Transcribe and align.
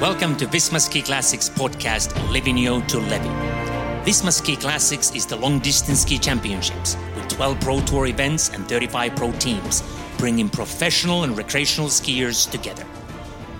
Welcome 0.00 0.36
to 0.38 0.46
Visma 0.46 0.80
Ski 0.80 1.02
Classics 1.02 1.48
podcast, 1.48 2.08
Livigno 2.28 2.84
to 2.88 2.98
Levi. 2.98 4.02
Visma 4.04 4.32
Ski 4.32 4.56
Classics 4.56 5.14
is 5.14 5.24
the 5.24 5.36
long 5.36 5.60
distance 5.60 6.00
ski 6.00 6.18
championships 6.18 6.96
with 7.14 7.28
12 7.28 7.60
Pro 7.60 7.80
Tour 7.82 8.06
events 8.06 8.50
and 8.50 8.68
35 8.68 9.14
pro 9.14 9.30
teams, 9.32 9.84
bringing 10.18 10.48
professional 10.48 11.22
and 11.22 11.36
recreational 11.38 11.88
skiers 11.88 12.50
together. 12.50 12.84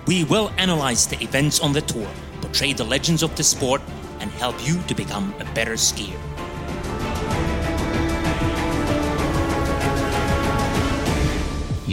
We 0.07 0.25
will 0.25 0.51
analyze 0.57 1.07
the 1.07 1.19
events 1.23 1.61
on 1.61 1.71
the 1.71 1.81
tour, 1.81 2.07
portray 2.41 2.73
the 2.73 2.83
legends 2.83 3.23
of 3.23 3.33
the 3.37 3.43
sport, 3.43 3.81
and 4.19 4.29
help 4.31 4.55
you 4.67 4.81
to 4.83 4.93
become 4.93 5.33
a 5.39 5.45
better 5.53 5.73
skier. 5.73 6.19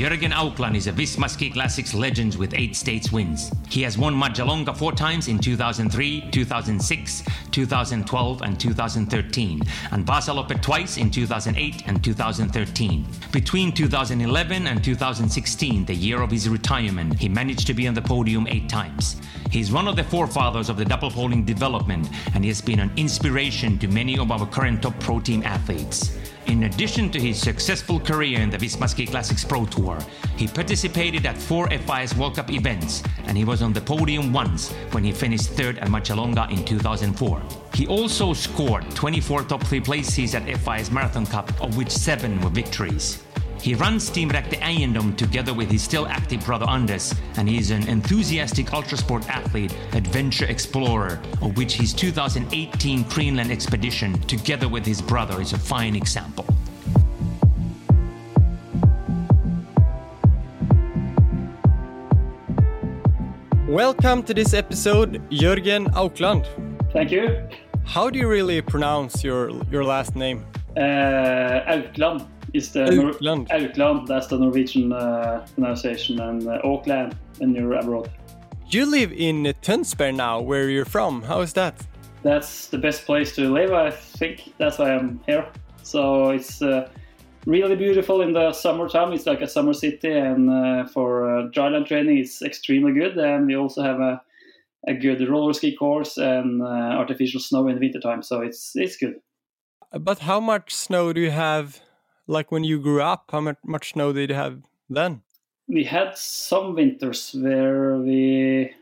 Jörgen 0.02 0.32
Aukland 0.32 0.74
is 0.74 0.88
a 0.88 0.92
Visma 0.92 1.28
Classics 1.52 1.94
legend 1.94 2.34
with 2.34 2.54
eight 2.54 2.74
states 2.74 3.12
wins. 3.12 3.52
He 3.68 3.82
has 3.82 3.96
won 3.96 4.12
Marcialonga 4.12 4.76
four 4.76 4.90
times 4.90 5.28
in 5.28 5.38
2003, 5.38 6.28
2006, 6.32 7.22
2012, 7.52 8.42
and 8.42 8.58
2013, 8.58 9.62
and 9.92 10.04
Vasaloppet 10.04 10.60
twice 10.60 10.96
in 10.96 11.08
2008 11.08 11.84
and 11.86 12.02
2013. 12.02 13.06
Between 13.30 13.70
2011 13.70 14.66
and 14.66 14.82
2016, 14.82 15.84
the 15.84 15.94
year 15.94 16.20
of 16.20 16.32
his 16.32 16.48
retirement, 16.48 17.16
he 17.16 17.28
managed 17.28 17.68
to 17.68 17.72
be 17.72 17.86
on 17.86 17.94
the 17.94 18.02
podium 18.02 18.48
eight 18.48 18.68
times. 18.68 19.20
He's 19.52 19.70
one 19.70 19.86
of 19.86 19.94
the 19.94 20.02
forefathers 20.02 20.68
of 20.68 20.78
the 20.78 20.84
double 20.84 21.12
poling 21.12 21.44
development, 21.44 22.08
and 22.34 22.42
he 22.42 22.48
has 22.48 22.60
been 22.60 22.80
an 22.80 22.90
inspiration 22.96 23.78
to 23.78 23.86
many 23.86 24.18
of 24.18 24.32
our 24.32 24.46
current 24.46 24.82
top 24.82 24.98
pro 24.98 25.20
team 25.20 25.44
athletes. 25.44 26.18
In 26.46 26.64
addition 26.64 27.10
to 27.10 27.20
his 27.20 27.40
successful 27.40 28.00
career 28.00 28.40
in 28.40 28.50
the 28.50 28.58
Visma 28.58 28.88
Ski 28.88 29.06
Classics 29.06 29.44
Pro 29.44 29.64
Tour, 29.66 29.98
he 30.36 30.46
participated 30.46 31.24
at 31.26 31.38
four 31.38 31.68
FIS 31.70 32.14
World 32.16 32.36
Cup 32.36 32.50
events 32.50 33.02
and 33.26 33.36
he 33.36 33.44
was 33.44 33.62
on 33.62 33.72
the 33.72 33.80
podium 33.80 34.32
once 34.32 34.72
when 34.92 35.04
he 35.04 35.12
finished 35.12 35.50
third 35.50 35.78
at 35.78 35.88
Marcialonga 35.88 36.50
in 36.50 36.64
2004. 36.64 37.42
He 37.74 37.86
also 37.86 38.32
scored 38.32 38.88
24 38.94 39.44
top 39.44 39.62
three 39.64 39.80
places 39.80 40.34
at 40.34 40.44
FIS 40.44 40.90
Marathon 40.90 41.26
Cup, 41.26 41.48
of 41.60 41.76
which 41.76 41.90
seven 41.90 42.40
were 42.40 42.50
victories. 42.50 43.22
He 43.62 43.76
runs 43.76 44.10
Team 44.10 44.28
Ragde 44.28 44.58
Eiendom 44.60 45.16
together 45.16 45.54
with 45.54 45.70
his 45.70 45.84
still 45.84 46.08
active 46.08 46.44
brother 46.44 46.68
Anders, 46.68 47.14
and 47.36 47.48
he 47.48 47.58
is 47.58 47.70
an 47.70 47.86
enthusiastic 47.86 48.66
ultrasport 48.66 49.24
athlete, 49.28 49.72
adventure 49.92 50.46
explorer, 50.46 51.20
of 51.40 51.56
which 51.56 51.74
his 51.74 51.92
2018 51.92 53.04
Greenland 53.04 53.52
expedition, 53.52 54.18
together 54.22 54.68
with 54.68 54.84
his 54.84 55.00
brother, 55.00 55.40
is 55.40 55.52
a 55.52 55.58
fine 55.60 55.94
example. 55.94 56.44
Welcome 63.68 64.24
to 64.24 64.34
this 64.34 64.54
episode, 64.54 65.22
Jörgen 65.30 65.86
Aukland. 65.94 66.48
Thank 66.92 67.12
you. 67.12 67.48
How 67.84 68.10
do 68.10 68.18
you 68.18 68.26
really 68.26 68.60
pronounce 68.60 69.22
your 69.22 69.52
your 69.70 69.84
last 69.84 70.16
name? 70.16 70.44
Uh, 70.76 71.62
Aukland 71.70 72.26
is 72.52 72.72
the 72.72 72.84
Aukland. 72.84 73.48
Nor- 73.48 73.60
Aukland. 73.60 74.06
That's 74.06 74.26
the 74.26 74.38
Norwegian 74.38 74.92
uh, 74.92 75.46
pronunciation, 75.54 76.20
and 76.20 76.46
uh, 76.46 76.60
Auckland 76.64 77.16
when 77.38 77.54
you're 77.54 77.74
abroad. 77.74 78.10
You 78.68 78.86
live 78.86 79.12
in 79.12 79.44
Tønsberg 79.62 80.14
now, 80.14 80.40
where 80.40 80.70
you're 80.70 80.86
from. 80.86 81.22
How 81.22 81.40
is 81.42 81.52
that? 81.52 81.74
That's 82.22 82.68
the 82.68 82.78
best 82.78 83.04
place 83.04 83.34
to 83.36 83.52
live, 83.52 83.72
I 83.72 83.90
think. 83.90 84.54
That's 84.58 84.78
why 84.78 84.94
I'm 84.94 85.20
here. 85.26 85.46
So 85.82 86.30
it's 86.30 86.62
uh, 86.62 86.88
really 87.46 87.76
beautiful 87.76 88.22
in 88.22 88.32
the 88.32 88.52
summertime. 88.52 89.12
It's 89.12 89.26
like 89.26 89.42
a 89.42 89.48
summer 89.48 89.72
city, 89.72 90.10
and 90.10 90.48
uh, 90.48 90.86
for 90.86 91.28
uh, 91.28 91.50
dryland 91.50 91.86
training, 91.86 92.18
it's 92.18 92.42
extremely 92.42 92.92
good. 92.92 93.18
And 93.18 93.46
we 93.46 93.56
also 93.56 93.82
have 93.82 94.00
a, 94.00 94.22
a 94.86 94.94
good 94.94 95.28
roller 95.28 95.52
ski 95.52 95.76
course 95.76 96.16
and 96.16 96.62
uh, 96.62 96.66
artificial 96.98 97.40
snow 97.40 97.68
in 97.68 97.74
the 97.74 97.80
wintertime. 97.80 98.22
So 98.22 98.40
it's 98.40 98.72
it's 98.74 98.96
good. 98.96 99.20
But 99.92 100.20
how 100.20 100.40
much 100.40 100.74
snow 100.74 101.12
do 101.12 101.20
you 101.20 101.30
have? 101.30 101.80
Like 102.32 102.50
when 102.50 102.64
you 102.64 102.80
grew 102.80 103.02
up, 103.02 103.30
how 103.30 103.40
much, 103.40 103.92
snow 103.92 104.12
did 104.12 104.30
you 104.30 104.36
have 104.36 104.62
then? 104.88 105.22
we 105.68 105.84
had 105.84 106.16
some 106.16 106.74
winters 106.74 107.34
where 107.38 107.96
we 107.96 108.72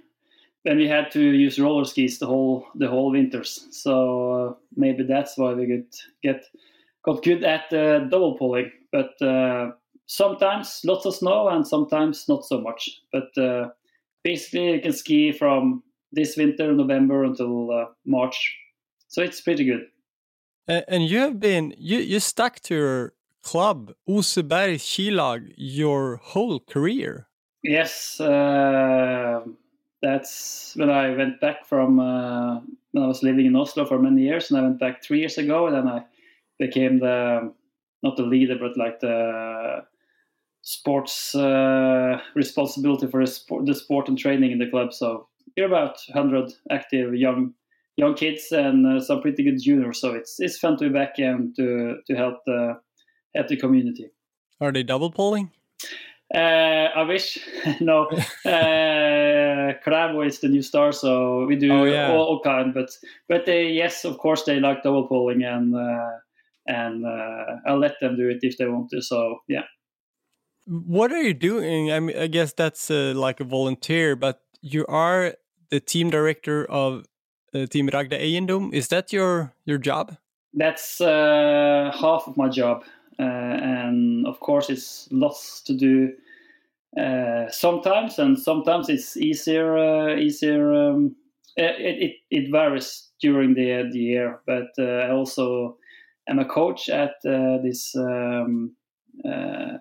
when 0.63 0.77
we 0.77 0.89
had 0.89 1.11
to 1.11 1.21
use 1.21 1.59
roller 1.59 1.85
skis 1.85 2.19
the 2.19 2.27
whole 2.27 2.67
the 2.75 2.89
whole 2.89 3.11
winters. 3.11 3.67
So 3.71 4.33
uh, 4.33 4.55
maybe 4.77 5.05
that's 5.05 5.39
why 5.39 5.55
we 5.55 5.67
get 5.67 5.97
get 6.23 6.45
got 7.05 7.23
good 7.23 7.45
at 7.45 7.73
uh, 7.73 8.01
double 8.01 8.37
pulling. 8.37 8.71
But 8.93 9.21
uh, 9.23 9.73
sometimes 10.07 10.81
lots 10.85 11.07
of 11.07 11.15
snow 11.15 11.49
and 11.49 11.67
sometimes 11.67 12.29
not 12.29 12.45
so 12.45 12.61
much. 12.61 12.91
But 13.13 13.37
uh, 13.39 13.69
basically, 14.25 14.73
you 14.73 14.81
can 14.81 14.93
ski 14.93 15.33
from 15.33 15.83
this 16.13 16.37
winter, 16.37 16.73
November 16.73 17.25
until 17.25 17.71
uh, 17.71 17.85
March. 18.05 18.57
So 19.09 19.23
it's 19.23 19.41
pretty 19.41 19.65
good. 19.65 19.87
And 20.67 21.09
you 21.09 21.19
have 21.19 21.41
been 21.41 21.75
you 21.79 21.99
you 21.99 22.21
stuck 22.21 22.61
to 22.61 22.75
your 22.75 23.13
club 23.43 23.93
Oseberg 24.09 24.77
Skilag 24.77 25.53
your 25.57 26.17
whole 26.17 26.61
career. 26.61 27.29
Yes, 27.63 28.21
uh, 28.21 29.43
that's 30.03 30.73
when 30.77 30.91
I 30.91 31.15
went 31.15 31.41
back 31.41 31.67
from 31.67 32.01
uh, 32.01 32.61
when 32.93 33.05
I 33.05 33.07
was 33.07 33.23
living 33.23 33.47
in 33.47 33.57
Oslo 33.57 33.85
for 33.85 33.99
many 33.99 34.23
years, 34.23 34.51
and 34.51 34.59
I 34.59 34.63
went 34.63 34.81
back 34.81 35.03
three 35.03 35.21
years 35.21 35.37
ago, 35.39 35.67
and 35.67 35.77
then 35.77 35.89
I 35.89 36.05
became 36.59 37.01
the 37.01 37.53
not 38.03 38.17
the 38.17 38.23
leader, 38.23 38.57
but 38.59 38.77
like 38.77 39.01
the 39.01 39.85
sports 40.63 41.35
uh, 41.35 42.21
responsibility 42.35 43.07
for 43.07 43.25
the 43.25 43.31
sport, 43.31 43.67
the 43.67 43.75
sport 43.75 44.09
and 44.09 44.19
training 44.19 44.53
in 44.53 44.59
the 44.59 44.71
club. 44.71 44.93
So 44.93 45.29
we're 45.57 45.67
about 45.67 45.99
100 46.09 46.53
active 46.71 47.15
young 47.15 47.55
young 47.97 48.15
kids 48.15 48.53
and 48.53 48.87
uh, 48.87 49.01
some 49.01 49.21
pretty 49.21 49.43
good 49.43 49.61
juniors. 49.61 50.01
So 50.01 50.15
it's 50.15 50.41
it's 50.41 50.59
fun 50.59 50.77
to 50.79 50.89
be 50.89 50.95
back 50.95 51.19
and 51.19 51.55
to 51.57 51.99
to 52.07 52.15
help 52.15 52.45
the 52.47 52.81
help 53.35 53.49
the 53.49 53.57
community. 53.57 54.11
Are 54.61 54.73
they 54.73 54.83
double 54.83 55.11
poling? 55.11 55.51
Uh, 56.35 56.39
I 56.95 57.03
wish. 57.03 57.39
no. 57.81 58.09
Uh, 58.45 59.75
Klæbo 59.85 60.27
is 60.27 60.39
the 60.41 60.49
new 60.49 60.63
star, 60.63 60.93
so 60.93 61.45
we 61.47 61.57
do 61.57 61.71
Oh, 61.73 61.85
yeah. 61.85 62.11
all, 62.13 62.25
all 62.27 62.41
kind. 62.41 62.73
But 62.75 62.91
but 63.29 63.47
they, 63.47 63.69
yes, 63.69 64.05
of 64.05 64.19
course, 64.19 64.45
they 64.45 64.59
like 64.61 64.83
double 64.83 65.07
poling, 65.07 65.43
and 65.45 65.75
uh, 65.75 66.11
and 66.67 67.05
uh, 67.07 67.57
I'll 67.67 67.79
let 67.79 67.95
them 68.01 68.17
do 68.17 68.29
it 68.29 68.39
if 68.43 68.57
they 68.59 68.67
want 68.67 68.91
to. 68.91 69.03
So 69.03 69.41
yeah, 69.49 69.65
What 70.67 71.13
are 71.13 71.23
you 71.23 71.35
doing? 71.35 71.93
I 71.93 72.01
mean, 72.01 72.17
I 72.17 72.27
guess 72.29 72.53
that's 72.53 72.91
uh, 72.91 73.13
like 73.15 73.41
a 73.41 73.45
volunteer, 73.45 74.17
but 74.17 74.41
you 74.63 74.85
are 74.89 75.35
the 75.71 75.81
team 75.81 76.11
director 76.11 76.65
of 76.71 77.05
uh, 77.55 77.67
Team 77.67 77.89
Ragde 77.93 78.13
Eiendom. 78.19 78.73
Is 78.73 78.89
that 78.89 79.13
your 79.13 79.53
your 79.65 79.79
job? 79.79 80.17
that's 80.55 81.01
uh, 81.01 81.93
half 81.95 82.27
of 82.27 82.37
my 82.37 82.49
job, 82.49 82.83
and 83.23 84.27
of 84.27 84.41
course, 84.41 84.71
it's 84.71 85.09
lots 85.11 85.63
to 85.63 85.75
do. 85.75 86.13
Uh, 86.99 87.49
sometimes, 87.51 88.19
and 88.19 88.39
sometimes 88.39 88.89
it's 88.89 89.17
easier. 89.17 89.77
Uh, 89.77 90.17
easier. 90.17 90.73
Um, 90.73 91.17
it, 91.57 92.03
it 92.03 92.13
it 92.31 92.51
varies 92.51 93.09
during 93.21 93.55
the 93.55 93.89
the 93.93 93.99
year, 93.99 94.41
but 94.47 94.69
uh, 94.79 95.07
I 95.07 95.11
also 95.11 95.77
am 96.29 96.39
a 96.39 96.45
coach 96.45 96.89
at 96.89 97.15
uh, 97.27 97.59
this. 97.63 97.95
Um, 97.97 98.75
uh, 99.25 99.79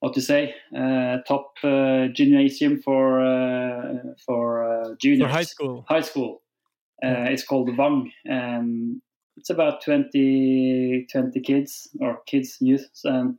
what 0.00 0.14
to 0.14 0.20
say? 0.20 0.54
Uh, 0.76 1.18
top 1.26 1.54
uh, 1.64 2.08
gymnasium 2.08 2.80
for 2.82 3.20
uh, 3.20 3.94
for 4.24 4.64
uh, 4.64 4.94
juniors. 5.00 5.30
For 5.30 5.34
high 5.34 5.42
school. 5.42 5.84
High 5.88 6.02
school. 6.02 6.42
Uh, 7.04 7.26
it's 7.28 7.44
called 7.44 7.76
Wang, 7.76 8.10
and 8.24 9.02
it's 9.36 9.50
about 9.50 9.82
20, 9.82 11.06
20 11.10 11.40
kids 11.40 11.88
or 12.00 12.20
kids 12.26 12.56
youth, 12.60 12.88
and 13.04 13.38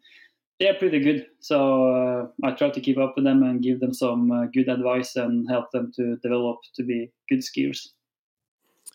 they're 0.60 0.74
pretty 0.74 1.00
good. 1.00 1.28
So 1.40 1.94
uh, 1.94 2.28
I 2.44 2.52
try 2.52 2.70
to 2.70 2.82
keep 2.82 2.98
up 2.98 3.14
with 3.16 3.26
them 3.26 3.44
and 3.44 3.62
give 3.62 3.80
them 3.80 3.94
some 3.94 4.32
uh, 4.32 4.46
good 4.46 4.70
advice 4.70 5.16
and 5.16 5.50
help 5.50 5.72
them 5.72 5.92
to 5.96 6.18
develop 6.18 6.58
to 6.76 6.84
be 6.84 7.12
good 7.30 7.40
skiers. 7.40 7.90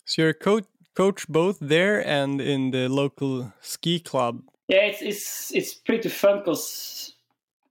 So 0.05 0.23
you're 0.23 0.29
a 0.29 0.33
coach 0.33 0.65
coach 0.95 1.27
both 1.27 1.57
there 1.59 2.05
and 2.05 2.39
in 2.39 2.71
the 2.71 2.87
local 2.87 3.53
ski 3.61 3.99
club. 3.99 4.43
Yeah, 4.67 4.85
it's 4.85 5.01
it's 5.01 5.51
it's 5.53 5.73
pretty 5.73 6.09
fun 6.09 6.39
because 6.39 7.13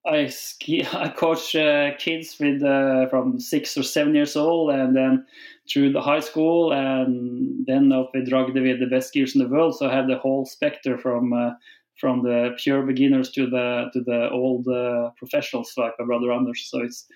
I 0.07 0.27
ski 0.29 0.87
I 0.93 1.09
coach 1.09 1.55
uh, 1.55 1.93
kids 1.99 2.37
with 2.39 2.63
uh, 2.63 3.09
from 3.09 3.41
six 3.41 3.77
or 3.77 3.83
seven 3.83 4.15
years 4.15 4.37
old, 4.37 4.71
and 4.71 4.97
then 4.97 5.27
through 5.71 5.93
the 5.93 6.01
high 6.01 6.21
school, 6.21 6.73
and 6.73 7.67
then 7.67 7.93
up 7.93 8.11
with 8.15 8.33
Ragde 8.33 8.55
with 8.55 8.81
the 8.81 8.87
best 8.87 9.13
skiers 9.13 9.35
in 9.35 9.43
the 9.43 9.49
world. 9.49 9.77
So 9.77 9.89
I 9.89 9.95
have 9.95 10.09
the 10.09 10.19
whole 10.19 10.45
specter 10.47 10.99
from 10.99 11.33
uh, 11.33 11.51
from 11.99 12.23
the 12.23 12.51
pure 12.59 12.83
beginners 12.83 13.31
to 13.33 13.49
the 13.49 13.91
to 13.93 14.01
the 14.01 14.31
old 14.31 14.67
uh, 14.69 15.11
professionals 15.17 15.73
like 15.77 15.93
my 15.99 16.05
brother 16.05 16.33
Anders. 16.33 16.69
So 16.69 16.83
it's 16.83 17.07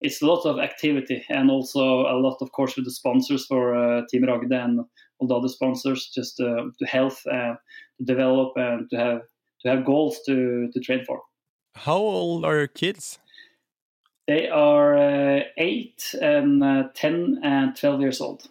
it's 0.00 0.22
a 0.22 0.26
lot 0.26 0.46
of 0.46 0.58
activity 0.58 1.24
and 1.28 1.50
also 1.50 2.06
a 2.06 2.16
lot, 2.16 2.38
of 2.40 2.52
course, 2.52 2.74
with 2.74 2.86
the 2.86 2.90
sponsors 2.90 3.44
for 3.46 3.74
uh, 3.74 4.02
Team 4.10 4.24
Ragde 4.24 4.52
and 4.52 4.80
all 5.18 5.28
the 5.28 5.34
other 5.34 5.48
sponsors, 5.48 6.10
just 6.14 6.40
uh, 6.40 6.64
to 6.78 6.86
help 6.86 7.12
and 7.26 7.58
to 7.98 8.04
develop 8.04 8.52
and 8.56 8.88
to 8.90 8.96
have 8.96 9.20
to 9.62 9.68
have 9.68 9.84
goals 9.84 10.18
to 10.26 10.68
to 10.72 10.80
train 10.80 11.04
for. 11.04 11.20
How 11.74 11.96
old 11.96 12.44
are 12.44 12.56
your 12.56 12.66
kids? 12.66 13.18
They 14.30 14.48
are 14.48 14.96
uh, 14.96 15.40
eight, 15.56 16.14
and 16.22 16.62
uh, 16.62 16.84
ten 16.94 17.40
and 17.42 17.74
twelve 17.74 18.00
years 18.00 18.20
old. 18.20 18.46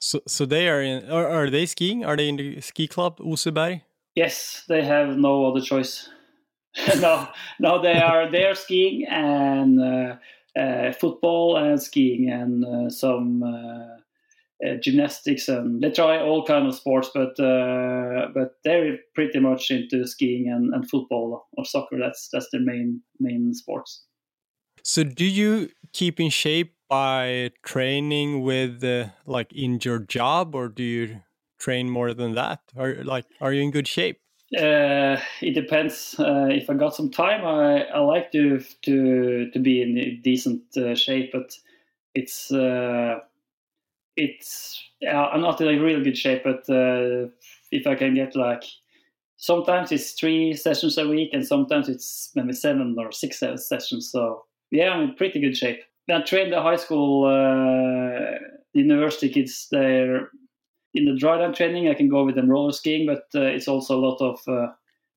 So, 0.00 0.20
so 0.26 0.44
they 0.44 0.68
are 0.68 0.82
in. 0.82 1.08
Are, 1.08 1.28
are 1.28 1.48
they 1.48 1.66
skiing? 1.66 2.04
Are 2.04 2.16
they 2.16 2.28
in 2.28 2.34
the 2.34 2.60
ski 2.60 2.88
club 2.88 3.18
Oseberg? 3.20 3.82
Yes, 4.16 4.64
they 4.68 4.82
have 4.82 5.16
no 5.16 5.46
other 5.46 5.60
choice. 5.60 6.08
no, 7.00 7.28
no, 7.60 7.80
they 7.80 8.00
are 8.10 8.28
they 8.32 8.44
are 8.46 8.56
skiing 8.56 9.06
and 9.08 9.80
uh, 9.80 10.16
uh, 10.58 10.90
football 10.90 11.56
and 11.56 11.80
skiing 11.80 12.28
and 12.28 12.64
uh, 12.64 12.90
some 12.90 13.44
uh, 13.44 14.74
gymnastics 14.82 15.48
and 15.48 15.80
they 15.84 15.92
try 15.92 16.18
all 16.18 16.44
kind 16.44 16.66
of 16.66 16.74
sports, 16.74 17.10
but 17.14 17.38
uh, 17.38 18.26
but 18.34 18.56
they're 18.64 18.98
pretty 19.14 19.38
much 19.38 19.70
into 19.70 20.04
skiing 20.04 20.48
and, 20.48 20.74
and 20.74 20.90
football 20.90 21.46
or 21.56 21.64
soccer. 21.64 21.96
That's 21.96 22.28
that's 22.32 22.48
their 22.50 22.60
main 22.60 23.02
main 23.20 23.54
sports. 23.54 24.04
So, 24.82 25.04
do 25.04 25.24
you 25.24 25.70
keep 25.92 26.20
in 26.20 26.30
shape 26.30 26.74
by 26.88 27.50
training 27.62 28.42
with 28.42 28.82
like 29.26 29.52
in 29.52 29.78
your 29.82 29.98
job, 30.00 30.54
or 30.54 30.68
do 30.68 30.82
you 30.82 31.20
train 31.58 31.88
more 31.90 32.14
than 32.14 32.34
that? 32.34 32.60
Or 32.76 33.04
like, 33.04 33.26
are 33.40 33.52
you 33.52 33.62
in 33.62 33.70
good 33.70 33.86
shape? 33.86 34.20
Uh, 34.56 35.20
it 35.40 35.54
depends. 35.54 36.18
Uh, 36.18 36.48
if 36.50 36.68
I 36.68 36.74
got 36.74 36.94
some 36.96 37.10
time, 37.10 37.44
I, 37.44 37.84
I 37.84 38.00
like 38.00 38.32
to 38.32 38.58
to 38.82 39.50
to 39.50 39.58
be 39.60 39.82
in 39.82 40.20
decent 40.22 40.62
uh, 40.76 40.96
shape, 40.96 41.30
but 41.32 41.56
it's 42.14 42.50
uh, 42.50 43.20
it's 44.16 44.82
I'm 45.08 45.40
not 45.40 45.60
in 45.60 45.68
a 45.68 45.80
really 45.80 46.02
good 46.02 46.18
shape. 46.18 46.42
But 46.42 46.68
uh, 46.68 47.28
if 47.70 47.86
I 47.86 47.94
can 47.94 48.14
get 48.14 48.34
like 48.34 48.64
sometimes 49.36 49.92
it's 49.92 50.12
three 50.12 50.54
sessions 50.54 50.98
a 50.98 51.06
week, 51.06 51.30
and 51.32 51.46
sometimes 51.46 51.88
it's 51.88 52.32
maybe 52.34 52.52
seven 52.52 52.96
or 52.98 53.12
six 53.12 53.38
sessions. 53.38 54.10
So 54.10 54.46
yeah, 54.70 54.90
I'm 54.90 55.10
in 55.10 55.14
pretty 55.14 55.40
good 55.40 55.56
shape. 55.56 55.80
I 56.10 56.20
trained 56.22 56.52
the 56.52 56.62
high 56.62 56.76
school, 56.76 57.26
uh, 57.26 58.38
university 58.72 59.28
kids. 59.28 59.68
They're 59.70 60.30
in 60.94 61.04
the 61.04 61.12
dryland 61.12 61.54
training, 61.54 61.88
I 61.88 61.94
can 61.94 62.08
go 62.08 62.24
with 62.24 62.34
them 62.34 62.50
roller 62.50 62.72
skiing, 62.72 63.06
but 63.06 63.24
uh, 63.34 63.46
it's 63.46 63.68
also 63.68 63.98
a 63.98 64.04
lot 64.04 64.20
of. 64.20 64.40
Uh, 64.46 64.72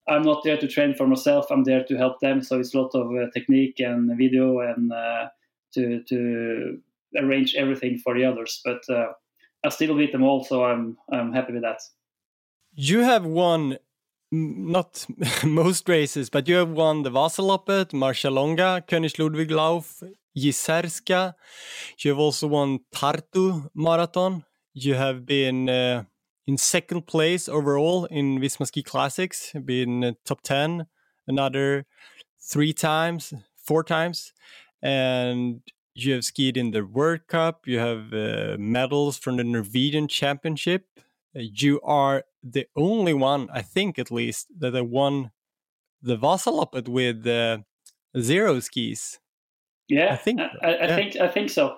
I'm 0.08 0.22
not 0.22 0.44
there 0.44 0.58
to 0.58 0.68
train 0.68 0.94
for 0.94 1.08
myself. 1.08 1.48
I'm 1.50 1.64
there 1.64 1.84
to 1.86 1.96
help 1.96 2.20
them. 2.20 2.42
So 2.42 2.60
it's 2.60 2.74
a 2.76 2.82
lot 2.82 2.94
of 2.94 3.08
uh, 3.16 3.32
technique 3.34 3.80
and 3.80 4.16
video 4.18 4.60
and 4.60 4.92
uh, 4.92 5.30
to 5.76 6.04
to 6.04 6.80
arrange 7.18 7.56
everything 7.56 7.98
for 7.98 8.14
the 8.14 8.26
others. 8.26 8.62
But 8.66 8.82
uh, 8.90 9.14
I 9.66 9.70
still 9.70 9.96
beat 9.98 10.12
them 10.12 10.24
all, 10.24 10.44
so 10.44 10.66
I'm 10.66 10.98
I'm 11.12 11.34
happy 11.34 11.54
with 11.54 11.64
that. 11.64 11.82
You 12.76 13.00
have 13.00 13.26
won 13.26 13.78
not 14.34 15.06
most 15.44 15.88
races, 15.88 16.30
but 16.30 16.48
you 16.48 16.56
have 16.56 16.70
won 16.70 17.04
the 17.04 17.12
Vasaloppet, 17.12 17.92
Marcialonga, 17.94 18.86
König 18.88 19.20
Ludwig 19.20 19.50
Lauf, 19.50 20.04
Jizerska. 20.36 21.34
You 22.00 22.12
have 22.12 22.20
also 22.20 22.48
won 22.48 22.80
Tartu 22.94 23.70
Marathon 23.76 24.44
you 24.74 24.96
have 24.96 25.26
been 25.26 25.70
uh, 25.70 26.04
in 26.48 26.58
second 26.58 27.06
place 27.08 27.48
overall 27.48 28.06
in 28.06 28.40
Visma 28.40 28.68
Ski 28.68 28.84
Classics, 28.84 29.54
been 29.64 30.04
uh, 30.04 30.12
top 30.26 30.42
10 30.42 30.88
another 31.28 31.86
three 32.42 32.74
times, 32.74 33.34
four 33.56 33.84
times. 33.84 34.34
And 34.82 35.62
you 35.94 36.14
have 36.14 36.26
skied 36.26 36.58
in 36.58 36.72
the 36.72 36.84
World 36.84 37.28
Cup, 37.28 37.68
you 37.68 37.80
have 37.80 38.14
uh, 38.14 38.58
medals 38.60 39.18
from 39.18 39.38
the 39.38 39.44
Norwegian 39.44 40.08
Championship. 40.08 40.86
Uh, 41.36 41.42
you 41.54 41.80
are 41.82 42.24
the 42.44 42.68
only 42.76 43.14
one, 43.14 43.50
I 43.54 43.62
think 43.62 43.98
at 43.98 44.12
least, 44.12 44.48
that 44.60 44.74
have 44.74 44.88
won 44.88 45.32
the 46.02 46.18
Vasaloppet 46.18 46.88
with 46.88 47.26
uh, 47.26 47.60
zero 48.20 48.60
skis. 48.60 49.20
Yeah, 49.88 50.14
I 50.14 50.18
think 50.18 50.40
I, 50.40 50.50
I, 50.62 50.68
I 50.68 50.88
yeah. 50.88 50.96
think 50.96 51.16
I 51.18 51.28
think 51.28 51.50
so. 51.50 51.78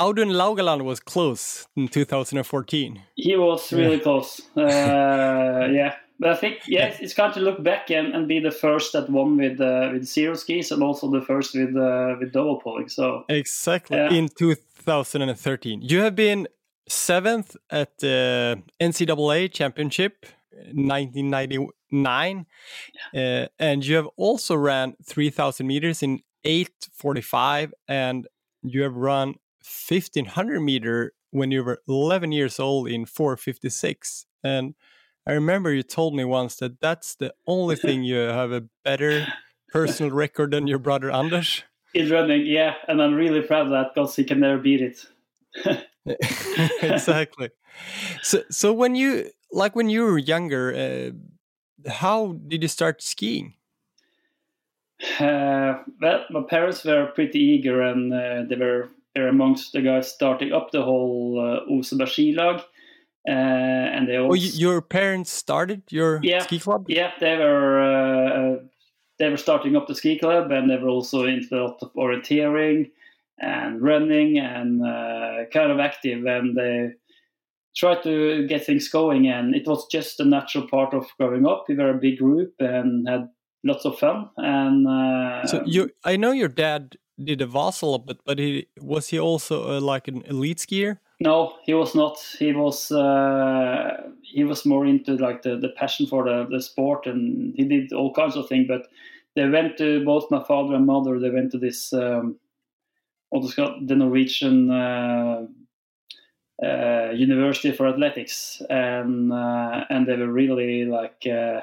Audun 0.00 0.32
Laugaland 0.32 0.84
was 0.84 1.00
close 1.00 1.66
in 1.76 1.86
2014. 1.86 3.02
He 3.14 3.36
was 3.36 3.72
really 3.72 3.96
yeah. 3.96 4.02
close. 4.02 4.40
Uh, 4.56 5.68
yeah, 5.70 5.94
but 6.18 6.30
I 6.30 6.36
think 6.36 6.60
yes, 6.66 7.00
it's 7.00 7.14
going 7.14 7.32
to 7.32 7.40
look 7.40 7.62
back 7.62 7.90
and, 7.90 8.14
and 8.14 8.28
be 8.28 8.40
the 8.40 8.50
first 8.50 8.92
that 8.92 9.10
won 9.10 9.36
with 9.36 9.60
uh, 9.60 9.90
with 9.92 10.04
zero 10.04 10.34
skis 10.34 10.70
and 10.70 10.82
also 10.82 11.10
the 11.10 11.20
first 11.20 11.54
with 11.54 11.76
uh, 11.76 12.16
with 12.18 12.32
double 12.32 12.60
poling. 12.60 12.88
So 12.88 13.24
exactly 13.28 13.96
yeah. 13.96 14.12
in 14.12 14.28
2013, 14.28 15.82
you 15.82 16.00
have 16.00 16.14
been 16.14 16.48
seventh 16.88 17.56
at 17.70 17.98
the 17.98 18.62
NCAA 18.80 19.52
championship 19.52 20.26
1999, 20.52 22.46
yeah. 23.12 23.44
uh, 23.44 23.48
and 23.58 23.84
you 23.84 23.96
have 23.96 24.08
also 24.16 24.54
ran 24.54 24.94
3,000 25.04 25.66
meters 25.66 26.02
in 26.02 26.20
8:45, 26.44 27.72
and 27.88 28.26
you 28.62 28.82
have 28.82 28.94
run 28.94 29.34
1500 29.62 30.60
meter 30.60 31.12
when 31.30 31.50
you 31.50 31.64
were 31.64 31.80
11 31.88 32.32
years 32.32 32.60
old 32.60 32.88
in 32.88 33.06
456 33.06 34.26
and 34.42 34.74
i 35.26 35.32
remember 35.32 35.72
you 35.72 35.82
told 35.82 36.14
me 36.14 36.24
once 36.24 36.56
that 36.56 36.80
that's 36.80 37.14
the 37.14 37.32
only 37.46 37.76
thing 37.84 38.02
you 38.02 38.16
have 38.16 38.52
a 38.52 38.64
better 38.84 39.26
personal 39.68 40.12
record 40.12 40.50
than 40.50 40.66
your 40.66 40.78
brother 40.78 41.10
anders. 41.10 41.62
In 41.94 42.10
running 42.10 42.46
yeah 42.46 42.74
and 42.88 43.02
i'm 43.02 43.14
really 43.14 43.40
proud 43.40 43.66
of 43.66 43.70
that 43.72 43.94
because 43.94 44.16
he 44.16 44.24
can 44.24 44.40
never 44.40 44.58
beat 44.58 44.80
it 44.80 45.06
exactly 46.82 47.50
so 48.22 48.42
so 48.50 48.72
when 48.72 48.94
you 48.94 49.30
like 49.52 49.76
when 49.76 49.88
you 49.88 50.04
were 50.04 50.18
younger 50.18 50.74
uh, 50.74 51.90
how 51.90 52.36
did 52.48 52.62
you 52.62 52.68
start 52.68 53.02
skiing 53.02 53.54
uh, 55.20 55.74
well 56.00 56.24
my 56.30 56.42
parents 56.48 56.84
were 56.84 57.06
pretty 57.14 57.38
eager 57.38 57.82
and 57.82 58.12
uh, 58.12 58.42
they 58.48 58.56
were 58.56 58.90
are 59.16 59.28
amongst 59.28 59.72
the 59.72 59.82
guys 59.82 60.10
starting 60.10 60.52
up 60.52 60.70
the 60.70 60.82
whole 60.82 61.38
uh, 61.38 61.70
Oseberg 61.70 62.08
Skilag. 62.08 62.62
Uh, 63.28 63.30
and 63.30 64.08
they 64.08 64.16
also, 64.16 64.32
oh, 64.32 64.34
your 64.34 64.80
parents 64.80 65.30
started 65.30 65.82
your 65.90 66.18
yeah, 66.22 66.40
ski 66.40 66.58
club? 66.58 66.86
Yeah, 66.88 67.12
they 67.20 67.36
were 67.36 67.80
uh, 67.80 68.56
they 69.18 69.28
were 69.28 69.36
starting 69.36 69.76
up 69.76 69.86
the 69.86 69.94
ski 69.94 70.18
club, 70.18 70.50
and 70.50 70.68
they 70.68 70.76
were 70.76 70.88
also 70.88 71.24
into 71.26 71.54
a 71.54 71.62
lot 71.62 71.78
of 71.82 71.92
orienteering 71.94 72.90
and 73.42 73.82
running 73.82 74.38
and 74.38 74.82
uh, 74.82 75.44
kind 75.52 75.70
of 75.70 75.80
active. 75.80 76.24
And 76.24 76.56
they 76.56 76.92
tried 77.76 78.02
to 78.04 78.46
get 78.46 78.64
things 78.64 78.88
going, 78.88 79.26
and 79.26 79.54
it 79.54 79.66
was 79.66 79.86
just 79.88 80.20
a 80.20 80.24
natural 80.24 80.68
part 80.68 80.94
of 80.94 81.06
growing 81.18 81.46
up. 81.46 81.64
We 81.68 81.76
were 81.76 81.90
a 81.90 81.94
big 81.98 82.18
group 82.18 82.54
and 82.58 83.08
had 83.08 83.28
lots 83.64 83.84
of 83.84 83.98
fun. 83.98 84.30
And 84.36 84.86
uh, 84.86 85.46
so 85.46 85.62
you, 85.66 85.90
I 86.04 86.16
know 86.16 86.32
your 86.32 86.48
dad 86.48 86.96
did 87.22 87.42
a 87.42 87.46
Vasaloppet, 87.46 88.06
but 88.06 88.18
but 88.24 88.38
he 88.38 88.66
was 88.80 89.08
he 89.08 89.18
also 89.18 89.76
uh, 89.76 89.80
like 89.80 90.08
an 90.08 90.22
elite 90.26 90.58
skier? 90.58 90.98
No, 91.20 91.54
he 91.64 91.74
was 91.74 91.94
not. 91.94 92.18
He 92.38 92.52
was 92.52 92.90
uh, 92.90 94.10
he 94.22 94.44
was 94.44 94.66
more 94.66 94.86
into 94.86 95.16
like 95.16 95.42
the, 95.42 95.56
the 95.56 95.68
passion 95.76 96.06
for 96.06 96.24
the, 96.24 96.46
the 96.50 96.60
sport, 96.60 97.06
and 97.06 97.54
he 97.56 97.64
did 97.64 97.92
all 97.92 98.12
kinds 98.12 98.36
of 98.36 98.48
things. 98.48 98.66
But 98.66 98.88
they 99.36 99.48
went 99.48 99.78
to 99.78 100.04
both 100.04 100.30
my 100.30 100.42
father 100.42 100.74
and 100.74 100.86
mother. 100.86 101.18
They 101.18 101.30
went 101.30 101.52
to 101.52 101.58
this 101.58 101.92
um, 101.92 102.38
called 103.32 103.88
the 103.88 103.96
Norwegian 103.96 104.70
uh, 104.70 105.46
uh, 106.62 107.10
University 107.12 107.72
for 107.72 107.88
Athletics, 107.88 108.62
and 108.70 109.32
uh, 109.32 109.84
and 109.90 110.06
they 110.06 110.16
were 110.16 110.32
really 110.32 110.84
like 110.84 111.26
uh, 111.26 111.60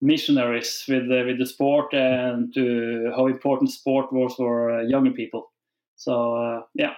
missionaries 0.00 0.84
with 0.88 1.08
the, 1.08 1.24
with 1.24 1.38
the 1.38 1.46
sport 1.46 1.92
and 1.94 2.52
to 2.54 3.12
how 3.16 3.26
important 3.26 3.70
sport 3.70 4.12
was 4.12 4.34
for 4.34 4.70
uh, 4.70 4.82
younger 4.82 5.10
people. 5.10 5.50
So 5.96 6.34
uh, 6.34 6.62
yeah. 6.74 6.94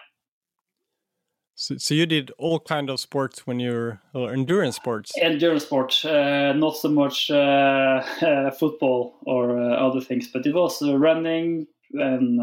So, 1.58 1.76
so 1.78 1.94
you 1.94 2.04
did 2.04 2.32
all 2.36 2.60
kind 2.60 2.90
of 2.90 3.00
sports 3.00 3.46
when 3.46 3.60
you're 3.60 4.02
or 4.12 4.32
endurance 4.32 4.76
sports. 4.76 5.12
Endurance 5.22 5.64
sports, 5.64 6.04
uh, 6.04 6.52
not 6.54 6.76
so 6.76 6.88
much 6.88 7.30
uh, 7.30 8.02
football 8.58 9.16
or 9.22 9.58
uh, 9.58 9.76
other 9.76 10.02
things, 10.02 10.28
but 10.28 10.44
it 10.44 10.54
was 10.54 10.82
uh, 10.82 10.98
running 10.98 11.66
and 11.94 12.40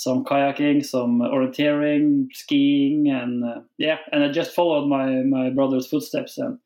some 0.00 0.24
kayaking, 0.24 0.84
some 0.84 1.20
orienteering, 1.20 2.28
skiing, 2.32 3.10
and 3.10 3.44
yeah. 3.76 3.98
And 4.12 4.24
I 4.24 4.32
just 4.32 4.54
followed 4.54 4.86
my 4.88 5.06
my 5.36 5.50
brother's 5.50 5.88
footsteps 5.88 6.38
and 6.38 6.58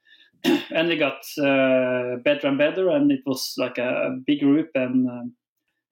and 0.45 0.91
it 0.93 0.99
got 0.99 1.21
uh, 1.39 2.17
better 2.23 2.47
and 2.47 2.59
better, 2.59 2.91
and 2.91 3.11
it 3.11 3.23
was 3.27 3.55
like 3.57 3.79
a 3.79 4.17
big 4.27 4.41
group 4.41 4.71
and 4.75 5.11
uh, 5.11 5.25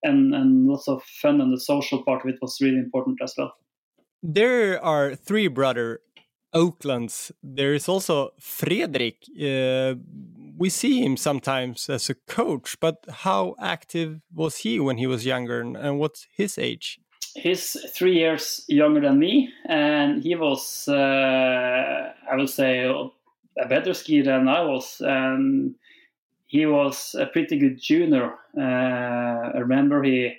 and 0.02 0.34
and 0.34 0.68
lots 0.68 0.88
of 0.88 1.02
fun, 1.02 1.40
and 1.40 1.52
the 1.52 1.60
social 1.60 2.04
part 2.04 2.24
of 2.24 2.30
it 2.30 2.38
was 2.40 2.58
really 2.60 2.78
important 2.78 3.18
as 3.22 3.34
well. 3.36 3.52
There 4.22 4.82
are 4.84 5.16
three 5.16 5.48
brother 5.48 6.00
Auklands. 6.54 7.32
There 7.42 7.74
is 7.74 7.88
also 7.88 8.30
Fredrik. 8.38 9.24
Uh, 9.34 9.94
we 10.56 10.68
see 10.68 11.02
him 11.02 11.16
sometimes 11.16 11.88
as 11.88 12.08
a 12.08 12.14
coach, 12.14 12.76
but 12.78 13.04
how 13.10 13.56
active 13.58 14.20
was 14.32 14.58
he 14.58 14.78
when 14.78 14.98
he 14.98 15.08
was 15.08 15.26
younger, 15.26 15.60
and 15.60 15.98
what's 15.98 16.28
his 16.36 16.56
age? 16.56 17.00
He's 17.34 17.76
three 17.94 18.14
years 18.14 18.64
younger 18.68 19.00
than 19.00 19.18
me, 19.18 19.50
and 19.66 20.22
he 20.22 20.34
was, 20.34 20.86
uh, 20.86 22.12
I 22.30 22.36
would 22.36 22.50
say, 22.50 22.84
a 22.84 23.68
better 23.68 23.92
skier 23.92 24.24
than 24.24 24.48
I 24.48 24.62
was, 24.62 25.00
And 25.00 25.74
he 26.52 26.66
was 26.66 27.16
a 27.18 27.24
pretty 27.26 27.58
good 27.58 27.80
junior. 27.80 28.34
Uh, 28.56 29.52
I 29.54 29.58
remember 29.58 30.02
he 30.02 30.34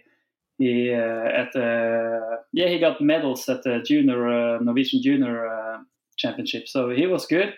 he 0.59 0.93
uh, 0.93 1.41
at 1.41 1.51
the 1.53 2.39
yeah 2.53 2.67
he 2.67 2.77
got 2.77 3.01
medals 3.01 3.50
at 3.50 3.63
the 3.63 3.81
junior 3.83 4.27
uh, 4.29 4.59
Norwegian 4.59 5.01
junior 5.01 5.47
uh, 5.47 5.79
championship. 6.17 6.67
So 6.67 6.91
he 6.91 7.07
was 7.07 7.25
good, 7.25 7.55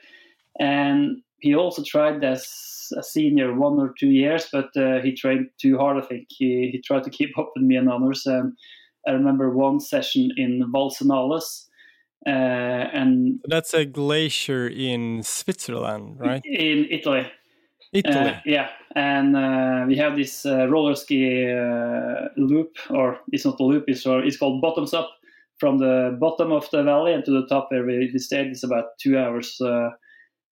and 0.58 1.22
he 1.40 1.54
also 1.54 1.84
tried 1.84 2.24
as 2.24 2.94
a 2.98 3.04
senior 3.04 3.54
one 3.54 3.78
or 3.78 3.94
two 4.00 4.08
years, 4.08 4.48
but 4.52 4.70
uh, 4.78 5.02
he 5.02 5.14
trained 5.14 5.50
too 5.58 5.78
hard. 5.78 6.02
I 6.02 6.08
think 6.08 6.28
he 6.30 6.70
he 6.72 6.82
tried 6.82 7.04
to 7.04 7.10
keep 7.10 7.38
up 7.38 7.52
with 7.56 7.66
me 7.66 7.76
and 7.76 7.92
others. 7.92 8.26
And 8.26 8.54
I 9.08 9.12
remember 9.12 9.50
one 9.50 9.80
session 9.80 10.32
in 10.38 10.64
Val 10.72 10.92
Senales. 10.92 11.68
Uh, 12.28 12.30
and 12.30 13.40
that's 13.46 13.74
a 13.74 13.86
glacier 13.86 14.68
in 14.68 15.22
Switzerland, 15.22 16.20
right? 16.20 16.42
In 16.44 16.88
Italy. 16.90 17.28
Italy. 17.94 18.30
Uh, 18.30 18.40
yeah, 18.46 18.70
and 18.96 19.38
uh, 19.38 19.86
we 19.88 19.96
have 19.96 20.16
this 20.16 20.46
uh, 20.46 20.68
roller 20.68 20.96
ski 20.96 21.52
uh, 21.52 22.30
loop, 22.36 22.78
or 22.90 23.20
it's 23.32 23.46
not 23.46 23.60
a 23.60 23.64
loop, 23.64 23.86
it's, 23.88 24.06
or 24.06 24.24
it's 24.24 24.38
called 24.38 24.62
bottoms 24.62 24.94
up. 24.94 25.10
From 25.58 25.78
the 25.78 26.18
bottom 26.20 26.52
of 26.52 26.70
the 26.72 26.84
valley 26.84 27.14
and 27.14 27.24
to 27.24 27.32
the 27.32 27.48
top 27.48 27.68
where 27.72 27.86
we, 27.86 28.10
we 28.12 28.20
stayed, 28.20 28.48
it's 28.48 28.64
about 28.64 28.98
two 29.00 29.18
hours 29.18 29.56
uh, 29.62 29.92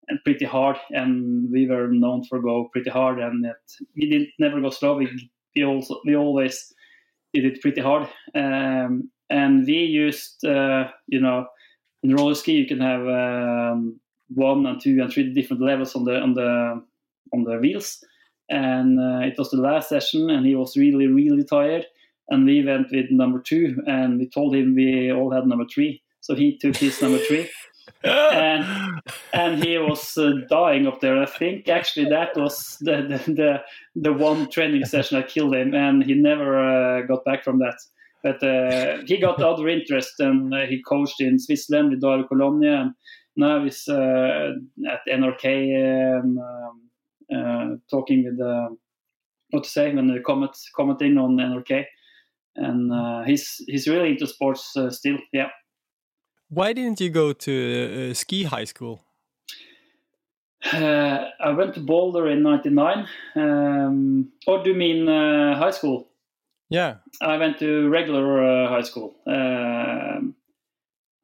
and 0.09 0.19
pretty 0.23 0.45
hard. 0.45 0.77
And 0.91 1.49
we 1.51 1.65
were 1.65 1.87
known 1.87 2.23
for 2.25 2.39
go 2.39 2.69
pretty 2.71 2.91
hard, 2.91 3.17
and 3.17 3.43
it, 3.43 3.55
we 3.95 4.09
didn't 4.09 4.29
never 4.37 4.61
go 4.61 4.69
slow. 4.69 4.97
We, 4.97 5.09
we 5.55 5.63
also 5.65 6.01
we 6.05 6.15
always 6.15 6.71
did 7.33 7.45
it 7.45 7.61
pretty 7.61 7.81
hard. 7.81 8.07
Um, 8.35 9.09
and 9.29 9.65
we 9.65 9.73
used, 9.73 10.43
uh, 10.45 10.89
you 11.07 11.19
know, 11.19 11.47
in 12.03 12.15
roller 12.15 12.35
ski 12.35 12.53
you 12.53 12.67
can 12.67 12.79
have 12.79 13.01
um, 13.07 13.99
one 14.33 14.65
and 14.65 14.81
two 14.81 15.01
and 15.01 15.11
three 15.11 15.33
different 15.33 15.61
levels 15.61 15.95
on 15.95 16.03
the 16.03 16.17
on 16.17 16.33
the 16.33 16.83
on 17.33 17.43
the 17.43 17.57
wheels. 17.57 18.03
And 18.49 18.99
uh, 18.99 19.25
it 19.25 19.37
was 19.37 19.49
the 19.51 19.57
last 19.57 19.89
session, 19.89 20.29
and 20.29 20.45
he 20.45 20.55
was 20.55 20.75
really 20.75 21.07
really 21.07 21.43
tired. 21.43 21.85
And 22.29 22.45
we 22.45 22.63
went 22.63 22.87
with 22.91 23.11
number 23.11 23.39
two, 23.39 23.81
and 23.87 24.17
we 24.17 24.29
told 24.29 24.55
him 24.55 24.75
we 24.75 25.11
all 25.11 25.31
had 25.31 25.47
number 25.47 25.65
three. 25.73 26.01
So 26.21 26.35
he 26.35 26.57
took 26.57 26.77
his 26.77 27.01
number 27.01 27.17
three. 27.19 27.49
and 28.03 28.65
and 29.33 29.63
he 29.63 29.77
was 29.77 30.17
uh, 30.17 30.31
dying 30.49 30.87
up 30.87 30.99
there. 31.01 31.21
I 31.21 31.25
think 31.25 31.67
actually 31.67 32.09
that 32.09 32.35
was 32.35 32.77
the, 32.81 33.01
the, 33.25 33.33
the 33.33 33.61
the 33.95 34.13
one 34.13 34.49
training 34.49 34.85
session 34.85 35.19
that 35.19 35.29
killed 35.29 35.55
him, 35.55 35.73
and 35.73 36.03
he 36.03 36.13
never 36.13 36.57
uh, 36.57 37.01
got 37.03 37.25
back 37.25 37.43
from 37.43 37.59
that. 37.59 37.77
But 38.23 38.43
uh, 38.43 39.03
he 39.05 39.17
got 39.17 39.41
other 39.41 39.67
interest, 39.67 40.19
and 40.19 40.53
uh, 40.53 40.65
he 40.67 40.83
coached 40.83 41.21
in 41.21 41.39
Switzerland 41.39 41.89
with 41.91 42.01
Dario 42.01 42.27
Cologna, 42.27 42.81
and 42.81 42.91
now 43.35 43.63
he's 43.63 43.87
uh, 43.87 44.51
at 44.87 44.99
NRK 45.09 46.19
and 46.19 46.37
um, 46.37 46.89
uh, 47.33 47.75
talking 47.89 48.25
with 48.25 48.77
what 49.49 49.63
to 49.63 49.69
say 49.69 49.93
when 49.93 50.07
they 50.07 50.19
comment 50.19 50.55
commenting 50.75 51.17
on 51.17 51.37
NRK, 51.37 51.85
and 52.55 53.25
he's 53.25 53.61
he's 53.67 53.87
really 53.87 54.09
into 54.09 54.27
sports 54.27 54.75
still. 54.89 55.17
Yeah. 55.33 55.49
Why 56.49 56.73
didn't 56.73 56.99
you 56.99 57.09
go 57.09 57.31
to 57.31 58.11
uh, 58.11 58.13
ski 58.13 58.43
high 58.43 58.65
school? 58.65 59.05
Uh, 60.73 61.25
I 61.39 61.51
went 61.51 61.73
to 61.75 61.79
Boulder 61.79 62.27
in 62.27 62.43
'99. 62.43 63.07
Um, 63.35 64.31
or 64.47 64.63
do 64.63 64.71
you 64.71 64.75
mean 64.75 65.07
uh, 65.07 65.57
high 65.57 65.71
school? 65.71 66.07
Yeah. 66.69 66.95
I 67.21 67.37
went 67.37 67.59
to 67.59 67.89
regular 67.89 68.43
uh, 68.43 68.69
high 68.69 68.83
school. 68.83 69.15
Um, 69.27 70.35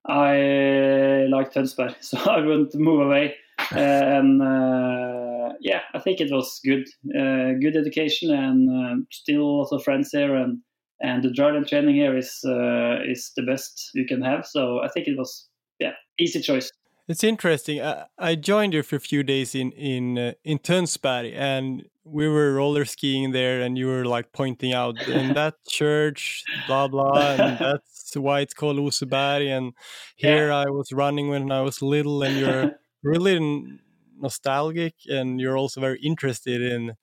I 0.05 1.27
like 1.29 1.53
Tønsberg, 1.53 1.95
so 2.01 2.17
I 2.17 2.41
wouldn't 2.41 2.75
move 2.75 3.01
away. 3.01 3.35
And 3.71 4.41
uh, 4.41 5.53
yeah, 5.59 5.81
I 5.93 5.99
think 5.99 6.21
it 6.21 6.31
was 6.31 6.59
good, 6.63 6.87
uh, 7.17 7.53
good 7.59 7.75
education, 7.75 8.31
and 8.31 9.07
still 9.11 9.59
lots 9.59 9.71
of 9.71 9.83
friends 9.83 10.11
here, 10.11 10.35
and 10.35 10.59
and 11.01 11.23
the 11.23 11.29
dryland 11.29 11.67
training 11.67 11.95
here 11.95 12.15
is 12.17 12.39
uh, 12.45 12.99
is 13.05 13.31
the 13.35 13.43
best 13.43 13.91
you 13.93 14.05
can 14.05 14.21
have. 14.21 14.45
So 14.45 14.79
I 14.83 14.87
think 14.89 15.07
it 15.07 15.17
was 15.17 15.47
yeah 15.79 15.93
easy 16.19 16.41
choice. 16.41 16.71
It's 17.07 17.23
interesting. 17.23 17.81
I, 17.81 18.05
I 18.17 18.35
joined 18.35 18.73
you 18.73 18.83
for 18.83 18.97
a 18.97 18.99
few 18.99 19.23
days 19.23 19.55
in 19.55 19.71
in 19.71 20.17
uh, 20.17 20.33
in 20.43 20.59
Tønsberg, 20.59 21.33
and 21.33 21.85
we 22.03 22.27
were 22.27 22.53
roller 22.53 22.83
skiing 22.83 23.31
there, 23.31 23.61
and 23.61 23.77
you 23.77 23.87
were 23.87 24.05
like 24.05 24.33
pointing 24.33 24.73
out 24.73 25.07
in 25.07 25.33
that 25.33 25.55
church, 25.69 26.43
blah 26.67 26.89
blah, 26.89 27.35
and 27.39 27.59
that's 27.59 28.15
why 28.15 28.41
it's 28.41 28.53
called 28.53 28.77
Oseberg. 28.77 29.47
And 29.47 29.73
here 30.17 30.47
yeah. 30.47 30.57
I 30.57 30.69
was 30.69 30.91
running 30.91 31.29
when 31.29 31.49
I 31.49 31.61
was 31.61 31.81
little, 31.81 32.23
and 32.23 32.37
you're 32.37 32.71
really 33.03 33.79
nostalgic, 34.19 34.95
and 35.07 35.39
you're 35.39 35.57
also 35.57 35.79
very 35.79 35.99
interested 36.01 36.61
in 36.61 36.97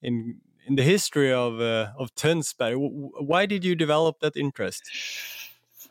in 0.00 0.40
in 0.66 0.76
the 0.76 0.84
history 0.84 1.32
of 1.32 1.60
uh, 1.60 1.88
of 1.98 2.14
Tønsberg. 2.14 2.76
Why 3.18 3.46
did 3.46 3.64
you 3.64 3.74
develop 3.74 4.20
that 4.20 4.36
interest? 4.36 4.84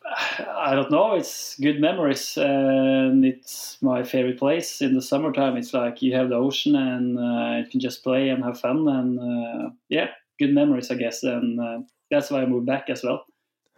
I 0.63 0.75
don't 0.75 0.91
know. 0.91 1.13
It's 1.13 1.60
good 1.60 1.82
memories, 1.82 2.38
and 2.38 3.25
it's 3.25 3.77
my 3.82 4.03
favorite 4.03 4.39
place 4.39 4.82
in 4.82 4.93
the 4.93 5.01
summertime. 5.01 5.58
It's 5.58 5.74
like 5.74 6.01
you 6.01 6.15
have 6.15 6.29
the 6.29 6.36
ocean, 6.36 6.75
and 6.75 7.20
uh, 7.20 7.58
you 7.58 7.70
can 7.70 7.82
just 7.82 8.01
play 8.01 8.29
and 8.29 8.41
have 8.43 8.62
fun, 8.62 8.88
and 8.88 9.20
uh, 9.20 9.70
yeah, 9.89 10.08
good 10.39 10.53
memories, 10.53 10.89
I 10.89 10.96
guess. 10.96 11.22
And 11.24 11.60
uh, 11.60 11.79
that's 12.10 12.32
why 12.32 12.41
I 12.41 12.46
moved 12.46 12.65
back 12.65 12.89
as 12.89 13.03
well. 13.03 13.25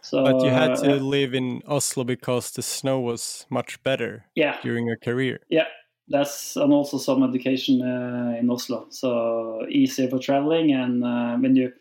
So, 0.00 0.22
but 0.22 0.44
you 0.44 0.50
had 0.50 0.76
to 0.76 0.96
uh, 0.96 0.98
live 0.98 1.34
in 1.34 1.60
Oslo 1.66 2.04
because 2.04 2.52
the 2.52 2.62
snow 2.62 3.00
was 3.00 3.46
much 3.50 3.82
better. 3.82 4.24
Yeah. 4.36 4.56
During 4.62 4.86
your 4.86 4.96
career. 4.96 5.40
Yeah, 5.48 5.66
that's 6.06 6.54
and 6.54 6.72
also 6.72 6.98
some 6.98 7.24
education 7.24 7.82
uh, 7.82 8.36
in 8.38 8.48
Oslo. 8.48 8.86
So 8.90 9.66
easier 9.68 10.08
for 10.08 10.20
traveling, 10.20 10.72
and 10.72 11.02
uh, 11.02 11.36
when 11.36 11.56
you 11.56 11.72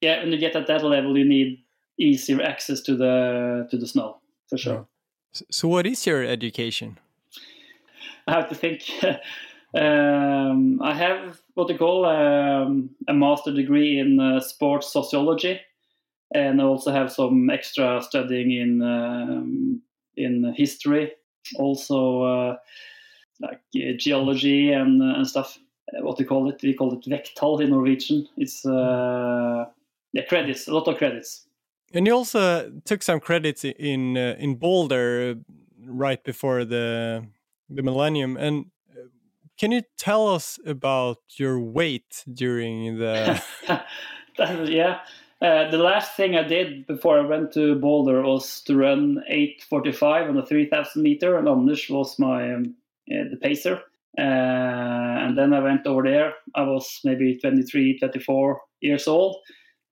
yeah 0.00 0.22
when 0.22 0.30
you 0.30 0.38
get 0.38 0.54
at 0.54 0.68
that 0.68 0.84
level, 0.84 1.18
you 1.18 1.24
need 1.24 1.64
easier 1.98 2.42
access 2.42 2.80
to 2.82 2.96
the 2.96 3.66
to 3.70 3.76
the 3.76 3.86
snow 3.86 4.18
for 4.48 4.58
sure. 4.58 4.86
So, 5.32 5.68
what 5.68 5.86
is 5.86 6.06
your 6.06 6.22
education? 6.22 6.98
I 8.26 8.32
have 8.32 8.48
to 8.50 8.54
think. 8.54 8.82
um, 9.74 10.80
I 10.82 10.94
have 10.94 11.40
what 11.54 11.68
they 11.68 11.76
call 11.76 12.04
um, 12.04 12.90
a 13.08 13.14
master 13.14 13.52
degree 13.52 13.98
in 13.98 14.20
uh, 14.20 14.40
sports 14.40 14.92
sociology, 14.92 15.60
and 16.34 16.60
I 16.60 16.64
also 16.64 16.92
have 16.92 17.10
some 17.10 17.50
extra 17.50 18.02
studying 18.02 18.52
in 18.52 18.82
um, 18.82 19.82
in 20.16 20.52
history. 20.56 21.12
Also 21.56 22.22
uh, 22.22 22.56
like 23.40 23.60
uh, 23.76 23.92
geology 23.98 24.72
and 24.72 25.02
uh, 25.02 25.16
and 25.16 25.26
stuff. 25.26 25.58
Uh, 25.92 26.04
what 26.04 26.16
they 26.16 26.24
call 26.24 26.48
it? 26.48 26.62
We 26.62 26.74
call 26.74 26.92
it 26.92 27.04
vekttall 27.04 27.60
in 27.62 27.70
Norwegian. 27.70 28.28
It's 28.36 28.64
uh, 28.64 29.64
yeah, 30.12 30.24
credits, 30.28 30.68
a 30.68 30.74
lot 30.74 30.88
of 30.88 30.98
credits. 30.98 31.46
And 31.94 32.06
you 32.06 32.14
also 32.14 32.72
took 32.84 33.02
some 33.02 33.20
credits 33.20 33.64
in 33.64 34.16
uh, 34.16 34.36
in 34.38 34.56
Boulder 34.56 35.36
right 35.84 36.22
before 36.24 36.64
the 36.64 37.26
the 37.68 37.82
millennium. 37.82 38.36
And 38.36 38.66
can 39.58 39.72
you 39.72 39.82
tell 39.98 40.28
us 40.28 40.58
about 40.66 41.18
your 41.36 41.60
weight 41.60 42.24
during 42.32 42.98
the? 42.98 43.42
yeah, 44.38 45.00
uh, 45.42 45.70
the 45.70 45.78
last 45.78 46.16
thing 46.16 46.36
I 46.36 46.42
did 46.42 46.86
before 46.86 47.18
I 47.18 47.26
went 47.26 47.52
to 47.52 47.74
Boulder 47.76 48.22
was 48.22 48.62
to 48.62 48.76
run 48.76 49.22
8:45 49.30 50.28
on 50.28 50.36
the 50.36 50.46
3,000 50.46 51.02
meter, 51.02 51.36
and 51.36 51.48
Anders 51.48 51.88
was 51.90 52.18
my 52.18 52.54
um, 52.54 52.74
uh, 53.10 53.28
the 53.30 53.36
pacer. 53.36 53.82
Uh, 54.18 54.20
and 54.20 55.36
then 55.36 55.54
I 55.54 55.60
went 55.60 55.86
over 55.86 56.02
there. 56.02 56.34
I 56.54 56.62
was 56.62 57.00
maybe 57.02 57.38
23, 57.38 57.98
24 57.98 58.60
years 58.80 59.08
old. 59.08 59.36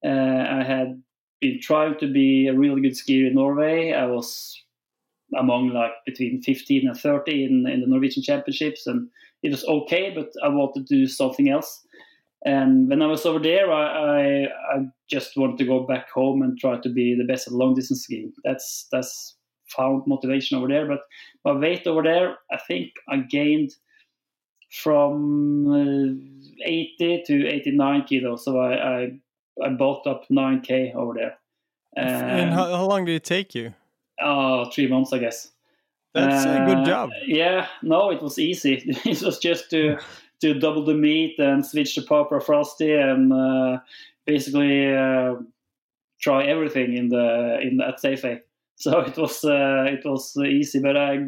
Uh, 0.04 0.08
I 0.08 0.62
had 0.62 1.02
been 1.40 1.60
trying 1.60 1.98
to 1.98 2.12
be 2.12 2.46
a 2.46 2.54
really 2.54 2.80
good 2.82 2.92
skier 2.92 3.26
in 3.26 3.34
Norway. 3.34 3.92
I 3.92 4.06
was 4.06 4.62
among 5.38 5.70
like 5.70 5.92
between 6.06 6.42
15 6.42 6.88
and 6.88 6.98
30 6.98 7.44
in, 7.44 7.66
in 7.66 7.80
the 7.80 7.86
Norwegian 7.86 8.22
championships, 8.22 8.86
and 8.86 9.08
it 9.42 9.50
was 9.50 9.64
okay, 9.64 10.12
but 10.14 10.32
I 10.44 10.48
wanted 10.48 10.86
to 10.86 10.94
do 10.94 11.06
something 11.06 11.48
else. 11.48 11.86
And 12.44 12.88
when 12.88 13.02
I 13.02 13.06
was 13.06 13.26
over 13.26 13.38
there, 13.38 13.70
I, 13.70 13.84
I, 13.84 14.44
I 14.74 14.86
just 15.08 15.36
wanted 15.36 15.58
to 15.58 15.66
go 15.66 15.86
back 15.86 16.10
home 16.10 16.42
and 16.42 16.58
try 16.58 16.78
to 16.78 16.88
be 16.88 17.14
the 17.14 17.30
best 17.30 17.46
at 17.46 17.52
long 17.52 17.74
distance 17.74 18.02
skiing. 18.02 18.32
That's 18.44 18.86
that's 18.90 19.36
found 19.68 20.04
motivation 20.06 20.58
over 20.58 20.68
there. 20.68 20.86
But 20.86 21.00
my 21.44 21.52
weight 21.52 21.86
over 21.86 22.02
there, 22.02 22.36
I 22.50 22.58
think 22.66 22.92
I 23.08 23.18
gained 23.18 23.74
from 24.70 25.70
uh, 25.70 26.64
80 26.64 27.24
to 27.26 27.48
89 27.48 28.04
kilos. 28.04 28.44
So 28.44 28.58
I, 28.58 28.72
I, 28.74 29.10
I 29.64 29.68
bulked 29.70 30.06
up 30.06 30.28
9k 30.28 30.94
over 30.94 31.14
there. 31.14 31.38
Uh, 31.96 32.00
and 32.00 32.52
how, 32.52 32.64
how, 32.76 32.86
long 32.86 33.04
did 33.04 33.14
it 33.14 33.24
take 33.24 33.54
you? 33.54 33.74
three 34.72 34.86
months, 34.86 35.12
I 35.12 35.18
guess. 35.18 35.50
That's 36.14 36.46
uh, 36.46 36.62
a 36.62 36.66
good 36.66 36.78
uh, 36.78 36.84
job. 36.84 37.10
Yeah, 37.26 37.66
no, 37.82 38.10
it 38.10 38.22
was 38.22 38.38
easy. 38.38 38.82
it 39.04 39.22
was 39.22 39.38
just 39.38 39.70
to 39.70 39.98
to 40.40 40.54
double 40.54 40.84
the 40.84 40.94
meat 40.94 41.38
and 41.38 41.64
switch 41.64 41.94
to 41.94 42.02
Papa 42.02 42.40
Frosty 42.40 42.92
and 42.92 43.32
uh, 43.32 43.78
basically 44.26 44.94
uh, 44.94 45.34
try 46.20 46.44
everything 46.44 46.96
in 46.96 47.08
the 47.08 47.58
in 47.60 47.80
at 47.80 48.00
Safeway 48.00 48.40
so 48.76 49.00
it 49.00 49.16
was 49.18 49.44
uh, 49.44 49.84
it 49.86 50.04
was 50.04 50.36
easy. 50.38 50.80
But 50.80 50.96
I 50.96 51.26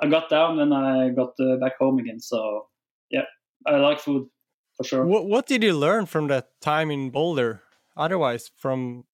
I 0.00 0.08
got 0.08 0.28
down 0.28 0.58
and 0.58 0.74
I 0.74 1.10
got 1.10 1.34
uh, 1.38 1.56
back 1.56 1.78
home 1.78 1.98
again. 1.98 2.20
So 2.20 2.66
yeah, 3.10 3.26
I 3.66 3.76
like 3.76 4.00
food 4.00 4.28
for 4.80 4.88
sure. 4.88 5.06
What 5.06 5.26
what 5.26 5.46
did 5.46 5.62
you 5.62 5.74
learn 5.74 6.06
from 6.06 6.28
that 6.28 6.60
time 6.60 6.90
in 6.90 7.10
Boulder? 7.10 7.62
Otherwise, 7.96 8.50
from 8.56 9.04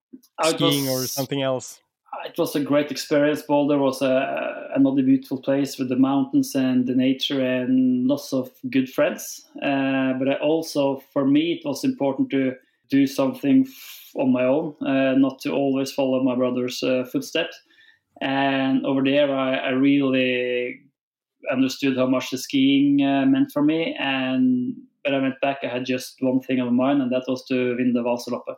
skiing 0.44 0.86
was, 0.86 1.04
or 1.04 1.06
something 1.08 1.42
else? 1.42 1.80
It 2.24 2.38
was 2.38 2.54
a 2.54 2.60
great 2.60 2.90
experience. 2.90 3.42
Boulder 3.42 3.78
was 3.78 4.00
a, 4.00 4.70
another 4.76 5.02
beautiful 5.02 5.42
place 5.42 5.76
with 5.76 5.88
the 5.88 5.96
mountains 5.96 6.54
and 6.54 6.86
the 6.86 6.94
nature 6.94 7.40
and 7.40 8.06
lots 8.06 8.32
of 8.32 8.50
good 8.70 8.88
friends. 8.88 9.44
Uh, 9.56 10.12
but 10.18 10.28
I 10.28 10.34
also, 10.40 11.02
for 11.12 11.26
me, 11.26 11.52
it 11.54 11.66
was 11.66 11.84
important 11.84 12.30
to 12.30 12.54
do 12.88 13.06
something 13.06 13.66
on 14.14 14.32
my 14.32 14.44
own, 14.44 14.76
uh, 14.86 15.14
not 15.18 15.40
to 15.40 15.52
always 15.52 15.92
follow 15.92 16.22
my 16.22 16.36
brother's 16.36 16.82
uh, 16.82 17.04
footsteps. 17.10 17.60
And 18.20 18.86
over 18.86 19.02
there, 19.02 19.34
I, 19.34 19.56
I, 19.56 19.70
really 19.70 20.80
understood 21.52 21.98
how 21.98 22.06
much 22.06 22.30
the 22.30 22.38
skiing 22.38 23.02
uh, 23.04 23.26
meant 23.26 23.50
for 23.52 23.62
me. 23.62 23.94
And 23.98 24.74
when 25.06 25.14
I 25.14 25.22
went 25.22 25.40
back, 25.40 25.58
I 25.62 25.68
had 25.68 25.86
just 25.86 26.16
one 26.20 26.40
thing 26.40 26.60
on 26.60 26.74
my 26.74 26.86
mind, 26.86 27.02
and 27.02 27.12
that 27.12 27.24
was 27.28 27.44
to 27.46 27.76
win 27.76 27.92
the 27.92 28.02
Vasaloppet. 28.02 28.56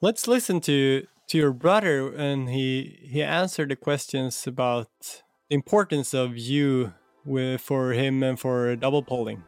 Let's 0.00 0.26
listen 0.26 0.60
to 0.62 1.06
to 1.28 1.38
your 1.38 1.52
brother, 1.52 2.12
and 2.12 2.50
he 2.50 2.98
he 3.02 3.22
answered 3.22 3.70
the 3.70 3.76
questions 3.76 4.46
about 4.46 4.90
the 5.48 5.54
importance 5.54 6.14
of 6.14 6.36
you 6.36 6.94
with, 7.24 7.60
for 7.60 7.92
him 7.92 8.22
and 8.22 8.38
for 8.38 8.74
double 8.76 9.02
poling. 9.02 9.44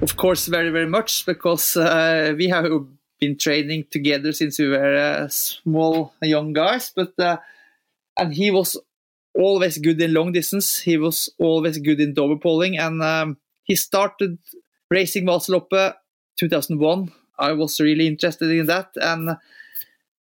Of 0.00 0.16
course, 0.16 0.46
very 0.46 0.70
very 0.70 0.88
much 0.88 1.26
because 1.26 1.76
uh, 1.76 2.34
we 2.36 2.48
have 2.48 2.64
been 3.20 3.36
training 3.36 3.84
together 3.90 4.32
since 4.32 4.58
we 4.58 4.68
were 4.68 4.96
uh, 4.96 5.28
small 5.28 6.14
young 6.22 6.54
guys, 6.54 6.92
but 6.96 7.12
uh, 7.18 7.36
and 8.18 8.32
he 8.32 8.50
was 8.50 8.78
always 9.38 9.78
good 9.78 10.00
in 10.00 10.14
long 10.14 10.32
distance. 10.32 10.78
He 10.78 10.96
was 10.96 11.30
always 11.38 11.78
good 11.78 12.00
in 12.00 12.14
double 12.14 12.38
poling, 12.38 12.78
and 12.78 13.02
um, 13.02 13.36
he 13.64 13.76
started 13.76 14.38
racing 14.90 15.26
Vasaloppet 15.26 15.94
2001. 16.38 17.12
I 17.38 17.52
was 17.52 17.80
really 17.80 18.06
interested 18.06 18.50
in 18.50 18.66
that, 18.66 18.90
and 18.96 19.36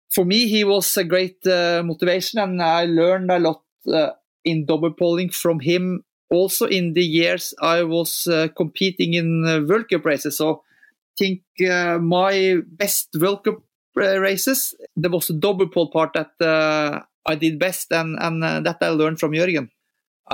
for 0.09 0.25
me, 0.25 0.47
he 0.47 0.63
was 0.63 0.97
a 0.97 1.03
great 1.03 1.45
uh, 1.45 1.81
motivation, 1.83 2.39
and 2.39 2.61
I 2.61 2.85
learned 2.85 3.31
a 3.31 3.39
lot 3.39 3.61
uh, 3.91 4.11
in 4.43 4.65
double 4.65 4.91
poling 4.91 5.29
from 5.29 5.59
him. 5.59 6.03
Also, 6.31 6.67
in 6.67 6.93
the 6.93 7.03
years 7.03 7.55
I 7.59 7.83
was 7.83 8.27
uh, 8.27 8.49
competing 8.55 9.15
in 9.15 9.45
uh, 9.45 9.61
World 9.67 9.89
Cup 9.89 10.05
races, 10.05 10.37
so 10.37 10.57
I 10.57 11.13
think 11.17 11.41
uh, 11.67 11.97
my 11.97 12.57
best 12.67 13.09
World 13.19 13.43
Cup 13.43 13.63
uh, 13.97 14.19
races 14.19 14.75
there 14.95 15.11
was 15.11 15.29
a 15.29 15.33
double 15.33 15.67
pole 15.67 15.89
part 15.89 16.13
that 16.13 17.07
I 17.25 17.35
did 17.35 17.59
best, 17.59 17.91
and, 17.91 18.17
and 18.19 18.65
that 18.65 18.77
I 18.81 18.89
learned 18.89 19.19
from 19.19 19.33
Jørgen. 19.33 19.69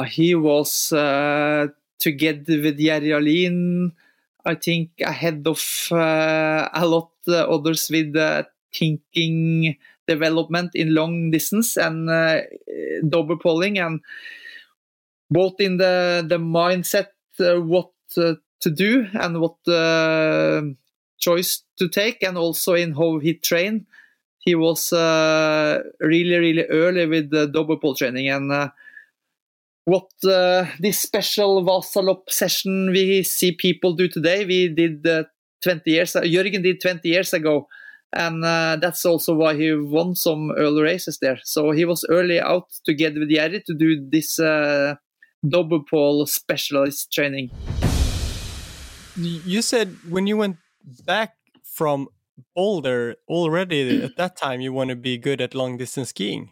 he 0.08 0.36
was 0.36 0.90
together 2.00 2.62
with 2.62 2.78
Jerry 2.78 3.14
I 4.46 4.56
think 4.56 4.92
ahead 5.02 5.48
of 5.48 5.88
uh, 5.92 6.70
a 6.72 6.86
lot 6.86 7.10
uh, 7.28 7.50
others 7.50 7.90
with 7.90 8.16
uh, 8.16 8.44
thinking 8.74 9.76
development 10.08 10.72
in 10.76 10.94
long 10.94 11.32
distance 11.32 11.78
and 11.78 12.10
uh, 12.10 12.42
double 13.10 13.38
polling, 13.38 13.80
and 13.80 14.02
both 15.32 15.60
in 15.60 15.78
the 15.78 16.24
the 16.28 16.38
mindset 16.38 17.08
uh, 17.40 17.60
what 17.60 17.92
uh, 18.18 18.36
to 18.60 18.70
do 18.70 19.08
and 19.14 19.42
what 19.42 19.58
choice 21.18 21.64
to 21.78 21.90
take 21.90 22.22
and 22.22 22.38
also 22.38 22.76
in 22.76 22.94
how 22.94 23.18
he 23.18 23.34
trained 23.34 23.86
he 24.46 24.56
was 24.56 24.92
really 24.92 26.38
really 26.38 26.66
early 26.70 27.06
with 27.08 27.30
the 27.32 27.48
double 27.48 27.78
pole 27.78 27.96
training 27.96 28.30
and 28.30 28.72
what 29.86 30.10
uh, 30.26 30.66
this 30.80 31.00
special 31.00 31.64
Vasalopp 31.64 32.30
session 32.30 32.90
we 32.92 33.24
see 33.24 33.52
people 33.52 33.94
do 33.94 34.08
today, 34.08 34.44
we 34.46 34.68
did 34.68 35.06
uh, 35.08 35.24
20 35.64 35.90
years. 35.90 36.16
Uh, 36.16 36.22
Jørgen 36.22 36.64
did 36.64 36.82
20 36.82 37.08
years 37.08 37.34
ago, 37.34 37.68
and 38.12 38.44
uh, 38.44 38.78
that's 38.82 39.06
also 39.06 39.36
why 39.36 39.56
he 39.56 39.72
won 39.74 40.16
some 40.16 40.52
early 40.58 40.82
races 40.82 41.20
there. 41.20 41.40
So 41.44 41.72
he 41.72 41.86
was 41.86 42.04
early 42.10 42.40
out 42.40 42.68
together 42.84 43.20
with 43.20 43.30
Jerry 43.30 43.62
to 43.66 43.74
do 43.76 44.08
this 44.10 44.40
uh, 44.40 44.96
double 45.48 45.84
pole 45.84 46.26
specialist 46.26 47.14
training. 47.14 47.52
You 49.18 49.62
said 49.62 49.96
when 50.10 50.28
you 50.28 50.36
went 50.36 50.58
back 51.06 51.36
from 51.64 52.10
Boulder 52.56 53.16
already 53.28 54.04
at 54.04 54.16
that 54.18 54.36
time, 54.36 54.62
you 54.62 54.74
want 54.74 54.90
to 54.90 54.96
be 54.96 55.18
good 55.18 55.42
at 55.42 55.56
long 55.56 55.78
distance 55.78 56.10
skiing. 56.10 56.52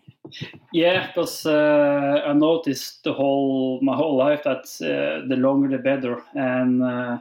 Yeah, 0.72 1.08
because 1.08 1.46
uh, 1.46 2.24
I 2.26 2.34
noticed 2.34 3.04
the 3.04 3.14
whole 3.14 3.80
my 3.82 3.96
whole 3.96 4.18
life 4.18 4.44
that 4.44 4.66
uh, 4.82 5.28
the 5.28 5.36
longer 5.36 5.70
the 5.70 5.78
better, 5.78 6.24
and 6.34 6.84
uh, 6.84 7.20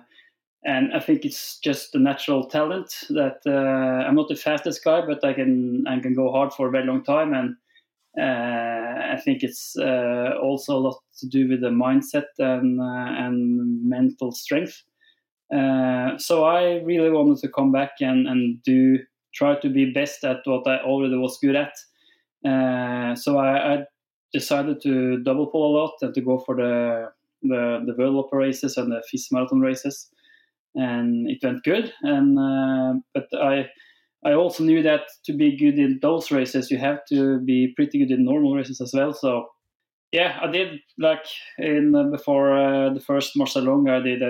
and 0.65 0.95
I 0.95 1.01
think 1.01 1.25
it's 1.25 1.59
just 1.59 1.95
a 1.95 1.99
natural 1.99 2.49
talent 2.49 2.95
that 3.11 3.41
uh, 3.47 4.07
I'm 4.07 4.15
not 4.15 4.29
the 4.29 4.37
fastest 4.37 4.83
guy, 4.83 5.05
but 5.05 5.23
I 5.23 5.35
can 5.35 5.85
I 5.87 6.01
can 6.01 6.15
go 6.15 6.33
hard 6.33 6.55
for 6.55 6.69
a 6.69 6.71
very 6.71 6.87
long 6.87 7.05
time, 7.05 7.35
and 7.35 7.57
uh, 8.19 9.15
I 9.15 9.21
think 9.23 9.43
it's 9.43 9.77
uh, 9.77 10.39
also 10.43 10.77
a 10.77 10.81
lot 10.81 11.01
to 11.19 11.29
do 11.29 11.49
with 11.49 11.61
the 11.61 11.69
mindset 11.69 12.29
and 12.39 12.81
and 12.81 13.87
mental 13.87 14.33
strength. 14.33 14.83
So 16.19 16.45
I 16.45 16.81
really 16.85 17.11
wanted 17.11 17.39
to 17.39 17.49
come 17.49 17.73
back 17.73 17.93
and 18.01 18.27
and 18.27 18.63
do 18.63 18.99
try 19.35 19.59
to 19.61 19.69
be 19.69 19.93
best 19.93 20.25
at 20.25 20.39
what 20.45 20.67
I 20.67 20.79
already 20.79 21.17
was 21.17 21.39
good 21.43 21.57
at 21.57 21.73
uh, 22.45 23.15
so 23.15 23.39
I, 23.39 23.75
I, 23.75 23.79
decided 24.33 24.81
to 24.81 25.23
double 25.23 25.47
pull 25.49 25.67
a 25.67 25.77
lot 25.79 25.93
and 26.01 26.15
to 26.15 26.21
go 26.23 26.39
for 26.39 26.57
the 26.57 27.11
the, 27.43 27.85
the 27.87 27.95
World 27.99 28.31
races 28.33 28.79
and 28.79 28.91
the 28.91 29.03
FIS 29.11 29.31
Marathon 29.31 29.61
races, 29.61 30.09
and 30.75 31.29
it 31.29 31.39
went 31.43 31.63
good. 31.65 31.93
And 32.03 32.39
uh, 32.39 33.01
but 33.13 33.27
I 33.39 33.67
I 34.25 34.33
also 34.33 34.65
knew 34.65 34.83
that 34.83 35.03
to 35.27 35.33
be 35.33 35.57
good 35.57 35.79
in 35.79 35.99
those 36.01 36.31
races, 36.31 36.71
you 36.71 36.79
have 36.79 37.01
to 37.11 37.41
be 37.41 37.75
pretty 37.77 37.99
good 37.99 38.11
in 38.11 38.25
normal 38.25 38.57
races 38.57 38.81
as 38.81 38.93
well. 38.95 39.13
So 39.13 39.49
yeah, 40.13 40.39
I 40.43 40.51
did 40.51 40.81
like 40.99 41.27
in 41.59 41.95
uh, 41.95 42.05
before 42.05 42.59
uh, 42.59 42.95
the 42.95 43.01
first 43.01 43.37
Marcialonga, 43.37 44.01
I 44.01 44.03
did 44.03 44.23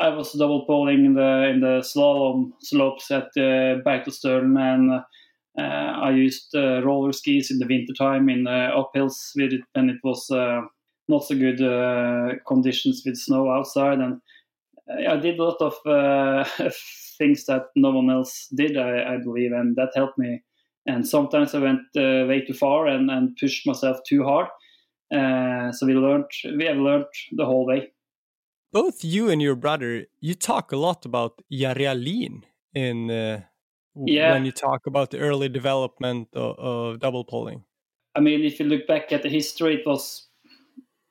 I 0.00 0.08
was 0.10 0.32
double 0.32 0.64
pulling 0.64 1.04
in 1.04 1.14
the 1.14 1.48
in 1.48 1.60
the 1.60 1.80
slalom 1.82 2.52
slopes 2.60 3.10
at 3.10 3.30
uh, 3.36 3.82
Beitostølen 3.84 4.56
and 4.56 5.02
uh, 5.58 5.62
I 5.62 6.10
used 6.10 6.54
uh, 6.54 6.82
roller 6.84 7.12
skis 7.12 7.50
in 7.50 7.58
the 7.58 7.66
wintertime 7.66 8.28
in 8.28 8.46
uh, 8.46 8.70
uphills 8.76 9.32
with 9.34 9.52
it 9.52 9.62
when 9.72 9.90
it 9.90 9.98
was 10.04 10.28
not 11.08 11.24
so 11.24 11.34
good 11.34 11.58
conditions 12.46 13.02
with 13.04 13.16
snow 13.16 13.50
outside. 13.50 13.98
And 13.98 14.20
I 15.08 15.16
did 15.16 15.38
a 15.38 15.42
lot 15.42 15.60
of 15.60 15.74
things 17.18 17.46
that 17.46 17.66
no 17.74 17.90
one 17.90 18.10
else 18.10 18.46
did, 18.54 18.76
I, 18.76 19.14
I, 19.14 19.16
believe, 19.16 19.52
and 19.52 19.74
that 19.76 19.90
helped 19.96 20.18
me. 20.18 20.42
And 20.86 21.06
sometimes 21.08 21.54
I 21.54 21.58
went 21.58 21.80
way 21.94 22.44
too 22.46 22.54
far 22.54 22.86
and, 22.86 23.10
and 23.10 23.36
pushed 23.36 23.66
myself 23.66 23.98
too 24.06 24.22
hard. 24.22 24.48
Uh, 25.12 25.72
so 25.72 25.86
we 25.86 25.94
learned 25.94 26.26
we 26.58 26.66
have 26.66 26.76
learned 26.76 27.06
the 27.32 27.46
whole 27.46 27.66
way 27.66 27.90
both 28.72 29.04
you 29.04 29.30
and 29.30 29.40
your 29.40 29.56
brother 29.56 30.06
you 30.20 30.34
talk 30.34 30.72
a 30.72 30.76
lot 30.76 31.04
about 31.04 31.42
Jerry 31.50 31.86
in 32.74 33.10
uh, 33.10 33.42
yeah. 34.06 34.32
when 34.32 34.44
you 34.44 34.52
talk 34.52 34.86
about 34.86 35.10
the 35.10 35.18
early 35.18 35.48
development 35.48 36.28
of, 36.34 36.58
of, 36.58 37.00
double 37.00 37.24
poling. 37.24 37.64
I 38.14 38.20
mean, 38.20 38.44
if 38.44 38.58
you 38.60 38.66
look 38.66 38.86
back 38.86 39.12
at 39.12 39.22
the 39.22 39.28
history, 39.28 39.76
it 39.76 39.86
was 39.86 40.26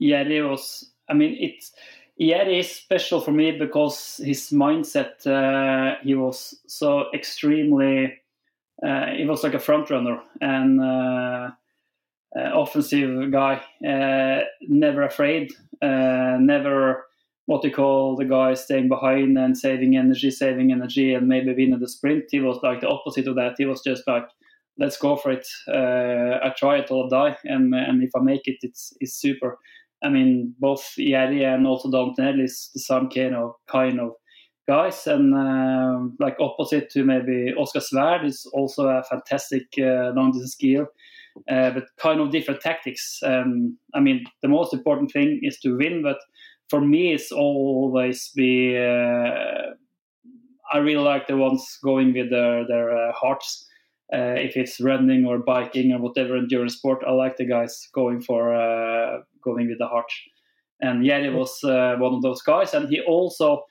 Jerry 0.02 0.42
was. 0.42 0.92
I 1.10 1.14
mean, 1.14 1.38
it's 1.40 1.72
Jerry 2.20 2.60
is 2.60 2.72
special 2.72 3.22
for 3.22 3.32
me 3.32 3.52
because 3.52 4.20
his 4.24 4.50
mindset. 4.50 5.26
Uh, 5.26 5.98
he 6.04 6.16
was 6.16 6.56
so 6.68 7.06
extremely. 7.14 8.14
Uh, 8.86 9.08
he 9.18 9.26
was 9.26 9.44
like 9.44 9.56
a 9.56 9.60
front 9.60 9.90
runner 9.90 10.22
and 10.40 10.80
uh, 10.80 11.50
uh 12.36 12.62
offensive 12.62 13.32
guy. 13.32 13.62
Uh, 13.88 14.44
never 14.62 15.04
afraid. 15.04 15.52
Uh, 15.82 16.38
never 16.40 17.07
what 17.48 17.64
you 17.64 17.72
call 17.72 18.16
the 18.18 18.26
guy 18.26 18.54
staying 18.54 18.90
behind 18.90 19.38
and 19.38 19.58
saving 19.58 19.96
energy, 19.98 20.30
saving 20.30 20.72
energy, 20.72 21.14
and 21.14 21.28
maybe 21.28 21.54
winning 21.54 21.80
the 21.80 21.88
sprint. 21.88 22.26
He 22.30 22.42
was 22.42 22.60
like 22.62 22.82
the 22.82 22.90
opposite 22.90 23.28
of 23.28 23.36
that. 23.36 23.56
He 23.58 23.66
was 23.66 23.82
just 23.82 24.04
like, 24.06 24.28
let's 24.78 24.98
go 24.98 25.16
for 25.16 25.32
it. 25.32 25.48
Uh, 25.68 26.46
I 26.46 26.54
try 26.58 26.78
it 26.78 26.92
I 26.92 27.08
die, 27.10 27.38
and 27.46 27.74
and 27.74 28.04
if 28.04 28.12
I 28.16 28.20
make 28.20 28.48
it, 28.48 28.58
it's 28.62 28.94
it's 29.00 29.16
super. 29.16 29.58
I 30.04 30.10
mean, 30.10 30.56
both 30.60 30.94
Jerry 30.98 31.44
and 31.44 31.66
also 31.66 31.90
Daniel 31.90 32.14
Tynell 32.16 32.44
is 32.44 32.70
the 32.74 32.82
same 32.82 33.10
kind 33.10 33.36
of 33.36 33.54
kind 33.72 34.00
of 34.02 34.12
guys, 34.68 35.08
and 35.08 35.34
uh, 35.34 36.00
like 36.20 36.36
opposite 36.42 36.90
to 36.92 37.06
maybe 37.06 37.54
Oskar 37.58 37.80
Svärd 37.80 38.26
is 38.26 38.46
also 38.54 38.90
a 38.90 39.04
fantastic 39.04 39.68
uh, 39.80 40.12
long 40.14 40.32
distance 40.34 40.56
skier. 40.62 40.88
Uh, 41.50 41.70
but 41.70 41.84
kind 42.00 42.20
of 42.20 42.32
different 42.32 42.62
tactics. 42.62 43.20
Um, 43.24 43.78
I 43.94 44.00
mean, 44.00 44.26
the 44.42 44.48
most 44.48 44.74
important 44.74 45.12
thing 45.12 45.40
is 45.44 45.60
to 45.60 45.78
win, 45.78 46.02
but 46.02 46.18
for 46.70 46.82
me, 46.82 47.14
it's 47.14 47.32
always 47.32 48.32
be. 48.36 48.78
Uh, 48.78 49.74
I 50.74 50.80
really 50.80 51.04
like 51.04 51.28
the 51.28 51.38
ones 51.38 51.78
going 51.84 52.14
with 52.14 52.30
their 52.30 52.68
their 52.68 52.92
uh, 52.92 53.14
hearts. 53.14 53.66
Uh, 54.14 54.36
if 54.38 54.56
it's 54.56 54.80
running 54.80 55.26
or 55.26 55.38
biking 55.40 55.92
or 55.92 56.00
whatever 56.00 56.38
endurance 56.38 56.76
sport, 56.76 57.04
I 57.06 57.12
like 57.12 57.36
the 57.36 57.46
guys 57.46 57.90
going 57.94 58.22
for 58.22 58.54
uh, 58.54 59.20
going 59.44 59.68
with 59.68 59.80
the 59.80 59.88
heart. 59.88 60.12
And 60.80 61.04
Jerry 61.04 61.34
was 61.34 61.62
uh, 61.64 61.96
one 61.98 62.14
of 62.14 62.22
those 62.22 62.42
guys, 62.42 62.74
and 62.74 62.88
he 62.90 63.02
also 63.02 63.64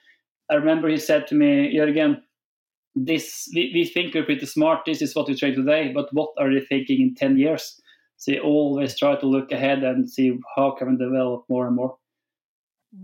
I 0.51 0.55
remember 0.55 0.89
he 0.89 0.99
said 0.99 1.27
to 1.29 1.35
me, 1.35 1.75
Jørgen, 1.75 2.23
this 2.95 3.49
we, 3.55 3.73
we 3.75 3.85
think 3.85 4.15
we're 4.15 4.25
pretty 4.25 4.47
smart. 4.47 4.85
This 4.87 5.03
is 5.03 5.15
what 5.15 5.29
we 5.29 5.37
train 5.37 5.55
today, 5.55 5.93
but 5.93 6.13
what 6.13 6.31
are 6.39 6.53
they 6.53 6.65
thinking 6.65 7.01
in 7.01 7.15
ten 7.15 7.37
years? 7.37 7.81
So 8.17 8.33
you 8.33 8.41
always 8.41 8.99
try 8.99 9.17
to 9.17 9.27
look 9.27 9.53
ahead 9.53 9.85
and 9.85 10.09
see 10.09 10.39
how 10.57 10.71
can 10.71 10.93
we 10.93 10.97
develop 10.97 11.45
more 11.49 11.67
and 11.67 11.77
more. 11.77 11.97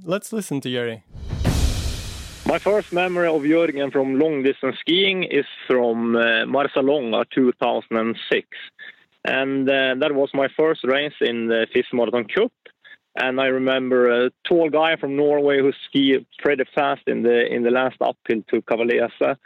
Let's 0.01 0.33
listen 0.33 0.61
to 0.63 0.71
Jerry. 0.71 1.05
My 2.47 2.59
first 2.59 2.93
memory 2.93 3.29
of 3.29 3.43
Jörgen 3.43 3.93
from 3.93 4.19
long 4.19 4.43
distance 4.43 4.77
skiing 4.81 5.23
is 5.25 5.45
from 5.67 6.17
uh, 6.17 6.45
Marcialonga 6.47 7.25
2006. 7.35 8.49
And 9.25 9.69
uh, 9.69 9.95
that 10.01 10.13
was 10.15 10.31
my 10.35 10.49
first 10.57 10.83
race 10.85 11.15
in 11.21 11.47
the 11.47 11.67
FIS 11.73 11.87
Marathon 11.93 12.25
Cup. 12.25 12.53
And 13.17 13.41
I 13.41 13.47
remember 13.47 14.27
a 14.27 14.31
tall 14.49 14.71
guy 14.71 14.97
from 14.97 15.17
Norway 15.17 15.61
who 15.61 15.73
skied 15.89 16.27
pretty 16.39 16.65
fast 16.75 17.03
in 17.07 17.23
the 17.23 17.47
in 17.47 17.63
the 17.63 17.71
last 17.71 17.97
uphill 18.01 18.43
to 18.51 18.63
Cavalese. 18.63 19.37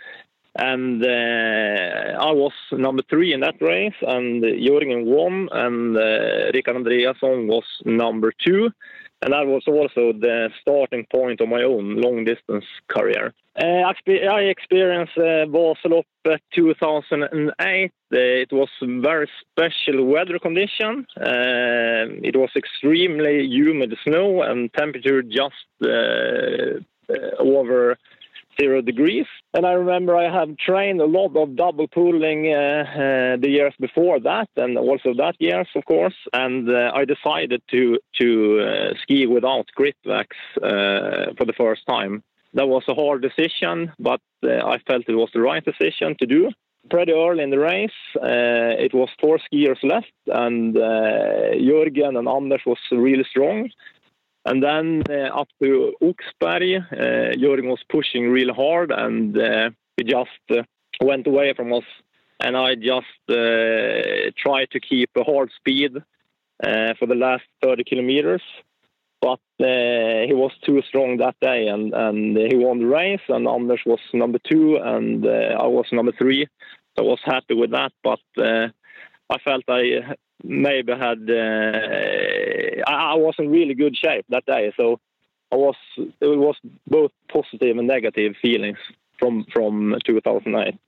And 0.58 1.04
uh, 1.04 2.18
I 2.18 2.32
was 2.32 2.52
number 2.72 3.02
three 3.10 3.34
in 3.34 3.40
that 3.40 3.60
race, 3.60 4.00
and 4.00 4.42
Jörgen 4.42 5.04
won, 5.04 5.48
and 5.52 5.96
uh, 5.96 6.50
Andreasson 6.52 7.46
was 7.46 7.64
number 7.84 8.32
two 8.42 8.70
and 9.22 9.32
that 9.32 9.46
was 9.46 9.62
also 9.66 10.12
the 10.12 10.50
starting 10.60 11.06
point 11.12 11.40
of 11.40 11.48
my 11.48 11.62
own 11.62 11.96
long 11.96 12.24
distance 12.24 12.64
career. 12.88 13.34
Uh, 13.58 13.92
I 14.08 14.40
experienced 14.40 15.16
uh, 15.16 15.46
Vasaloppet 15.46 16.40
2008. 16.54 17.92
Uh, 18.12 18.18
it 18.18 18.52
was 18.52 18.68
very 18.82 19.28
special 19.50 20.04
weather 20.04 20.38
condition. 20.38 21.06
Uh, 21.18 22.12
it 22.22 22.36
was 22.36 22.50
extremely 22.54 23.46
humid 23.46 23.96
snow 24.04 24.42
and 24.42 24.72
temperature 24.74 25.22
just 25.22 25.66
uh, 25.82 26.80
uh 27.08 27.36
over 27.38 27.96
zero 28.60 28.80
degrees. 28.80 29.26
And 29.54 29.66
I 29.66 29.72
remember 29.72 30.16
I 30.16 30.30
have 30.32 30.56
trained 30.56 31.00
a 31.00 31.06
lot 31.06 31.36
of 31.36 31.56
double 31.56 31.88
pooling 31.88 32.52
uh, 32.52 32.56
uh, 32.56 33.36
the 33.36 33.48
years 33.48 33.74
before 33.80 34.20
that, 34.20 34.48
and 34.56 34.76
also 34.78 35.14
that 35.14 35.34
years, 35.38 35.68
of 35.74 35.84
course. 35.84 36.14
And 36.32 36.68
uh, 36.68 36.92
I 36.94 37.04
decided 37.04 37.62
to 37.70 37.98
to 38.20 38.60
uh, 38.60 38.94
ski 39.02 39.26
without 39.26 39.66
grip 39.74 39.96
wax 40.04 40.36
uh, 40.56 41.34
for 41.36 41.44
the 41.46 41.54
first 41.56 41.82
time. 41.86 42.22
That 42.54 42.68
was 42.68 42.84
a 42.88 42.94
hard 42.94 43.20
decision, 43.22 43.92
but 43.98 44.20
uh, 44.42 44.64
I 44.64 44.78
felt 44.86 45.08
it 45.08 45.14
was 45.14 45.30
the 45.34 45.40
right 45.40 45.64
decision 45.64 46.16
to 46.20 46.26
do. 46.26 46.50
Pretty 46.88 47.12
early 47.12 47.42
in 47.42 47.50
the 47.50 47.58
race, 47.58 47.98
it 48.14 48.94
was 48.94 49.08
four 49.20 49.40
skiers 49.46 49.82
left, 49.82 50.12
and 50.28 50.76
Jörgen 50.76 52.16
and 52.16 52.28
Anders 52.28 52.62
was 52.64 52.78
really 52.92 53.26
strong. 53.28 53.68
And 54.46 54.62
then 54.62 55.02
uh, 55.10 55.40
up 55.40 55.48
to 55.60 55.92
Oxberg, 56.00 56.80
uh, 56.92 57.68
was 57.68 57.80
pushing 57.90 58.30
real 58.30 58.54
hard 58.54 58.92
and 58.92 59.36
uh, 59.36 59.70
he 59.96 60.04
just 60.04 60.30
uh, 60.50 60.62
went 61.00 61.26
away 61.26 61.52
from 61.54 61.72
us. 61.72 61.82
And 62.38 62.56
I 62.56 62.76
just 62.76 63.22
uh, 63.28 64.30
tried 64.38 64.70
to 64.70 64.78
keep 64.78 65.10
a 65.16 65.24
hard 65.24 65.50
speed 65.56 65.96
uh, 65.96 66.94
for 66.96 67.06
the 67.06 67.16
last 67.16 67.42
30 67.62 67.82
kilometers. 67.82 68.42
But 69.20 69.40
he 69.58 70.34
was 70.34 70.52
too 70.64 70.80
strong 70.86 71.16
that 71.16 71.34
day 71.40 71.66
and, 71.66 71.92
and 71.92 72.36
he 72.36 72.54
won 72.54 72.78
the 72.78 72.86
race. 72.86 73.26
And 73.28 73.48
Anders 73.48 73.80
was 73.84 73.98
number 74.12 74.38
two 74.38 74.76
and 74.76 75.26
I 75.26 75.66
was 75.66 75.86
number 75.90 76.12
three. 76.12 76.46
So 76.96 77.04
I 77.04 77.08
was 77.08 77.20
happy 77.24 77.54
with 77.54 77.72
that. 77.72 77.92
But 78.04 78.20
I 78.38 79.38
felt 79.42 79.64
I 79.68 80.14
maybe 80.44 80.92
had 80.92 81.28
uh, 81.28 82.82
I, 82.86 83.14
was 83.14 83.34
in 83.38 83.50
really 83.50 83.74
good 83.74 83.96
shape 83.96 84.26
that 84.28 84.46
day, 84.46 84.72
so 84.76 85.00
I 85.52 85.56
was 85.56 85.76
it 85.96 86.38
was 86.38 86.56
both 86.86 87.12
positive 87.32 87.76
and 87.76 87.86
negative 87.86 88.34
feelings 88.40 88.78
from 89.18 89.46
from 89.52 89.96
2008. 90.04 90.78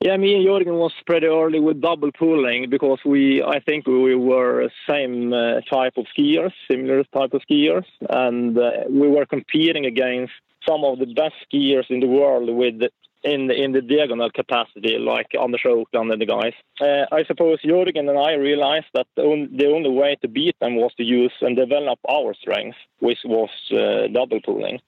Yeah, 0.00 0.16
me 0.18 0.34
and 0.34 0.46
Jörgen 0.46 0.78
was 0.78 0.92
pretty 1.06 1.26
early 1.26 1.60
with 1.60 1.80
double 1.80 2.10
pulling 2.12 2.68
because 2.68 2.98
we 3.04 3.42
I 3.42 3.60
think 3.60 3.86
we 3.86 4.14
were 4.14 4.68
same 4.88 5.32
uh, 5.32 5.60
type 5.62 5.94
of 5.96 6.06
skiers, 6.16 6.52
similar 6.70 7.04
type 7.04 7.32
of 7.32 7.42
skiers, 7.48 7.86
and 8.10 8.58
uh, 8.58 8.70
we 8.90 9.08
were 9.08 9.24
competing 9.24 9.86
against 9.86 10.32
some 10.68 10.84
of 10.84 10.98
the 10.98 11.06
best 11.06 11.34
skiers 11.46 11.90
in 11.90 12.00
the 12.00 12.06
world 12.06 12.50
with 12.50 12.82
in 13.24 13.50
in 13.50 13.72
the 13.72 13.80
diagonal 13.80 14.30
capacity, 14.30 14.98
like 14.98 15.28
Anders 15.34 15.62
Aukland 15.66 16.12
and 16.12 16.20
the 16.20 16.26
guys. 16.26 16.52
Uh, 16.80 17.06
I 17.12 17.24
suppose 17.24 17.58
Jørgen 17.62 18.08
and 18.08 18.18
I 18.18 18.32
realized 18.34 18.90
that 18.94 19.06
the 19.16 19.22
only, 19.22 19.48
the 19.56 19.68
only 19.68 19.90
way 19.90 20.16
to 20.22 20.28
beat 20.28 20.56
them 20.60 20.76
was 20.76 20.92
to 20.98 21.04
use 21.04 21.32
and 21.40 21.56
develop 21.56 21.98
our 22.08 22.34
strength, 22.34 22.76
which 23.00 23.20
was 23.24 23.50
uh, 23.72 24.08
double 24.12 24.40
pulling. 24.44 24.80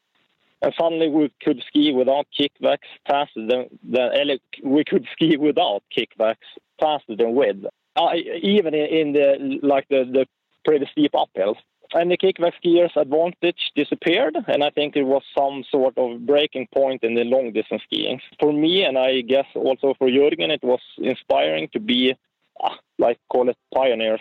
And 0.62 0.74
suddenly 0.78 1.08
we 1.08 1.32
could 1.42 1.62
ski 1.66 1.92
without 1.92 2.26
kick 2.36 2.52
wax 2.60 2.86
faster 3.06 3.46
than, 3.46 3.66
than 3.82 4.38
we 4.62 4.84
could 4.84 5.06
ski 5.12 5.36
without 5.36 5.82
kick 5.94 6.10
wax 6.18 6.40
faster 6.80 7.16
than 7.16 7.34
with. 7.34 7.64
Uh, 7.96 8.14
even 8.42 8.74
in, 8.74 8.86
in 8.86 9.12
the 9.12 9.58
like 9.62 9.86
the, 9.88 10.04
the 10.04 10.26
pretty 10.64 10.86
steep 10.92 11.12
uphills 11.12 11.56
and 11.94 12.10
the 12.10 12.16
kick 12.16 12.38
wax 12.38 12.56
skiers' 12.62 12.96
advantage 12.96 13.72
disappeared, 13.74 14.36
and 14.48 14.64
I 14.64 14.70
think 14.70 14.96
it 14.96 15.04
was 15.04 15.22
some 15.36 15.64
sort 15.70 15.96
of 15.96 16.26
breaking 16.26 16.68
point 16.74 17.02
in 17.02 17.14
the 17.14 17.24
long 17.24 17.52
distance 17.52 17.82
skiing. 17.84 18.20
For 18.40 18.52
me, 18.52 18.84
and 18.84 18.98
I 18.98 19.20
guess 19.20 19.46
also 19.54 19.94
for 19.98 20.08
Jørgen, 20.08 20.50
it 20.50 20.62
was 20.62 20.80
inspiring 20.98 21.68
to 21.72 21.80
be, 21.80 22.14
ah, 22.62 22.78
like, 22.98 23.18
call 23.28 23.48
it 23.48 23.56
pioneers, 23.74 24.20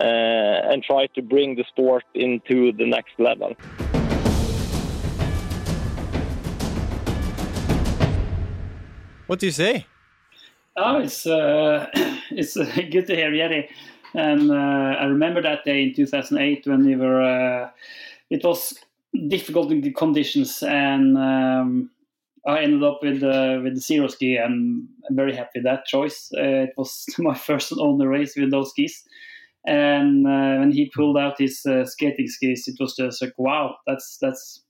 uh, 0.00 0.04
and 0.04 0.82
try 0.82 1.06
to 1.14 1.22
bring 1.22 1.56
the 1.56 1.64
sport 1.64 2.04
into 2.14 2.72
the 2.72 2.86
next 2.86 3.18
level. 3.18 3.56
What 9.26 9.38
do 9.38 9.46
you 9.46 9.52
say? 9.52 9.86
Oh, 10.76 10.98
it's 10.98 11.26
uh, 11.26 11.86
it's 12.30 12.56
uh, 12.56 12.64
good 12.90 13.06
to 13.06 13.14
hear 13.14 13.30
Jerry. 13.32 13.68
And 14.14 14.50
uh, 14.50 14.54
I 15.00 15.04
remember 15.04 15.42
that 15.42 15.64
day 15.64 15.82
in 15.84 15.94
2008 15.94 16.66
when 16.66 16.84
we 16.84 16.96
were, 16.96 17.22
uh, 17.22 17.70
it 18.28 18.44
was 18.44 18.78
difficult 19.28 19.72
conditions, 19.96 20.62
and 20.62 21.16
um, 21.16 21.90
I 22.46 22.60
ended 22.62 22.82
up 22.82 23.00
with 23.02 23.22
uh, 23.22 23.60
with 23.62 23.74
the 23.74 23.80
zero 23.80 24.08
ski, 24.08 24.36
and 24.36 24.88
I'm 25.08 25.16
very 25.16 25.34
happy 25.34 25.50
with 25.56 25.64
that 25.64 25.86
choice. 25.86 26.28
It 26.32 26.70
was 26.76 27.06
my 27.18 27.34
first 27.34 27.72
and 27.72 27.80
only 27.80 28.06
race 28.06 28.34
with 28.36 28.50
those 28.50 28.70
skis, 28.70 29.04
and 29.64 30.24
when 30.24 30.72
he 30.72 30.90
pulled 30.94 31.18
out 31.18 31.38
his 31.38 31.62
skating 31.84 32.28
skis, 32.28 32.66
it 32.66 32.76
was 32.80 32.96
just 32.96 33.22
like, 33.22 33.34
wow, 33.38 33.76
that's 33.86 34.18
that's 34.20 34.62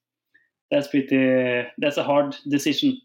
that's 0.70 0.88
pretty 0.88 1.66
that's 1.78 1.96
a 1.96 2.04
hard 2.04 2.36
decision 2.48 3.00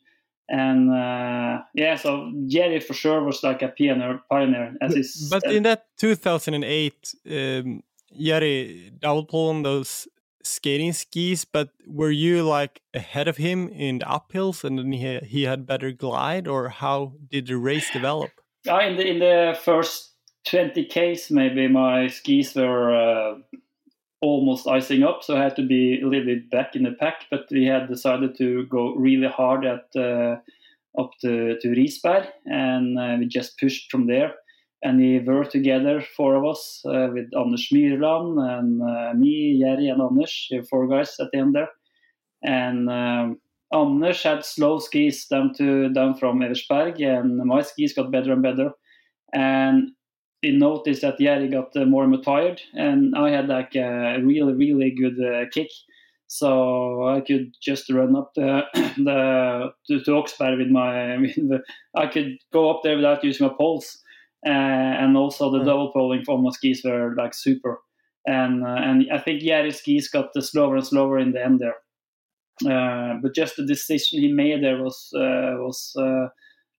and 0.47 0.91
uh, 0.91 1.63
yeah, 1.73 1.95
so 1.95 2.31
Jerry 2.47 2.79
for 2.79 2.93
sure 2.93 3.23
was 3.23 3.43
like 3.43 3.61
a 3.61 3.69
pioneer, 3.69 4.21
pioneer 4.29 4.75
as 4.81 4.95
is. 4.95 5.27
But 5.29 5.43
in 5.51 5.63
that 5.63 5.87
2008, 5.97 7.15
um, 7.31 7.83
Jerry 8.17 8.91
double 8.99 9.49
on 9.49 9.63
those 9.63 10.07
skating 10.43 10.93
skis. 10.93 11.45
But 11.45 11.69
were 11.87 12.11
you 12.11 12.43
like 12.43 12.81
ahead 12.93 13.27
of 13.27 13.37
him 13.37 13.69
in 13.69 13.99
the 13.99 14.05
uphills, 14.05 14.63
and 14.63 14.77
then 14.77 14.91
he 14.91 15.17
he 15.19 15.43
had 15.43 15.65
better 15.65 15.91
glide, 15.91 16.47
or 16.47 16.69
how 16.69 17.13
did 17.29 17.47
the 17.47 17.57
race 17.57 17.89
develop? 17.91 18.31
Uh, 18.67 18.79
in 18.79 18.97
the 18.97 19.07
in 19.07 19.19
the 19.19 19.57
first 19.63 20.13
20 20.45 20.85
k's, 20.85 21.31
maybe 21.31 21.67
my 21.67 22.07
skis 22.07 22.55
were. 22.55 22.95
Uh, 22.95 23.35
almost 24.25 24.67
icing 24.67 25.03
up, 25.03 25.23
so 25.23 25.37
I 25.37 25.43
had 25.43 25.55
to 25.57 25.65
be 25.65 26.01
a 26.01 26.07
little 26.07 26.25
bit 26.25 26.49
back 26.49 26.75
in 26.75 26.83
the 26.83 26.91
pack. 26.91 27.25
But 27.29 27.45
we 27.51 27.65
had 27.65 27.87
decided 27.87 28.37
to 28.37 28.65
go 28.65 28.95
really 28.95 29.27
hard 29.27 29.65
at 29.65 29.85
uh, 29.95 30.37
up 30.99 31.11
to, 31.21 31.57
to 31.59 31.67
Risberg, 31.67 32.27
and 32.45 32.99
uh, 32.99 33.15
we 33.19 33.27
just 33.27 33.59
pushed 33.59 33.91
from 33.91 34.07
there. 34.07 34.33
And 34.83 34.99
we 34.99 35.19
were 35.19 35.45
together, 35.45 36.03
four 36.15 36.35
of 36.35 36.45
us, 36.45 36.81
uh, 36.85 37.09
with 37.11 37.29
Anders 37.35 37.69
Myrland 37.73 38.37
and 38.39 38.81
uh, 38.83 39.13
me, 39.15 39.59
Jerry, 39.59 39.87
and 39.89 40.01
Anders, 40.01 40.51
four 40.69 40.87
guys 40.87 41.15
at 41.19 41.29
the 41.31 41.39
end 41.39 41.55
there. 41.55 41.69
And 42.43 42.89
um, 42.89 43.39
Anders 43.73 44.21
had 44.21 44.45
slow 44.45 44.79
skis 44.79 45.25
down 45.25 45.53
to 45.55 45.89
down 45.89 46.15
from 46.15 46.39
Evertsberg, 46.39 47.01
and 47.01 47.37
my 47.37 47.61
skis 47.61 47.93
got 47.93 48.11
better 48.11 48.33
and 48.33 48.43
better. 48.43 48.71
And 49.33 49.91
we 50.45 50.57
noticed 50.57 51.01
that 51.01 51.17
Jerry 51.17 51.47
got 51.47 51.75
uh, 51.75 51.85
more 51.85 52.03
and 52.03 52.11
more 52.11 52.21
tired, 52.21 52.61
and 52.73 53.15
I 53.15 53.31
had 53.31 53.47
like 53.47 53.75
a 53.75 54.19
really, 54.21 54.53
really 54.53 54.91
good 54.91 55.17
uh, 55.19 55.49
kick. 55.51 55.69
So 56.27 57.07
I 57.07 57.21
could 57.21 57.55
just 57.61 57.91
run 57.91 58.15
up 58.15 58.31
the, 58.35 58.61
the 58.73 59.71
to, 59.87 60.03
to 60.03 60.11
Oxberg 60.11 60.57
with 60.57 60.69
my. 60.69 61.17
With 61.21 61.35
the, 61.35 61.59
I 61.95 62.07
could 62.07 62.37
go 62.53 62.69
up 62.69 62.81
there 62.83 62.95
without 62.95 63.23
using 63.23 63.47
my 63.47 63.53
poles, 63.57 63.97
uh, 64.45 64.49
and 64.49 65.17
also 65.17 65.51
the 65.51 65.59
mm. 65.59 65.65
double 65.65 65.91
poling 65.91 66.23
for 66.23 66.37
my 66.37 66.51
skis 66.51 66.83
were 66.83 67.15
like 67.15 67.33
super. 67.33 67.79
And 68.27 68.63
uh, 68.63 68.79
and 68.79 69.05
I 69.11 69.19
think 69.19 69.41
Jerry's 69.41 69.79
skis 69.79 70.09
got 70.09 70.33
the 70.33 70.41
slower 70.41 70.75
and 70.75 70.85
slower 70.85 71.19
in 71.19 71.31
the 71.31 71.43
end 71.43 71.59
there. 71.59 71.77
Uh, 72.65 73.15
but 73.21 73.35
just 73.35 73.57
the 73.57 73.65
decision 73.65 74.21
he 74.21 74.31
made 74.31 74.63
there 74.63 74.81
was 74.81 75.09
uh, 75.15 75.57
was 75.57 75.93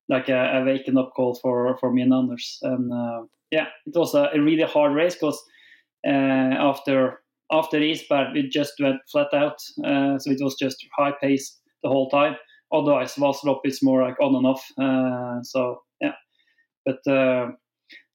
like 0.08 0.28
a, 0.28 0.60
a 0.60 0.64
waking 0.64 0.96
up 0.96 1.12
call 1.16 1.34
for 1.34 1.76
for 1.78 1.92
me 1.92 2.02
and 2.02 2.14
Anders. 2.14 2.58
And 2.62 2.92
yeah, 3.50 3.66
it 3.86 3.94
was 3.94 4.14
a, 4.14 4.30
a 4.34 4.40
really 4.40 4.62
hard 4.62 4.94
race 4.94 5.14
because 5.14 5.42
uh, 6.06 6.10
after 6.10 7.20
after 7.52 7.78
Risberg, 7.78 8.36
it 8.36 8.50
just 8.50 8.74
went 8.80 9.00
flat 9.10 9.32
out. 9.32 9.58
Uh, 9.84 10.18
so 10.18 10.30
it 10.30 10.38
was 10.40 10.56
just 10.56 10.84
high 10.96 11.12
pace 11.20 11.58
the 11.82 11.88
whole 11.88 12.10
time. 12.10 12.36
Otherwise, 12.72 13.14
Vasalopp 13.14 13.60
is 13.64 13.82
more 13.82 14.02
like 14.02 14.20
on 14.20 14.34
and 14.34 14.46
off. 14.46 14.66
Uh, 14.76 15.42
so 15.42 15.82
yeah, 16.00 16.14
but 16.84 17.06
uh, 17.06 17.52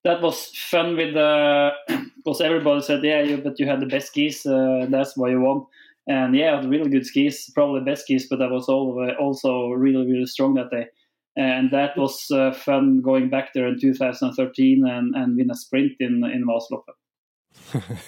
that 0.03 0.21
was 0.21 0.51
fun 0.55 0.97
with 0.97 1.13
the 1.13 1.71
because 2.17 2.41
everybody 2.41 2.81
said 2.81 3.03
yeah, 3.03 3.21
you, 3.21 3.37
but 3.37 3.59
you 3.59 3.67
had 3.67 3.79
the 3.79 3.85
best 3.85 4.07
skis. 4.07 4.45
Uh, 4.45 4.85
that's 4.89 5.15
why 5.15 5.29
you 5.29 5.41
won. 5.41 5.65
And 6.07 6.35
yeah, 6.35 6.59
really 6.65 6.89
good 6.89 7.05
skis, 7.05 7.49
probably 7.53 7.81
best 7.81 8.03
skis, 8.03 8.27
but 8.27 8.41
I 8.41 8.47
was 8.47 8.67
also 8.67 9.69
really 9.69 10.05
really 10.05 10.25
strong 10.25 10.55
that 10.55 10.71
day 10.71 10.87
and 11.35 11.71
that 11.71 11.97
was 11.97 12.29
uh, 12.31 12.51
fun 12.51 13.01
going 13.01 13.29
back 13.29 13.53
there 13.53 13.67
in 13.67 13.79
2013 13.79 14.85
and, 14.85 15.15
and 15.15 15.37
win 15.37 15.51
a 15.51 15.55
sprint 15.55 15.93
in 15.99 16.23
in 16.25 16.45
Vasaloppet. 16.45 16.95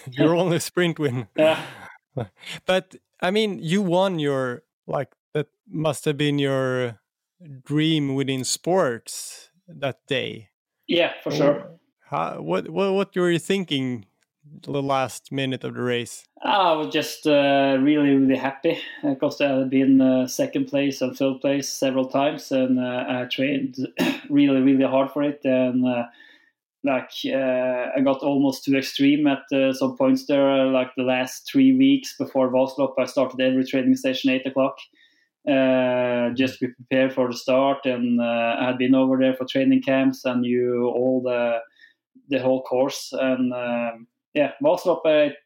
Your 0.11 0.35
only 0.35 0.59
sprint 0.59 0.99
win. 0.99 1.27
Yeah. 1.35 1.59
But 2.67 2.95
I 3.21 3.31
mean, 3.31 3.57
you 3.59 3.81
won 3.81 4.19
your 4.19 4.63
like 4.85 5.15
that 5.33 5.47
must 5.67 6.05
have 6.05 6.17
been 6.17 6.37
your 6.37 6.99
dream 7.63 8.13
within 8.13 8.43
sports 8.43 9.49
that 9.67 10.05
day. 10.07 10.49
Yeah, 10.87 11.13
for 11.23 11.31
sure. 11.31 11.79
How, 12.09 12.39
what 12.41 12.69
what 12.69 12.93
what 12.93 13.15
were 13.15 13.31
you 13.31 13.39
thinking 13.39 14.05
the 14.61 14.81
last 14.81 15.31
minute 15.31 15.63
of 15.63 15.73
the 15.73 15.81
race? 15.81 16.25
I 16.41 16.73
was 16.73 16.93
just 16.93 17.25
uh, 17.27 17.77
really, 17.79 18.15
really 18.15 18.37
happy 18.37 18.79
because 19.03 19.39
I 19.41 19.49
had 19.49 19.69
been 19.69 20.01
uh, 20.01 20.27
second 20.27 20.65
place 20.65 21.01
and 21.01 21.15
third 21.15 21.41
place 21.41 21.69
several 21.69 22.05
times, 22.05 22.51
and 22.51 22.79
uh, 22.79 23.05
I 23.07 23.25
trained 23.25 23.77
really, 24.29 24.61
really 24.61 24.85
hard 24.85 25.11
for 25.11 25.23
it. 25.23 25.39
And 25.43 25.85
uh, 25.87 26.05
like 26.83 27.11
uh, 27.25 27.91
I 27.95 28.01
got 28.03 28.23
almost 28.23 28.65
too 28.65 28.75
extreme 28.75 29.25
at 29.27 29.43
uh, 29.53 29.73
some 29.73 29.97
points 29.97 30.25
there. 30.25 30.65
Like 30.65 30.91
the 30.95 31.03
last 31.03 31.49
three 31.49 31.75
weeks 31.77 32.15
before 32.17 32.51
Vasalopp, 32.51 32.93
I 32.99 33.05
started 33.05 33.39
every 33.39 33.65
training 33.65 33.95
session 33.95 34.31
eight 34.31 34.45
o'clock. 34.45 34.75
just 36.35 36.59
to 36.59 36.67
be 36.67 36.73
prepared 36.73 37.13
for 37.13 37.29
the 37.29 37.37
start, 37.37 37.85
and 37.85 38.21
I 38.21 38.65
had 38.67 38.77
been 38.77 38.95
over 38.95 39.17
there 39.17 39.35
for 39.35 39.45
training 39.45 39.81
camps 39.81 40.25
and 40.25 40.41
knew 40.41 40.87
all 40.87 41.21
the 41.21 41.59
the 42.29 42.39
whole 42.39 42.63
course. 42.63 43.13
And 43.13 43.53
um, 43.53 44.07
yeah, 44.33 44.51
Vasalopp, 44.61 45.05
it 45.05 45.37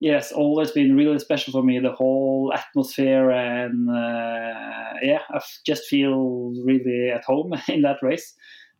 yes, 0.00 0.32
always 0.32 0.70
been 0.70 0.96
really 0.96 1.18
special 1.18 1.52
for 1.52 1.62
me. 1.62 1.78
The 1.78 1.92
whole 1.92 2.52
atmosphere 2.54 3.30
and 3.30 3.90
uh, 3.90 4.98
yeah, 5.02 5.22
I 5.30 5.40
just 5.66 5.84
feel 5.84 6.52
really 6.64 7.10
at 7.10 7.24
home 7.24 7.54
in 7.68 7.82
that 7.82 7.98
race. 8.02 8.34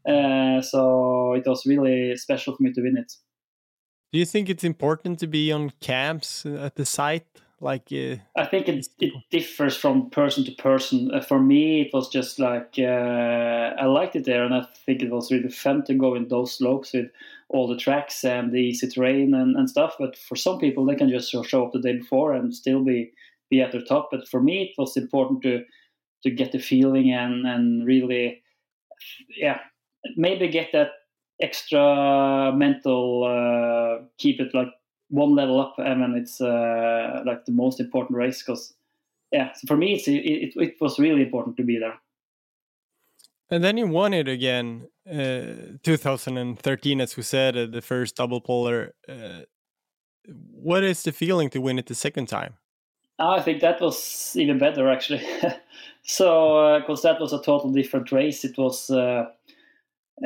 Uh, 0.09 0.63
so 0.63 1.35
it 1.35 1.45
was 1.47 1.67
really 1.67 2.17
special 2.17 2.57
for 2.57 2.63
me 2.63 2.73
to 2.73 2.83
win 2.83 2.97
it. 2.97 3.13
Do 4.13 4.19
you 4.19 4.25
think 4.25 4.49
it's 4.49 4.65
important 4.65 5.19
to 5.19 5.27
be 5.27 5.53
on 5.53 5.71
camps 5.81 6.47
at 6.47 6.77
the 6.77 6.87
site? 6.87 7.27
Like, 7.61 7.89
uh, 7.93 8.17
I 8.37 8.47
think 8.47 8.69
it, 8.69 8.87
it 9.01 9.13
differs 9.31 9.77
from 9.77 10.11
person 10.11 10.45
to 10.45 10.53
person. 10.53 11.11
Uh, 11.13 11.21
for 11.21 11.41
me, 11.41 11.83
it 11.83 11.91
was 11.93 12.09
just 12.09 12.39
like 12.39 12.75
uh, 12.79 13.75
I 13.79 13.87
liked 13.87 14.15
it 14.15 14.25
there, 14.25 14.45
and 14.45 14.55
I 14.55 14.67
think 14.87 15.03
it 15.03 15.11
was 15.11 15.33
really 15.33 15.51
fun 15.51 15.85
to 15.87 15.95
go 15.95 16.15
in 16.15 16.29
those 16.29 16.57
slopes 16.57 16.93
with 16.93 17.11
all 17.49 17.67
the 17.67 17.77
tracks 17.77 18.25
and 18.25 18.53
the 18.53 18.59
easy 18.59 18.87
terrain 18.89 19.35
and, 19.35 19.57
and 19.57 19.69
stuff. 19.69 19.97
But 19.99 20.17
for 20.17 20.37
some 20.37 20.59
people, 20.59 20.85
they 20.85 20.95
can 20.95 21.11
just 21.11 21.31
show 21.31 21.65
up 21.65 21.73
the 21.73 21.81
day 21.81 21.97
before 21.99 22.33
and 22.33 22.55
still 22.55 22.85
be 22.85 23.13
be 23.51 23.61
at 23.61 23.73
the 23.73 23.81
top. 23.81 24.11
But 24.13 24.29
for 24.29 24.41
me, 24.41 24.63
it 24.63 24.81
was 24.81 24.97
important 24.97 25.43
to 25.43 25.65
to 26.23 26.31
get 26.31 26.53
the 26.53 26.61
feeling 26.61 27.13
and 27.13 27.45
and 27.45 27.85
really, 27.85 28.41
yeah, 29.37 29.59
maybe 30.17 30.47
get 30.47 30.71
that 30.73 30.91
extra 31.41 32.53
mental, 32.55 33.25
uh, 33.25 34.05
keep 34.19 34.41
it 34.41 34.55
like 34.55 34.69
one 35.09 35.35
level 35.35 35.61
up, 35.61 35.75
and 35.79 36.03
then 36.03 36.15
it's 36.15 36.41
uh, 36.41 37.23
like 37.25 37.45
the 37.45 37.53
most 37.53 37.81
important 37.81 38.17
race 38.17 38.43
because 38.43 38.75
yeah, 39.33 39.53
so 39.53 39.67
for 39.67 39.77
me, 39.77 39.95
it's, 39.95 40.09
it, 40.09 40.55
it, 40.57 40.75
was 40.81 40.99
really 40.99 41.23
important 41.23 41.57
to 41.59 41.63
be 41.63 41.79
there. 41.79 42.01
And 43.51 43.63
then 43.63 43.77
you 43.77 43.87
won 43.87 44.15
it 44.15 44.29
again, 44.29 44.89
uh, 45.11 45.77
2013, 45.83 47.01
as 47.01 47.17
we 47.17 47.23
said, 47.23 47.57
uh, 47.57 47.67
the 47.67 47.83
first 47.83 48.17
double 48.17 48.41
polar. 48.41 48.95
Uh, 49.09 49.41
what 50.27 50.85
is 50.85 51.03
the 51.03 51.13
feeling 51.13 51.51
to 51.51 51.61
win 51.61 51.79
it 51.79 51.87
the 51.87 51.95
second 51.95 52.27
time? 52.27 52.55
I 53.19 53.41
think 53.41 53.61
that 53.61 53.81
was 53.81 54.35
even 54.37 54.59
better, 54.59 54.89
actually. 54.89 55.27
so, 56.03 56.79
because 56.81 57.05
uh, 57.05 57.13
that 57.13 57.21
was 57.21 57.33
a 57.33 57.43
total 57.43 57.71
different 57.71 58.13
race. 58.13 58.45
It 58.45 58.57
was 58.57 58.91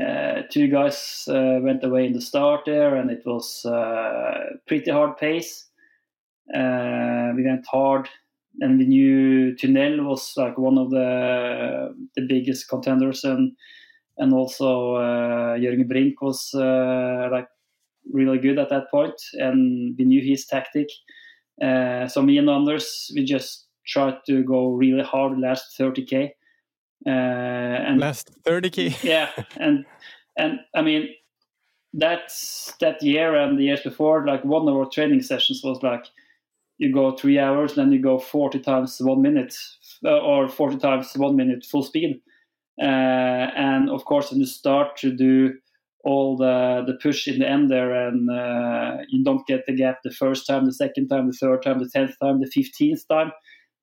uh, 0.01 0.03
uh, 0.03 0.43
two 0.51 0.69
guys 0.69 1.25
went 1.29 1.85
away 1.85 2.07
in 2.07 2.13
the 2.13 2.21
start 2.21 2.63
there, 2.67 2.97
and 2.97 3.11
it 3.11 3.23
was 3.27 3.63
pretty 4.67 4.91
hard 4.91 5.17
pace. 5.19 5.67
we 6.53 7.45
went 7.45 7.67
hard 7.67 8.09
and 8.61 8.79
we 8.79 8.87
knew 8.87 9.55
Tynell 9.55 10.05
was 10.05 10.35
like 10.37 10.59
one 10.59 10.79
of 10.79 10.91
the 10.91 11.95
the 12.17 12.27
biggest 12.29 12.69
contenders, 12.69 13.25
and 13.25 13.53
and 14.19 14.33
also 14.33 14.97
uh, 14.97 15.57
Jørgen 15.57 15.89
Brink 15.89 16.21
was 16.21 16.53
uh, 16.55 17.29
like 17.31 17.49
really 18.13 18.39
good 18.39 18.59
at 18.59 18.69
that 18.71 18.91
point, 18.91 19.15
and 19.35 19.97
we 19.99 20.05
knew 20.05 20.21
his 20.21 20.47
tactic. 20.47 20.89
Uh, 21.63 22.09
so 22.09 22.23
me 22.23 22.39
and 22.39 22.51
Anders, 22.51 23.11
we 23.15 23.25
just 23.25 23.67
tried 23.87 24.17
to 24.27 24.43
go 24.43 24.69
really 24.69 25.03
hard 25.03 25.39
last 25.39 25.79
30k. 25.79 26.33
Uh, 27.07 27.11
and 27.11 28.01
last 28.01 28.31
30k. 28.45 29.03
yeah, 29.03 29.31
and 29.57 29.85
and 30.37 30.61
I 30.75 30.83
mean 30.83 31.09
that 31.95 32.33
that 32.81 33.03
year 33.03 33.35
and 33.35 33.59
the 33.59 33.65
years 33.65 33.83
before, 33.83 34.27
like 34.27 34.45
one 34.45 34.69
of 34.69 34.77
our 34.77 34.89
training 34.89 35.23
sessions 35.23 35.63
was 35.65 35.83
like 35.83 36.07
you 36.79 36.93
go 36.93 37.17
three 37.17 37.39
hours, 37.39 37.75
then 37.75 37.93
you 37.93 38.01
go 38.01 38.19
40 38.19 38.59
times 38.61 38.99
one 39.01 39.23
minute 39.23 39.55
uh, 40.05 40.19
or 40.19 40.49
40 40.49 40.79
times 40.79 41.13
one 41.15 41.37
minute 41.37 41.65
full 41.65 41.83
speed. 41.83 42.21
Uh, 42.81 42.85
and 43.57 43.91
of 43.91 44.05
course, 44.05 44.31
when 44.31 44.41
you 44.41 44.47
start 44.47 44.97
to 44.97 45.15
do 45.15 45.55
all 46.05 46.37
the, 46.37 46.83
the 46.87 46.95
push 46.95 47.29
in 47.29 47.39
the 47.39 47.49
end 47.49 47.71
there, 47.71 48.09
and 48.09 48.29
uh, 48.31 48.97
you 49.09 49.23
don't 49.23 49.47
get 49.47 49.65
the 49.67 49.77
gap 49.77 49.99
the 50.03 50.11
first 50.11 50.47
time, 50.47 50.65
the 50.65 50.73
second 50.73 51.09
time, 51.09 51.29
the 51.29 51.33
third 51.33 51.63
time, 51.63 51.79
the 51.79 51.89
tenth 51.89 52.19
time, 52.21 52.41
the 52.41 52.51
fifteenth 52.51 53.07
time, 53.09 53.31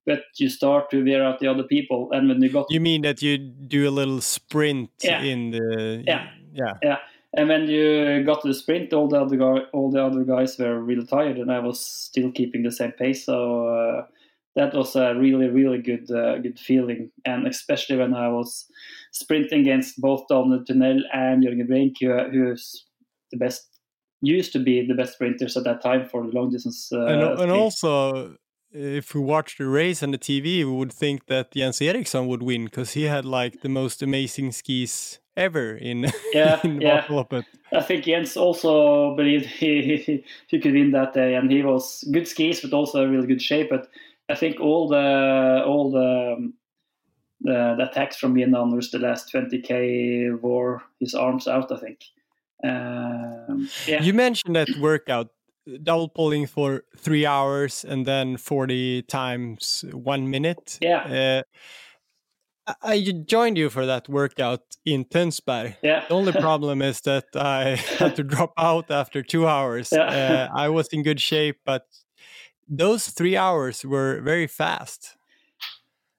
but 0.05 0.23
you 0.37 0.49
start 0.49 0.89
to 0.91 1.03
wear 1.03 1.23
out 1.23 1.39
the 1.39 1.47
other 1.47 1.63
people. 1.63 2.09
And 2.11 2.27
when 2.29 2.41
you 2.41 2.49
got, 2.49 2.67
you 2.69 2.79
mean 2.79 3.01
that 3.03 3.21
you 3.21 3.37
do 3.37 3.87
a 3.87 3.91
little 3.91 4.21
sprint 4.21 4.89
yeah. 5.03 5.21
in 5.21 5.51
the, 5.51 6.03
yeah, 6.07 6.29
yeah, 6.53 6.73
yeah. 6.81 6.97
And 7.37 7.47
when 7.47 7.67
you 7.67 8.23
got 8.23 8.41
to 8.41 8.47
the 8.47 8.55
sprint, 8.55 8.91
all 8.91 9.07
the 9.07 9.21
other 9.21 9.37
guy, 9.37 9.59
all 9.71 9.91
the 9.91 10.03
other 10.03 10.23
guys 10.23 10.57
were 10.57 10.79
really 10.81 11.05
tired, 11.05 11.37
and 11.37 11.51
I 11.51 11.59
was 11.59 11.79
still 11.79 12.31
keeping 12.31 12.63
the 12.63 12.71
same 12.71 12.91
pace. 12.93 13.25
So 13.25 13.67
uh, 13.67 14.05
that 14.55 14.73
was 14.73 14.95
a 14.95 15.13
really, 15.13 15.47
really 15.47 15.79
good, 15.79 16.09
uh, 16.09 16.39
good 16.39 16.57
feeling. 16.57 17.11
And 17.25 17.47
especially 17.47 17.97
when 17.97 18.15
I 18.15 18.29
was 18.29 18.65
sprinting 19.11 19.61
against 19.61 20.01
both 20.01 20.27
Daniel 20.27 20.63
Tynell 20.63 21.01
and 21.13 21.43
Jørgen 21.43 21.67
Brink, 21.67 21.97
who, 22.01 22.17
who's 22.31 22.85
the 23.31 23.37
best, 23.37 23.67
used 24.21 24.51
to 24.53 24.59
be 24.59 24.85
the 24.87 24.95
best 24.95 25.13
sprinters 25.13 25.55
at 25.55 25.65
that 25.65 25.83
time 25.83 26.09
for 26.09 26.25
the 26.25 26.31
long 26.33 26.49
distance. 26.49 26.89
Uh, 26.91 27.05
and, 27.05 27.39
and 27.41 27.51
also, 27.51 28.35
if 28.71 29.15
we 29.15 29.21
watched 29.21 29.57
the 29.57 29.67
race 29.67 30.03
on 30.03 30.11
the 30.11 30.17
TV, 30.17 30.57
we 30.57 30.65
would 30.65 30.93
think 30.93 31.25
that 31.27 31.51
Jens 31.51 31.81
Eriksson 31.81 32.27
would 32.27 32.43
win 32.43 32.65
because 32.65 32.93
he 32.93 33.03
had 33.03 33.25
like 33.25 33.61
the 33.61 33.69
most 33.69 34.01
amazing 34.01 34.51
skis 34.51 35.19
ever 35.35 35.75
in 35.75 36.05
yeah 36.33 36.59
in 36.63 36.81
yeah. 36.81 37.05
But 37.29 37.45
I 37.71 37.81
think 37.81 38.05
Jens 38.05 38.37
also 38.37 39.15
believed 39.15 39.45
he, 39.61 39.97
he, 39.97 40.25
he 40.47 40.59
could 40.59 40.73
win 40.73 40.91
that 40.91 41.13
day, 41.13 41.35
and 41.35 41.51
he 41.51 41.63
was 41.63 42.03
good 42.11 42.27
skis, 42.27 42.61
but 42.61 42.73
also 42.73 43.03
a 43.03 43.09
really 43.09 43.27
good 43.27 43.41
shape. 43.41 43.69
But 43.69 43.87
I 44.29 44.35
think 44.35 44.59
all 44.59 44.87
the 44.87 45.63
all 45.65 45.91
the 45.91 46.35
um, 46.37 46.53
the, 47.41 47.75
the 47.77 47.89
attacks 47.89 48.17
from 48.17 48.35
and 48.37 48.55
Anders 48.55 48.91
the 48.91 48.99
last 48.99 49.33
20k 49.33 50.39
wore 50.41 50.83
his 50.99 51.15
arms 51.15 51.47
out. 51.47 51.71
I 51.71 51.77
think. 51.77 52.03
Um, 52.61 53.69
yeah. 53.87 54.01
You 54.01 54.13
mentioned 54.13 54.55
that 54.57 54.67
workout 54.81 55.29
double 55.77 56.09
pulling 56.09 56.47
for 56.47 56.83
three 56.97 57.25
hours 57.25 57.85
and 57.85 58.05
then 58.05 58.37
40 58.37 59.03
times 59.03 59.85
one 59.91 60.29
minute. 60.29 60.77
Yeah. 60.81 61.43
Uh, 62.67 62.73
I 62.83 63.01
joined 63.25 63.57
you 63.57 63.69
for 63.69 63.85
that 63.85 64.07
workout 64.07 64.61
in 64.85 65.05
Tønsberg. 65.05 65.75
Yeah. 65.81 66.05
The 66.07 66.13
only 66.13 66.31
problem 66.33 66.81
is 66.81 67.01
that 67.01 67.25
I 67.35 67.75
had 67.99 68.15
to 68.17 68.23
drop 68.23 68.53
out 68.57 68.91
after 68.91 69.23
two 69.23 69.47
hours. 69.47 69.89
Yeah. 69.91 70.49
Uh, 70.53 70.57
I 70.57 70.69
was 70.69 70.87
in 70.89 71.03
good 71.03 71.19
shape, 71.19 71.57
but 71.65 71.85
those 72.67 73.07
three 73.07 73.35
hours 73.35 73.83
were 73.83 74.21
very 74.21 74.47
fast. 74.47 75.15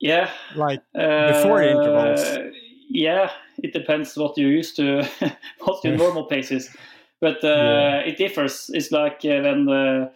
Yeah. 0.00 0.30
Like 0.56 0.80
before 0.92 1.62
uh, 1.62 1.66
intervals. 1.66 2.54
Yeah, 2.92 3.30
it 3.62 3.72
depends 3.72 4.16
what 4.16 4.36
you're 4.36 4.50
used 4.50 4.74
to, 4.76 5.08
what 5.60 5.84
your 5.84 5.96
normal 5.96 6.24
pace 6.24 6.50
is. 6.50 6.76
But 7.20 7.44
uh, 7.44 7.48
yeah. 7.48 7.98
it 7.98 8.16
differs. 8.16 8.70
It's 8.72 8.90
like 8.90 9.20
uh, 9.24 9.42
when 9.42 9.66
the 9.66 10.10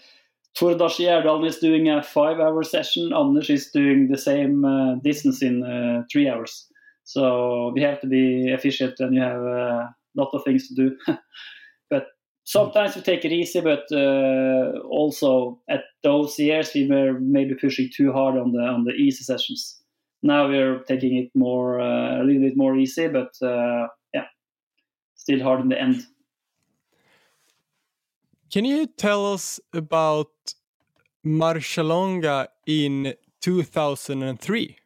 Tord 0.55 0.79
Asle 0.79 1.07
Gjerdalen 1.07 1.47
is 1.47 1.59
doing 1.59 1.89
a 1.89 2.03
five-hour 2.03 2.63
session. 2.63 3.13
Anders 3.13 3.51
is 3.51 3.71
doing 3.71 4.09
the 4.09 4.19
same 4.19 4.65
uh, 4.65 4.95
distance 4.97 5.43
in 5.43 5.65
uh, 5.65 6.05
three 6.11 6.29
hours. 6.29 6.67
So 7.05 7.73
we 7.75 7.83
have 7.83 8.01
to 8.01 8.07
be 8.07 8.49
efficient, 8.49 9.01
and 9.01 9.15
you 9.15 9.21
have 9.21 9.43
a 9.43 9.95
lot 10.15 10.31
of 10.33 10.45
things 10.45 10.69
to 10.69 10.75
do. 10.75 10.97
but 11.91 12.07
sometimes 12.45 12.95
we 12.95 13.03
take 13.03 13.25
it 13.25 13.33
easy, 13.33 13.61
but 13.61 13.85
uh, 13.93 14.79
also 14.89 15.61
at 15.69 15.83
those 16.03 16.39
years 16.39 16.73
we 16.75 16.87
were 16.89 17.19
maybe 17.21 17.55
pushing 17.55 17.91
too 17.95 18.13
hard 18.13 18.37
on 18.39 18.53
the 18.53 18.61
on 18.61 18.85
the 18.85 18.93
easy 18.93 19.25
sessions. 19.25 19.83
Now 20.23 20.49
we're 20.49 20.79
taking 20.85 21.17
it 21.17 21.31
more 21.35 21.81
uh, 21.81 22.23
a 22.23 22.25
little 22.25 22.43
bit 22.43 22.57
more 22.57 22.77
easy, 22.77 23.09
but 23.09 23.35
uh, 23.43 23.89
yeah, 24.15 24.27
still 25.17 25.43
hard 25.43 25.61
in 25.61 25.69
the 25.69 25.81
end. 25.81 26.07
Can 28.55 28.65
you 28.65 28.87
tell 28.87 29.33
us 29.33 29.59
about 29.73 30.31
Marcialonga 31.27 32.47
in 32.69 33.15
2003? 33.41 34.77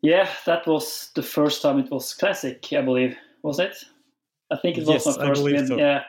Yeah, 0.00 0.28
that 0.46 0.68
was 0.68 1.10
the 1.16 1.22
first 1.24 1.62
time 1.62 1.80
it 1.80 1.90
was 1.90 2.14
classic, 2.14 2.72
I 2.72 2.80
believe. 2.80 3.16
Was 3.42 3.58
it? 3.58 3.74
I 4.52 4.56
think 4.58 4.78
it 4.78 4.86
was 4.86 5.04
yes, 5.04 5.18
my 5.18 5.26
first 5.26 5.42
win. 5.42 5.66
So. 5.66 5.76
Yeah. 5.76 6.04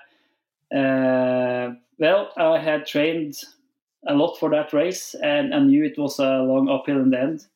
Uh, 0.71 1.73
well, 1.97 2.32
I 2.38 2.60
had 2.60 2.86
trained 2.86 3.34
a 4.06 4.13
lot 4.13 4.36
for 4.38 4.51
that 4.51 4.71
race, 4.71 5.15
and 5.23 5.51
I 5.51 5.58
knew 5.62 5.84
it 5.84 5.97
was 5.97 6.19
a 6.19 6.43
long 6.43 6.69
uphill 6.69 7.01
in 7.01 7.10
the 7.10 7.19
end. 7.19 7.47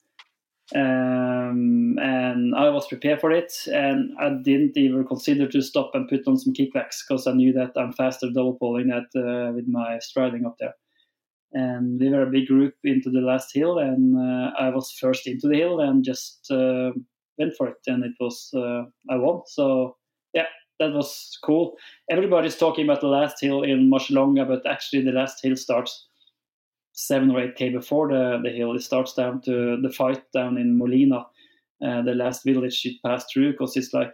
Um, 0.76 1.98
and 2.00 2.56
I 2.56 2.70
was 2.70 2.88
prepared 2.88 3.22
for 3.22 3.32
it, 3.32 3.52
and 3.68 4.12
I 4.20 4.30
didn't 4.44 4.78
even 4.78 5.06
consider 5.08 5.48
to 5.48 5.62
stop 5.62 5.92
and 5.96 6.08
put 6.08 6.28
on 6.28 6.38
some 6.38 6.54
kickwax 6.54 6.98
because 7.08 7.26
I 7.26 7.32
knew 7.32 7.54
that 7.54 7.72
I'm 7.76 7.94
faster 7.94 8.28
double 8.28 8.58
poling 8.58 8.90
that 8.90 9.10
uh, 9.20 9.52
with 9.54 9.68
my 9.68 9.98
striding 10.00 10.46
up 10.46 10.58
there. 10.60 10.76
And 11.54 12.00
we 12.00 12.10
were 12.10 12.22
a 12.22 12.30
big 12.30 12.48
group 12.48 12.76
into 12.84 13.10
the 13.10 13.22
last 13.22 13.52
hill, 13.54 13.80
and 13.80 14.16
uh, 14.16 14.52
I 14.60 14.70
was 14.70 14.92
first 14.92 15.26
into 15.26 15.48
the 15.48 15.58
hill 15.58 15.80
and 15.80 16.04
just 16.04 16.52
uh, 16.52 16.92
went 17.40 17.56
for 17.58 17.68
it, 17.70 17.78
and 17.88 18.04
it 18.04 18.14
was 18.20 18.52
uh, 18.54 18.84
I 19.10 19.16
won. 19.16 19.42
So 19.48 19.98
yeah, 20.34 20.46
that 20.80 20.94
was 20.94 21.38
cool. 21.44 21.78
Everybody's 22.12 22.58
talking 22.58 22.86
about 22.86 23.02
the 23.02 23.08
last 23.08 23.38
hill 23.42 23.64
in 23.64 23.90
Marcialonga, 23.90 24.48
but 24.48 24.70
actually 24.70 25.02
the 25.02 25.12
last 25.12 25.42
hill 25.42 25.56
starts 25.56 26.09
seven 27.00 27.32
or 27.32 27.40
eight 27.40 27.56
k 27.56 27.70
before 27.70 28.10
the, 28.10 28.40
the 28.44 28.50
hill. 28.50 28.76
It 28.76 28.84
starts 28.84 29.14
down 29.14 29.42
to 29.42 29.78
the 29.82 29.90
fight 29.90 30.24
down 30.34 30.58
in 30.58 30.78
Molina, 30.78 31.26
uh, 31.86 32.02
the 32.02 32.14
last 32.14 32.44
village 32.44 32.86
it 32.86 33.02
passed 33.06 33.28
through, 33.32 33.52
because 33.54 33.78
it's 33.78 33.94
like 33.94 34.14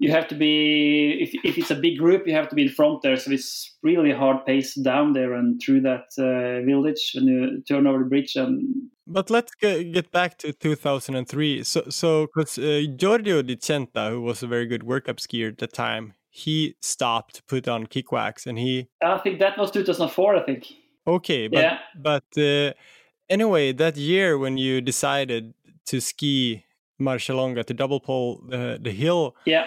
you 0.00 0.10
have 0.10 0.26
to 0.28 0.34
be 0.34 1.18
if, 1.20 1.32
if 1.44 1.56
it's 1.56 1.70
a 1.70 1.76
big 1.76 1.98
group, 1.98 2.26
you 2.26 2.34
have 2.34 2.48
to 2.48 2.56
be 2.56 2.62
in 2.62 2.68
front 2.68 3.02
there. 3.02 3.16
So 3.16 3.30
it's 3.30 3.76
really 3.82 4.10
hard 4.10 4.44
pace 4.44 4.74
down 4.74 5.12
there 5.12 5.34
and 5.34 5.60
through 5.62 5.82
that 5.82 6.06
uh, 6.18 6.64
village 6.66 7.12
when 7.14 7.26
you 7.26 7.62
turn 7.62 7.86
over 7.86 8.00
the 8.00 8.04
bridge. 8.04 8.34
And 8.34 8.90
but 9.06 9.30
let's 9.30 9.52
get 9.54 10.10
back 10.10 10.38
to 10.38 10.52
2003. 10.52 11.62
So 11.62 11.84
so 11.90 12.26
because 12.26 12.58
uh, 12.58 12.82
Giorgio 12.96 13.42
Di 13.42 13.56
Centa, 13.56 14.10
who 14.10 14.20
was 14.20 14.42
a 14.42 14.48
very 14.48 14.66
good 14.66 14.82
World 14.82 15.04
Cup 15.04 15.18
skier 15.18 15.48
at 15.52 15.58
the 15.58 15.68
time, 15.68 16.14
he 16.28 16.74
stopped, 16.82 17.46
put 17.46 17.68
on 17.68 17.86
kickwax, 17.86 18.46
and 18.46 18.58
he. 18.58 18.88
I 19.00 19.18
think 19.18 19.38
that 19.38 19.56
was 19.56 19.70
2004. 19.70 20.34
I 20.34 20.42
think. 20.42 20.66
Okay, 21.06 21.48
but 21.48 21.60
yeah. 21.60 21.78
but 21.94 22.24
uh, 22.36 22.72
anyway, 23.28 23.72
that 23.72 23.96
year 23.96 24.38
when 24.38 24.56
you 24.56 24.80
decided 24.80 25.54
to 25.86 26.00
ski 26.00 26.64
Marcialonga 27.00 27.64
to 27.64 27.74
double 27.74 28.00
pole 28.00 28.42
the 28.48 28.78
the 28.80 28.90
hill, 28.90 29.36
yeah, 29.44 29.66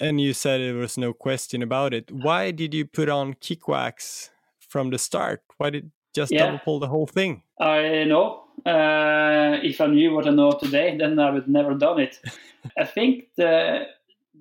and 0.00 0.20
you 0.20 0.32
said 0.32 0.60
there 0.60 0.74
was 0.74 0.96
no 0.96 1.12
question 1.12 1.62
about 1.62 1.92
it. 1.92 2.10
Why 2.10 2.50
did 2.50 2.72
you 2.72 2.86
put 2.86 3.08
on 3.08 3.34
kickwax 3.34 4.30
from 4.58 4.90
the 4.90 4.98
start? 4.98 5.42
Why 5.58 5.70
did 5.70 5.90
just 6.14 6.32
yeah. 6.32 6.46
double 6.46 6.58
pole 6.58 6.80
the 6.80 6.88
whole 6.88 7.06
thing? 7.06 7.42
I 7.60 8.04
know. 8.04 8.44
Uh, 8.66 9.58
if 9.62 9.80
I 9.80 9.86
knew 9.86 10.12
what 10.14 10.26
I 10.26 10.30
know 10.30 10.52
today, 10.52 10.96
then 10.96 11.18
I 11.18 11.30
would 11.30 11.48
never 11.48 11.74
done 11.74 12.00
it. 12.00 12.18
I 12.78 12.84
think 12.84 13.24
the 13.36 13.86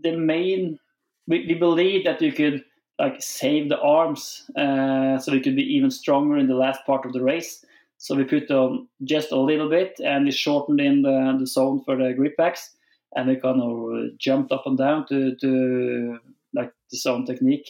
the 0.01 0.15
main 0.15 0.79
we, 1.27 1.45
we 1.47 1.55
believe 1.55 2.05
that 2.05 2.21
you 2.21 2.31
could 2.31 2.63
like 2.99 3.21
save 3.21 3.69
the 3.69 3.79
arms 3.79 4.49
uh, 4.57 5.17
so 5.19 5.31
we 5.31 5.39
could 5.39 5.55
be 5.55 5.75
even 5.75 5.91
stronger 5.91 6.37
in 6.37 6.47
the 6.47 6.55
last 6.55 6.85
part 6.85 7.05
of 7.05 7.13
the 7.13 7.23
race. 7.23 7.63
So 7.99 8.15
we 8.15 8.23
put 8.23 8.49
on 8.51 8.87
just 9.03 9.31
a 9.31 9.39
little 9.39 9.69
bit 9.69 9.99
and 10.03 10.25
we 10.25 10.31
shortened 10.31 10.79
in 10.79 11.01
the, 11.01 11.35
the 11.39 11.47
zone 11.47 11.83
for 11.83 11.95
the 11.95 12.13
grip 12.13 12.35
wax 12.37 12.75
and 13.15 13.27
we 13.27 13.35
kind 13.35 13.61
of 13.61 14.17
jumped 14.17 14.51
up 14.51 14.63
and 14.65 14.77
down 14.77 15.07
to, 15.07 15.35
to 15.35 16.19
like 16.53 16.73
the 16.91 16.97
zone 16.97 17.25
technique. 17.25 17.69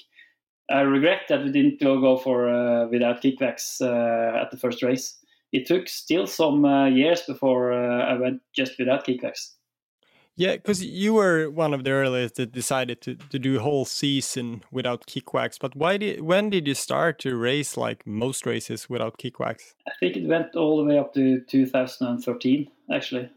I 0.69 0.81
regret 0.81 1.21
that 1.29 1.43
we 1.43 1.51
didn't 1.51 1.79
go, 1.79 2.17
for 2.17 2.49
uh, 2.49 2.87
without 2.87 3.21
kickwax 3.21 3.81
uh, 3.81 4.41
at 4.41 4.51
the 4.51 4.57
first 4.57 4.83
race. 4.83 5.17
It 5.53 5.65
took 5.65 5.87
still 5.87 6.27
some 6.27 6.65
uh, 6.65 6.87
years 6.87 7.21
before 7.21 7.71
uh, 7.71 8.03
I 8.03 8.17
went 8.17 8.41
just 8.53 8.77
without 8.77 9.05
kickwax. 9.05 9.53
Yeah, 10.37 10.55
because 10.55 10.85
you 10.85 11.15
were 11.15 11.49
one 11.49 11.73
of 11.73 11.83
the 11.83 11.91
earliest 11.91 12.35
that 12.35 12.51
decided 12.51 13.01
to, 13.01 13.15
to 13.15 13.39
do 13.39 13.57
a 13.57 13.59
whole 13.59 13.85
season 13.85 14.63
without 14.71 15.07
kickwax. 15.07 15.57
But 15.59 15.75
why 15.75 15.97
did 15.97 16.21
when 16.21 16.51
did 16.51 16.67
you 16.67 16.75
start 16.75 17.17
to 17.19 17.35
race 17.35 17.75
like 17.75 18.05
most 18.05 18.45
races 18.45 18.87
without 18.87 19.17
kickwax? 19.17 19.73
I 19.87 19.91
think 19.99 20.15
it 20.15 20.27
went 20.27 20.55
all 20.55 20.77
the 20.77 20.83
way 20.83 20.99
up 20.99 21.15
to 21.15 21.41
2013, 21.41 22.69
actually. 22.93 23.31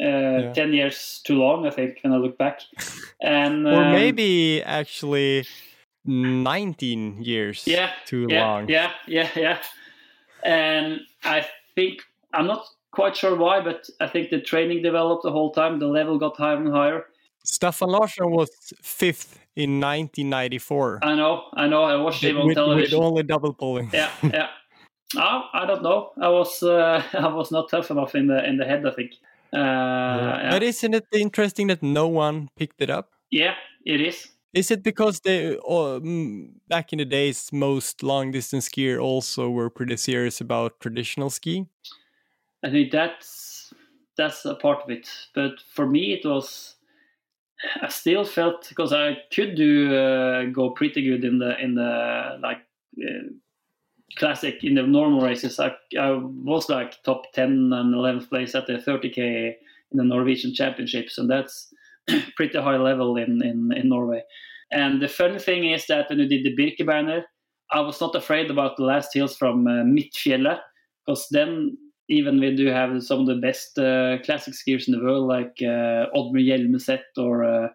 Uh, 0.00 0.48
yeah. 0.48 0.52
10 0.52 0.72
years 0.72 1.20
too 1.24 1.36
long, 1.36 1.66
I 1.66 1.70
think, 1.70 1.98
when 2.02 2.12
I 2.12 2.16
look 2.16 2.36
back. 2.36 2.62
And 3.22 3.66
Or 3.66 3.84
um, 3.84 3.92
maybe 3.92 4.62
actually 4.62 5.46
19 6.04 7.22
years 7.22 7.64
yeah, 7.66 7.92
too 8.06 8.26
yeah, 8.28 8.46
long. 8.46 8.68
Yeah, 8.68 8.92
yeah, 9.06 9.28
yeah. 9.36 9.58
And 10.42 11.00
I 11.22 11.46
think, 11.74 12.02
I'm 12.32 12.46
not 12.46 12.64
quite 12.92 13.16
sure 13.16 13.36
why, 13.36 13.60
but 13.60 13.88
I 14.00 14.06
think 14.06 14.30
the 14.30 14.40
training 14.40 14.82
developed 14.82 15.22
the 15.22 15.32
whole 15.32 15.52
time. 15.52 15.78
The 15.78 15.86
level 15.86 16.18
got 16.18 16.36
higher 16.36 16.56
and 16.56 16.72
higher. 16.72 17.06
Staffan 17.46 17.88
Larsson 17.88 18.30
was 18.30 18.50
fifth 18.82 19.38
in 19.56 19.80
1994. 19.80 21.00
I 21.02 21.14
know, 21.14 21.44
I 21.54 21.66
know. 21.66 21.82
I 21.82 21.96
watched 21.96 22.22
him 22.22 22.38
on 22.38 22.46
with, 22.46 22.56
television. 22.56 22.98
With 22.98 23.06
only 23.06 23.22
double 23.22 23.54
poling. 23.54 23.90
Yeah, 23.92 24.10
yeah. 24.22 24.48
oh, 25.16 25.42
I 25.52 25.66
don't 25.66 25.82
know. 25.82 26.10
I 26.20 26.28
was 26.28 26.62
uh, 26.62 27.02
I 27.14 27.28
was 27.28 27.50
not 27.50 27.70
tough 27.70 27.90
enough 27.90 28.14
in 28.14 28.26
the 28.26 28.44
in 28.46 28.56
the 28.56 28.64
head. 28.64 28.86
I 28.86 28.90
think. 28.90 29.12
Uh, 29.52 29.58
yeah. 29.58 30.50
But 30.50 30.62
isn't 30.62 30.94
it 30.94 31.06
interesting 31.12 31.68
that 31.68 31.82
no 31.82 32.06
one 32.06 32.50
picked 32.56 32.80
it 32.80 32.90
up? 32.90 33.10
Yeah, 33.30 33.54
it 33.84 34.00
is. 34.00 34.28
Is 34.52 34.70
it 34.70 34.82
because 34.82 35.20
they 35.20 35.56
uh, 35.56 36.00
back 36.68 36.92
in 36.92 36.98
the 36.98 37.04
days 37.04 37.50
most 37.52 38.02
long 38.02 38.32
distance 38.32 38.68
skier 38.68 39.00
also 39.00 39.48
were 39.48 39.70
pretty 39.70 39.96
serious 39.96 40.40
about 40.40 40.80
traditional 40.80 41.30
ski? 41.30 41.66
I 42.64 42.70
think 42.70 42.92
that's 42.92 43.72
that's 44.16 44.44
a 44.44 44.54
part 44.54 44.82
of 44.82 44.90
it. 44.90 45.08
But 45.34 45.52
for 45.74 45.86
me, 45.86 46.12
it 46.12 46.26
was 46.26 46.76
I 47.82 47.88
still 47.88 48.24
felt 48.24 48.68
because 48.68 48.92
I 48.92 49.18
could 49.32 49.54
do 49.54 49.94
uh, 49.94 50.44
go 50.46 50.70
pretty 50.70 51.02
good 51.02 51.24
in 51.24 51.38
the 51.38 51.58
in 51.58 51.74
the 51.74 52.38
like 52.42 52.62
uh, 53.02 53.28
classic 54.16 54.64
in 54.64 54.74
the 54.74 54.82
normal 54.82 55.20
races. 55.20 55.60
I, 55.60 55.72
I 55.98 56.12
was 56.12 56.68
like 56.68 57.02
top 57.02 57.32
ten 57.32 57.72
and 57.72 57.94
eleventh 57.94 58.28
place 58.28 58.54
at 58.54 58.66
the 58.66 58.74
30k 58.74 59.54
in 59.92 59.98
the 59.98 60.04
Norwegian 60.04 60.54
Championships, 60.54 61.18
and 61.18 61.30
that's 61.30 61.72
pretty 62.36 62.58
high 62.58 62.76
level 62.76 63.16
in, 63.16 63.42
in 63.44 63.72
in 63.76 63.88
Norway. 63.88 64.22
And 64.72 65.02
the 65.02 65.08
funny 65.08 65.38
thing 65.38 65.70
is 65.70 65.86
that 65.86 66.08
when 66.08 66.18
we 66.18 66.28
did 66.28 66.44
the 66.44 66.56
Birkebeiner, 66.56 67.24
I 67.72 67.80
was 67.80 68.00
not 68.00 68.14
afraid 68.14 68.50
about 68.50 68.76
the 68.76 68.84
last 68.84 69.12
hills 69.12 69.36
from 69.36 69.66
uh, 69.66 69.84
because 71.06 71.26
then 71.30 71.76
even 72.10 72.40
we 72.40 72.54
do 72.56 72.66
have 72.66 73.02
some 73.02 73.20
of 73.20 73.26
the 73.26 73.36
best 73.36 73.78
uh, 73.78 74.18
classic 74.24 74.54
skiers 74.54 74.88
in 74.88 74.94
the 74.94 75.02
world, 75.02 75.28
like 75.28 75.56
uh, 75.62 76.10
Oddmar 76.14 76.44
Hjelmeset 76.44 77.02
or 77.16 77.44
uh, 77.44 77.68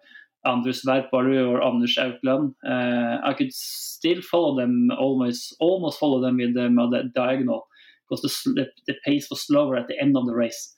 Andrus 0.45 0.83
Veerpalu 0.85 1.49
or 1.49 1.63
Anders 1.63 1.97
Aukland. 1.97 2.53
Uh, 2.63 3.25
I 3.25 3.33
could 3.33 3.53
still 3.53 4.21
follow 4.21 4.59
them 4.59 4.89
almost, 4.99 5.55
almost 5.59 5.99
follow 5.99 6.19
them 6.19 6.37
with 6.37 6.53
them 6.53 6.77
on 6.79 6.91
the 6.91 7.03
diagonal 7.15 7.67
because 8.09 8.21
the, 8.43 8.67
the, 8.87 8.95
pace 9.05 9.29
was 9.29 9.41
slower 9.41 9.77
at 9.77 9.87
the 9.87 9.99
end 9.99 10.17
of 10.17 10.25
the 10.27 10.35
race. 10.35 10.75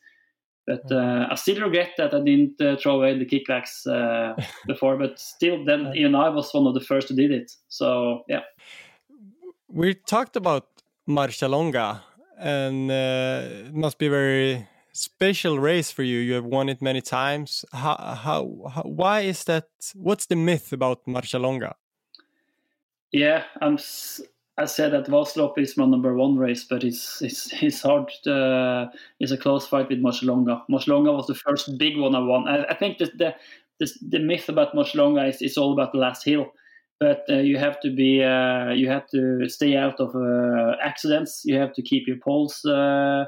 But 0.68 0.92
uh, 0.92 1.28
I 1.32 1.36
still 1.36 1.62
regret 1.62 1.92
that 1.98 2.14
I 2.14 2.20
didn't 2.20 2.62
uh, 2.62 2.76
throw 2.78 2.98
away 2.98 3.18
the 3.18 3.26
kickwax 3.26 3.88
uh, 3.88 4.36
before. 4.68 4.98
But 4.98 5.18
still, 5.18 5.66
then 5.66 5.94
even 5.96 6.14
I 6.14 6.30
was 6.30 6.54
one 6.54 6.68
of 6.68 6.74
the 6.76 6.82
first 6.82 7.10
who 7.10 7.16
did 7.16 7.32
it. 7.32 7.52
So 7.70 8.24
yeah. 8.30 8.42
We 9.68 9.96
talked 9.96 10.36
about 10.36 10.68
Marcialonga 11.08 12.02
and 12.38 12.92
uh, 12.92 13.42
it 13.68 13.74
must 13.74 13.98
be 13.98 14.08
a 14.08 14.10
very 14.10 14.68
special 14.94 15.60
race 15.60 15.92
for 15.92 16.04
you. 16.04 16.20
You 16.20 16.34
have 16.34 16.46
won 16.46 16.70
it 16.70 16.82
many 16.82 17.02
times. 17.02 17.66
How, 17.72 17.96
how, 17.98 18.72
how 18.74 18.82
why 18.84 19.22
is 19.22 19.44
that? 19.46 19.68
What's 19.94 20.26
the 20.26 20.36
myth 20.36 20.74
about 20.74 21.06
Marcialonga? 21.06 21.74
Yeah, 23.12 23.44
I'm. 23.62 23.78
I 24.60 24.66
said 24.66 24.92
that 24.94 25.06
Vasalopp 25.06 25.60
is 25.60 25.78
my 25.78 25.86
number 25.86 26.16
one 26.16 26.36
race, 26.36 26.64
but 26.64 26.84
it's 26.84 27.22
it's 27.22 27.52
it's 27.62 27.82
hard. 27.82 28.12
To, 28.24 28.92
it's 29.20 29.32
a 29.32 29.38
close 29.38 29.68
fight 29.68 29.90
with 29.90 30.02
Marcialonga. 30.02 30.64
Marcialonga 30.70 31.16
was 31.16 31.28
the 31.28 31.36
first 31.36 31.78
big 31.78 31.98
one 31.98 32.16
I 32.16 32.20
won. 32.20 32.48
I, 32.48 32.64
I 32.66 32.74
think 32.74 32.98
the, 32.98 33.36
the 33.80 33.92
the 34.02 34.20
myth 34.20 34.50
about 34.50 34.74
Marcialonga 34.74 35.30
is 35.30 35.42
it's 35.42 35.58
all 35.58 35.74
about 35.74 35.92
the 35.92 36.00
last 36.00 36.24
hill 36.26 36.54
but 37.00 37.24
uh, 37.30 37.36
you 37.36 37.58
have 37.58 37.80
to 37.82 37.94
be 37.94 38.24
uh, 38.24 38.72
you 38.72 38.90
have 38.90 39.08
to 39.10 39.48
stay 39.48 39.76
out 39.76 40.00
of 40.00 40.16
uh, 40.16 40.76
accidents 40.84 41.42
you 41.46 41.58
have 41.58 41.74
to 41.74 41.82
keep 41.82 42.08
your 42.08 42.18
poles 42.24 42.64
uh, 42.66 43.26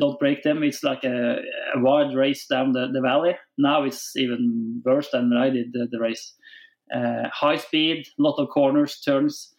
don't 0.00 0.18
break 0.18 0.42
them 0.42 0.62
it's 0.62 0.82
like 0.82 1.04
a, 1.04 1.36
a 1.74 1.80
wide 1.80 2.14
race 2.14 2.46
down 2.46 2.72
the, 2.72 2.88
the, 2.92 3.00
valley 3.00 3.36
now 3.58 3.84
it's 3.84 4.16
even 4.16 4.82
worse 4.84 5.08
than 5.12 5.32
i 5.32 5.48
did 5.48 5.72
the, 5.72 5.86
the 5.90 6.00
race 6.00 6.34
uh, 6.94 7.28
high 7.32 7.56
speed, 7.56 8.06
lot 8.18 8.38
of 8.38 8.48
corners, 8.48 9.00
turns, 9.00 9.52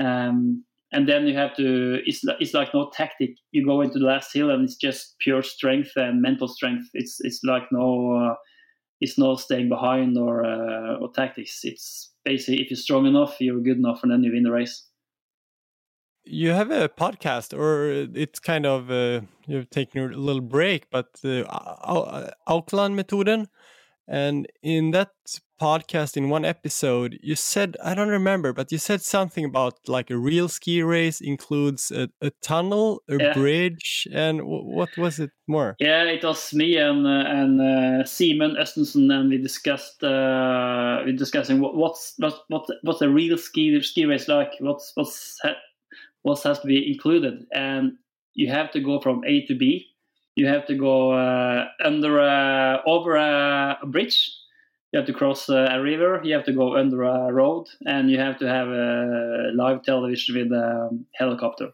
um, 0.00 0.64
and 0.92 1.08
then 1.08 1.26
you 1.26 1.36
have 1.36 1.54
to. 1.56 2.00
It's 2.04 2.22
it's 2.40 2.54
like 2.54 2.74
no 2.74 2.90
tactic. 2.92 3.36
You 3.52 3.64
go 3.64 3.80
into 3.80 3.98
the 3.98 4.06
last 4.06 4.32
hill 4.32 4.50
and 4.50 4.64
it's 4.64 4.76
just 4.76 5.16
pure 5.20 5.42
strength 5.42 5.92
and 5.96 6.20
mental 6.22 6.48
strength. 6.48 6.88
It's 6.94 7.18
it's 7.20 7.40
like 7.44 7.64
no. 7.70 8.16
Uh, 8.16 8.34
it's 9.00 9.16
no 9.18 9.34
staying 9.36 9.68
behind 9.70 10.18
or 10.18 10.44
or 10.44 11.10
tactics. 11.14 11.60
It's 11.62 12.12
basically 12.24 12.62
if 12.62 12.70
you're 12.70 12.76
strong 12.76 13.06
enough, 13.06 13.36
you're 13.40 13.60
good 13.60 13.78
enough, 13.78 14.02
and 14.02 14.12
then 14.12 14.22
you 14.22 14.32
win 14.32 14.42
the 14.42 14.50
race. 14.50 14.86
You 16.24 16.50
have 16.50 16.70
a 16.70 16.88
podcast, 16.88 17.56
or 17.56 18.08
it's 18.14 18.38
kind 18.38 18.66
of 18.66 18.90
uh, 18.90 19.22
you've 19.46 19.70
taken 19.70 20.12
a 20.12 20.16
little 20.16 20.42
break, 20.42 20.90
but 20.90 21.06
uh, 21.24 21.42
Aukland 22.48 22.94
Metoden, 22.94 23.46
and 24.10 24.48
in 24.60 24.90
that 24.90 25.12
podcast, 25.60 26.16
in 26.16 26.30
one 26.30 26.44
episode, 26.44 27.16
you 27.22 27.36
said 27.36 27.76
I 27.84 27.94
don't 27.94 28.08
remember, 28.08 28.52
but 28.52 28.72
you 28.72 28.78
said 28.78 29.02
something 29.02 29.44
about 29.44 29.74
like 29.86 30.10
a 30.10 30.16
real 30.16 30.48
ski 30.48 30.82
race 30.82 31.20
includes 31.20 31.92
a, 31.92 32.08
a 32.20 32.32
tunnel, 32.42 33.02
a 33.08 33.16
yeah. 33.18 33.32
bridge, 33.32 34.08
and 34.12 34.40
what 34.42 34.88
was 34.98 35.20
it 35.20 35.30
more? 35.46 35.76
Yeah, 35.78 36.02
it 36.02 36.24
was 36.24 36.52
me 36.52 36.76
and 36.76 37.06
uh, 37.06 37.24
and 37.26 37.60
uh, 37.60 38.04
Simen 38.04 38.56
Østensen, 38.58 39.12
and 39.12 39.30
we 39.30 39.38
discussed 39.38 40.02
uh, 40.02 41.02
we 41.06 41.12
discussing 41.12 41.60
what, 41.60 41.76
what's 41.76 42.14
what, 42.18 42.34
what 42.48 42.66
what's 42.82 43.02
a 43.02 43.08
real 43.08 43.38
ski 43.38 43.80
ski 43.80 44.06
race 44.06 44.26
like. 44.26 44.54
What's 44.58 44.90
what's 44.96 45.38
what 46.22 46.42
has 46.42 46.58
to 46.58 46.66
be 46.66 46.90
included, 46.90 47.46
and 47.52 47.92
you 48.34 48.50
have 48.50 48.72
to 48.72 48.80
go 48.80 49.00
from 49.00 49.22
A 49.24 49.46
to 49.46 49.54
B 49.54 49.89
you 50.40 50.46
have 50.46 50.66
to 50.66 50.74
go 50.74 51.12
uh, 51.12 51.66
under 51.84 52.18
a, 52.18 52.80
over 52.86 53.16
a, 53.16 53.78
a, 53.82 53.86
bridge. 53.86 54.18
You 54.90 54.98
have 54.98 55.06
to 55.06 55.12
cross 55.12 55.50
a 55.50 55.78
river. 55.80 56.20
You 56.24 56.34
have 56.34 56.46
to 56.46 56.54
go 56.54 56.76
under 56.76 57.02
a 57.02 57.30
road, 57.30 57.66
and 57.84 58.10
you 58.10 58.18
have 58.18 58.38
to 58.38 58.48
have 58.48 58.68
a 58.68 59.50
live 59.54 59.82
television 59.82 60.36
with 60.38 60.52
a 60.52 60.88
helicopter. 61.14 61.68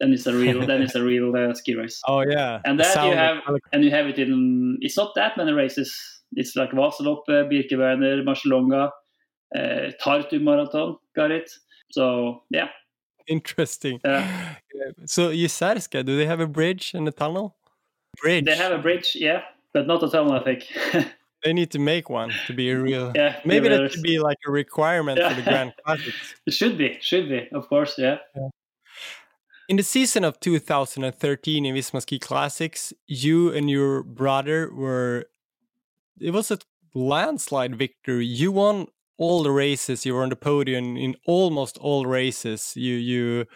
Then 0.00 0.12
it's 0.12 0.26
a 0.26 0.34
real. 0.34 0.66
then 0.70 0.82
it's 0.82 0.96
a 0.96 1.04
real 1.04 1.34
uh, 1.36 1.54
ski 1.54 1.76
race. 1.76 2.02
Oh 2.06 2.22
yeah. 2.22 2.60
And 2.64 2.80
that 2.80 2.96
you 3.06 3.14
have, 3.14 3.38
and 3.72 3.84
you 3.84 3.92
have 3.92 4.06
it 4.06 4.18
in. 4.18 4.78
It's 4.80 4.96
not 4.96 5.14
that 5.14 5.36
many 5.36 5.52
races. 5.52 5.88
It's 6.32 6.56
like 6.56 6.72
Vasaloppet, 6.72 7.48
Birkebeiner, 7.50 8.24
Marcialonga, 8.28 8.90
uh, 9.56 9.92
Tartu 10.02 10.42
Marathon. 10.42 10.96
Got 11.14 11.30
it. 11.30 11.48
So 11.92 12.42
yeah. 12.50 12.68
Interesting. 13.28 14.00
Yeah. 14.04 14.56
So 15.04 15.30
Jizerska, 15.30 16.04
do 16.04 16.16
they 16.16 16.26
have 16.26 16.40
a 16.40 16.46
bridge 16.46 16.92
and 16.94 17.06
a 17.06 17.12
tunnel? 17.12 17.59
Bridge. 18.22 18.44
They 18.44 18.56
have 18.56 18.72
a 18.72 18.78
bridge, 18.78 19.16
yeah, 19.18 19.42
but 19.72 19.86
not 19.86 20.02
a 20.02 20.10
tunnel, 20.10 20.32
I 20.32 20.42
think. 20.42 20.66
they 21.44 21.52
need 21.52 21.70
to 21.72 21.78
make 21.78 22.10
one 22.10 22.32
to 22.46 22.52
be 22.52 22.70
a 22.70 22.78
real. 22.78 23.12
Yeah, 23.14 23.40
maybe 23.44 23.68
that 23.68 23.92
should 23.92 24.02
be 24.02 24.18
like 24.18 24.38
a 24.46 24.50
requirement 24.50 25.18
yeah. 25.18 25.28
for 25.30 25.34
the 25.34 25.42
Grand 25.42 25.72
Classics. 25.84 26.34
it 26.46 26.54
should 26.54 26.76
be, 26.76 26.98
should 27.00 27.28
be, 27.28 27.48
of 27.52 27.68
course, 27.68 27.94
yeah. 27.98 28.18
yeah. 28.36 28.48
In 29.68 29.76
the 29.76 29.82
season 29.82 30.24
of 30.24 30.40
2013 30.40 31.64
in 31.64 31.74
Visma 31.74 32.02
Ski 32.02 32.18
Classics, 32.18 32.92
you 33.06 33.52
and 33.52 33.70
your 33.70 34.02
brother 34.02 34.70
were. 34.74 35.26
It 36.20 36.32
was 36.32 36.50
a 36.50 36.58
landslide 36.94 37.76
victory. 37.76 38.26
You 38.26 38.52
won 38.52 38.88
all 39.16 39.42
the 39.42 39.52
races. 39.52 40.04
You 40.04 40.14
were 40.14 40.22
on 40.22 40.30
the 40.30 40.36
podium 40.36 40.96
in 40.96 41.14
almost 41.24 41.78
all 41.78 42.04
races. 42.04 42.72
You 42.74 42.94
you 42.94 43.46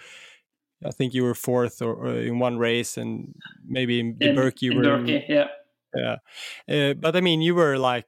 I 0.84 0.90
think 0.90 1.14
you 1.14 1.22
were 1.22 1.34
fourth 1.34 1.80
or, 1.80 1.94
or 1.94 2.16
in 2.16 2.38
one 2.38 2.58
race, 2.58 2.96
and 2.96 3.34
maybe 3.66 4.00
in 4.00 4.16
the 4.18 4.32
Birk 4.34 4.62
you 4.62 4.76
were. 4.76 4.82
Birkie, 4.82 5.24
yeah. 5.28 5.48
Yeah, 5.96 6.16
uh, 6.68 6.94
but 6.94 7.14
I 7.14 7.20
mean, 7.20 7.40
you 7.40 7.54
were 7.54 7.78
like 7.78 8.06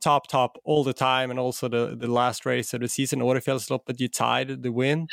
top 0.00 0.28
top 0.28 0.56
all 0.64 0.84
the 0.84 0.92
time, 0.92 1.30
and 1.30 1.38
also 1.38 1.68
the 1.68 1.96
the 1.98 2.06
last 2.06 2.46
race 2.46 2.72
of 2.74 2.80
the 2.80 2.88
season, 2.88 3.20
Årefjällsloppet, 3.20 3.86
but 3.86 4.00
you 4.00 4.08
tied 4.08 4.62
the 4.62 4.72
win. 4.72 5.08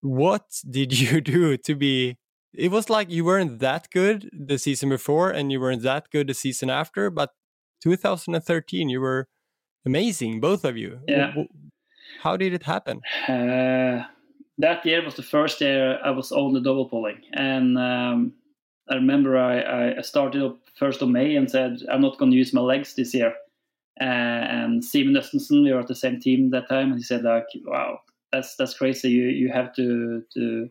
What 0.00 0.44
did 0.68 0.98
you 1.00 1.20
do 1.20 1.56
to 1.56 1.74
be? 1.74 2.18
It 2.52 2.70
was 2.70 2.90
like 2.90 3.10
you 3.10 3.24
weren't 3.24 3.60
that 3.60 3.90
good 3.90 4.28
the 4.32 4.58
season 4.58 4.88
before, 4.88 5.30
and 5.30 5.50
you 5.52 5.60
weren't 5.60 5.82
that 5.82 6.10
good 6.10 6.28
the 6.28 6.34
season 6.34 6.70
after, 6.70 7.10
but 7.10 7.30
2013 7.82 8.88
you 8.88 9.00
were 9.00 9.28
amazing, 9.86 10.40
both 10.40 10.64
of 10.64 10.76
you. 10.76 11.00
Yeah. 11.06 11.34
How 12.22 12.36
did 12.36 12.52
it 12.52 12.64
happen? 12.64 13.00
Uh 13.28 14.04
that 14.60 14.84
year 14.84 15.04
was 15.04 15.16
the 15.16 15.22
first 15.22 15.60
year 15.60 15.98
I 16.04 16.10
was 16.10 16.32
on 16.32 16.52
the 16.52 16.60
double 16.60 16.88
poling, 16.88 17.22
and 17.32 17.78
um, 17.78 18.32
I 18.90 18.94
remember 18.94 19.38
I, 19.38 19.98
I, 19.98 20.02
started 20.02 20.42
up 20.42 20.58
first 20.76 21.00
of 21.02 21.08
May 21.08 21.36
and 21.36 21.50
said 21.50 21.78
I'm 21.90 22.00
not 22.02 22.18
going 22.18 22.30
to 22.30 22.36
use 22.36 22.52
my 22.52 22.60
legs 22.60 22.94
this 22.94 23.14
year. 23.14 23.32
Uh, 24.00 24.04
and 24.04 24.82
Simen 24.82 25.16
Østensen, 25.16 25.62
we 25.62 25.72
were 25.72 25.80
at 25.80 25.88
the 25.88 25.94
same 25.94 26.20
team 26.20 26.50
that 26.50 26.68
time, 26.68 26.90
and 26.90 26.96
he 26.96 27.02
said 27.02 27.22
like, 27.22 27.46
"Wow, 27.64 28.00
that's 28.32 28.56
that's 28.56 28.74
crazy. 28.74 29.10
You 29.10 29.28
you 29.28 29.50
have 29.52 29.74
to 29.74 30.22
to 30.34 30.68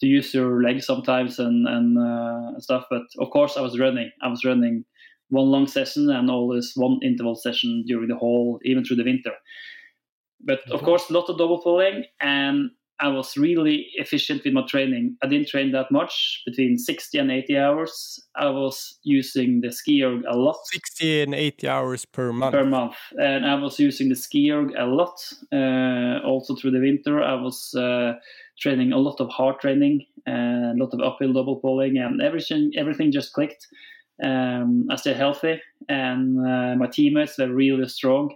to 0.00 0.06
use 0.06 0.34
your 0.34 0.62
legs 0.62 0.86
sometimes 0.86 1.38
and 1.38 1.66
and 1.68 1.98
uh, 1.98 2.60
stuff." 2.60 2.86
But 2.90 3.02
of 3.18 3.30
course, 3.30 3.56
I 3.56 3.62
was 3.62 3.78
running. 3.78 4.10
I 4.22 4.28
was 4.28 4.44
running 4.44 4.84
one 5.30 5.50
long 5.50 5.66
session 5.66 6.10
and 6.10 6.30
always 6.30 6.72
one 6.76 6.98
interval 7.02 7.34
session 7.34 7.84
during 7.86 8.08
the 8.08 8.16
whole, 8.16 8.60
even 8.64 8.84
through 8.84 8.96
the 8.96 9.04
winter. 9.04 9.32
But 10.40 10.60
of 10.60 10.66
mm-hmm. 10.66 10.84
course, 10.84 11.10
a 11.10 11.12
lot 11.12 11.30
of 11.30 11.38
double 11.38 11.62
poling 11.62 12.04
and 12.20 12.70
I 13.00 13.08
was 13.08 13.36
really 13.36 13.88
efficient 13.94 14.42
with 14.44 14.54
my 14.54 14.64
training. 14.68 15.16
I 15.22 15.26
didn't 15.26 15.48
train 15.48 15.72
that 15.72 15.90
much, 15.90 16.42
between 16.46 16.78
60 16.78 17.18
and 17.18 17.30
80 17.30 17.58
hours. 17.58 18.20
I 18.36 18.50
was 18.50 18.98
using 19.02 19.60
the 19.60 19.72
ski 19.72 20.04
erg 20.04 20.22
a 20.28 20.36
lot. 20.36 20.56
60 20.66 21.22
and 21.22 21.34
80 21.34 21.68
hours 21.68 22.04
per 22.04 22.32
month. 22.32 22.52
Per 22.52 22.64
month. 22.64 22.94
And 23.18 23.46
I 23.46 23.56
was 23.56 23.78
using 23.80 24.08
the 24.08 24.14
ski 24.14 24.50
erg 24.52 24.72
a 24.78 24.86
lot. 24.86 25.20
Uh, 25.52 26.20
also 26.24 26.54
through 26.54 26.70
the 26.70 26.80
winter, 26.80 27.22
I 27.22 27.34
was 27.34 27.74
uh, 27.74 28.14
training 28.60 28.92
a 28.92 28.98
lot 28.98 29.20
of 29.20 29.28
hard 29.28 29.58
training, 29.60 30.06
uh, 30.28 30.72
a 30.72 30.76
lot 30.76 30.94
of 30.94 31.00
uphill 31.00 31.32
double 31.32 31.56
poling, 31.56 31.98
and 31.98 32.22
everything, 32.22 32.72
everything 32.76 33.10
just 33.10 33.32
clicked. 33.32 33.66
Um, 34.22 34.86
I 34.90 34.96
stayed 34.96 35.16
healthy, 35.16 35.60
and 35.88 36.38
uh, 36.38 36.76
my 36.76 36.86
teammates 36.86 37.36
were 37.38 37.52
really 37.52 37.88
strong. 37.88 38.34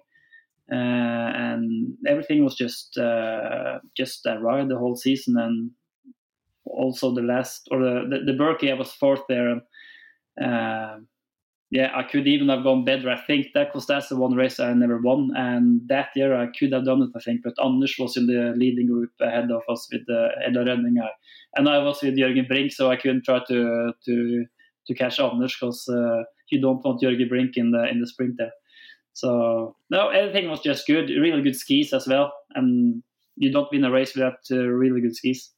Uh, 0.70 0.74
and 0.74 1.96
everything 2.06 2.44
was 2.44 2.54
just 2.54 2.98
uh, 2.98 3.78
just 3.96 4.26
a 4.26 4.38
ride 4.38 4.68
the 4.68 4.78
whole 4.78 4.96
season. 4.96 5.36
And 5.38 5.70
also 6.66 7.14
the 7.14 7.22
last 7.22 7.68
or 7.70 7.78
the 7.78 8.02
the, 8.10 8.32
the 8.32 8.38
Birkie 8.38 8.70
I 8.70 8.74
was 8.74 8.92
fourth 8.92 9.22
there. 9.28 9.48
And 9.48 9.62
uh, 10.42 10.98
yeah 11.70 11.90
I 11.94 12.02
could 12.02 12.26
even 12.26 12.50
have 12.50 12.64
gone 12.64 12.84
better. 12.84 13.08
I 13.08 13.20
think 13.26 13.48
that 13.54 13.68
because 13.68 13.86
that's 13.86 14.08
the 14.08 14.16
one 14.16 14.34
race 14.34 14.60
I 14.60 14.74
never 14.74 14.98
won. 14.98 15.30
And 15.34 15.88
that 15.88 16.08
year 16.14 16.36
I 16.36 16.48
could 16.58 16.72
have 16.72 16.84
done 16.84 17.02
it 17.02 17.10
I 17.16 17.20
think 17.20 17.40
but 17.44 17.54
Anders 17.64 17.96
was 17.98 18.18
in 18.18 18.26
the 18.26 18.52
leading 18.54 18.88
group 18.88 19.12
ahead 19.22 19.50
of 19.50 19.62
us 19.70 19.88
with 19.90 20.06
Eldar 20.08 20.66
Rønning. 20.66 20.98
And 21.56 21.68
I 21.68 21.78
was 21.78 22.02
with 22.02 22.16
Jørgen 22.16 22.46
Brink 22.46 22.72
so 22.72 22.90
I 22.90 22.96
couldn't 22.96 23.24
try 23.24 23.40
to 23.48 23.92
to 24.04 24.44
to 24.86 24.94
catch 24.94 25.18
Anders 25.18 25.56
because 25.58 25.88
uh, 25.88 26.24
you 26.50 26.60
don't 26.60 26.84
want 26.84 27.00
Jørgen 27.00 27.28
Brink 27.28 27.56
in 27.56 27.70
the 27.70 27.88
in 27.88 28.00
the 28.00 28.06
sprint 28.06 28.34
there. 28.36 28.52
So 29.18 29.74
no, 29.90 30.10
everything 30.10 30.48
was 30.48 30.60
just 30.60 30.86
good. 30.86 31.10
Really 31.10 31.42
good 31.42 31.56
skis 31.56 31.92
as 31.92 32.06
well, 32.06 32.32
and 32.54 33.02
you 33.36 33.50
don't 33.50 33.68
win 33.72 33.82
a 33.82 33.90
race 33.90 34.14
without 34.14 34.38
uh, 34.48 34.58
really 34.58 35.00
good 35.00 35.16
skis. 35.16 35.50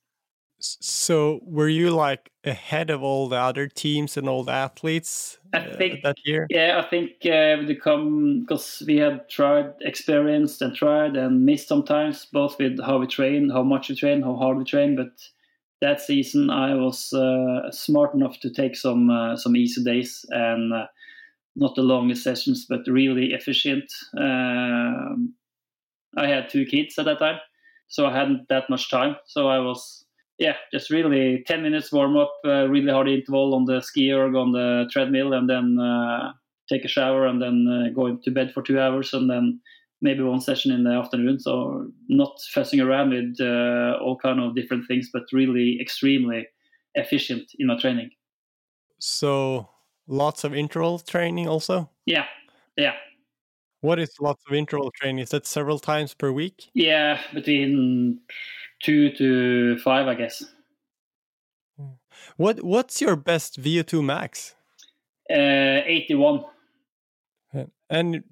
So 0.60 1.40
were 1.42 1.68
you 1.68 1.90
like 1.90 2.30
ahead 2.44 2.88
of 2.88 3.02
all 3.02 3.28
the 3.28 3.36
other 3.36 3.68
teams 3.68 4.16
and 4.16 4.28
all 4.28 4.44
the 4.44 4.52
athletes 4.52 5.38
I 5.52 5.60
think, 5.60 5.94
uh, 5.94 6.08
that 6.08 6.16
year? 6.24 6.46
Yeah, 6.48 6.82
I 6.82 6.88
think 6.88 7.10
uh, 7.26 7.66
we 7.66 7.74
come 7.74 8.40
because 8.40 8.82
we 8.86 8.96
had 8.96 9.28
tried, 9.28 9.74
experienced, 9.82 10.62
and 10.62 10.74
tried 10.74 11.16
and 11.16 11.44
missed 11.44 11.68
sometimes, 11.68 12.26
both 12.32 12.58
with 12.58 12.80
how 12.80 12.98
we 12.98 13.08
train, 13.08 13.50
how 13.50 13.62
much 13.62 13.90
we 13.90 13.94
train, 13.94 14.22
how 14.22 14.36
hard 14.36 14.56
we 14.56 14.64
train. 14.64 14.96
But 14.96 15.12
that 15.82 16.00
season, 16.00 16.48
I 16.48 16.74
was 16.76 17.12
uh, 17.12 17.70
smart 17.70 18.14
enough 18.14 18.40
to 18.40 18.50
take 18.50 18.74
some 18.74 19.10
uh, 19.10 19.36
some 19.36 19.54
easy 19.54 19.84
days 19.84 20.24
and 20.30 20.72
uh, 20.72 20.86
not 21.56 21.74
the 21.74 21.82
longest 21.82 22.22
sessions, 22.22 22.66
but 22.68 22.80
really 22.86 23.32
efficient. 23.32 23.84
Um, 24.18 25.34
I 26.16 26.26
had 26.26 26.48
two 26.48 26.64
kids 26.64 26.98
at 26.98 27.04
that 27.06 27.18
time, 27.18 27.38
so 27.88 28.06
I 28.06 28.16
hadn't 28.16 28.48
that 28.48 28.70
much 28.70 28.90
time. 28.90 29.16
So 29.26 29.48
I 29.48 29.58
was, 29.58 30.04
yeah, 30.38 30.54
just 30.72 30.90
really 30.90 31.44
10 31.46 31.62
minutes 31.62 31.92
warm 31.92 32.16
up, 32.16 32.32
uh, 32.44 32.68
really 32.68 32.92
hard 32.92 33.08
interval 33.08 33.54
on 33.54 33.64
the 33.64 33.80
ski 33.80 34.12
erg, 34.12 34.34
on 34.34 34.52
the 34.52 34.88
treadmill, 34.90 35.32
and 35.32 35.48
then 35.48 35.78
uh, 35.78 36.32
take 36.68 36.84
a 36.84 36.88
shower 36.88 37.26
and 37.26 37.42
then 37.42 37.66
uh, 37.68 37.94
go 37.94 38.16
to 38.16 38.30
bed 38.30 38.52
for 38.52 38.62
two 38.62 38.80
hours 38.80 39.12
and 39.12 39.28
then 39.28 39.60
maybe 40.02 40.22
one 40.22 40.40
session 40.40 40.72
in 40.72 40.84
the 40.84 40.90
afternoon. 40.90 41.38
So 41.40 41.88
not 42.08 42.40
fussing 42.52 42.80
around 42.80 43.10
with 43.10 43.36
uh, 43.40 43.98
all 44.02 44.16
kind 44.16 44.40
of 44.40 44.54
different 44.54 44.86
things, 44.88 45.10
but 45.12 45.24
really 45.32 45.78
extremely 45.80 46.46
efficient 46.94 47.50
in 47.58 47.66
my 47.66 47.78
training. 47.78 48.10
So 48.98 49.68
lots 50.10 50.44
of 50.44 50.54
interval 50.54 50.98
training 50.98 51.48
also? 51.48 51.88
Yeah, 52.04 52.26
yeah. 52.76 52.94
What 53.80 53.98
is 53.98 54.10
lots 54.20 54.42
of 54.46 54.54
interval 54.54 54.90
training? 54.90 55.20
Is 55.20 55.30
that 55.30 55.46
several 55.46 55.78
times 55.78 56.12
per 56.12 56.30
week? 56.30 56.68
Yeah, 56.74 57.18
between 57.32 58.20
two 58.82 59.12
to 59.12 59.78
five, 59.78 60.06
I 60.06 60.14
guess. 60.14 60.44
What 62.36 62.62
What's 62.62 63.00
your 63.00 63.16
best 63.16 63.60
VO2 63.60 64.04
max? 64.04 64.54
Uh, 65.30 65.80
81. 65.86 66.44
And 67.88 68.22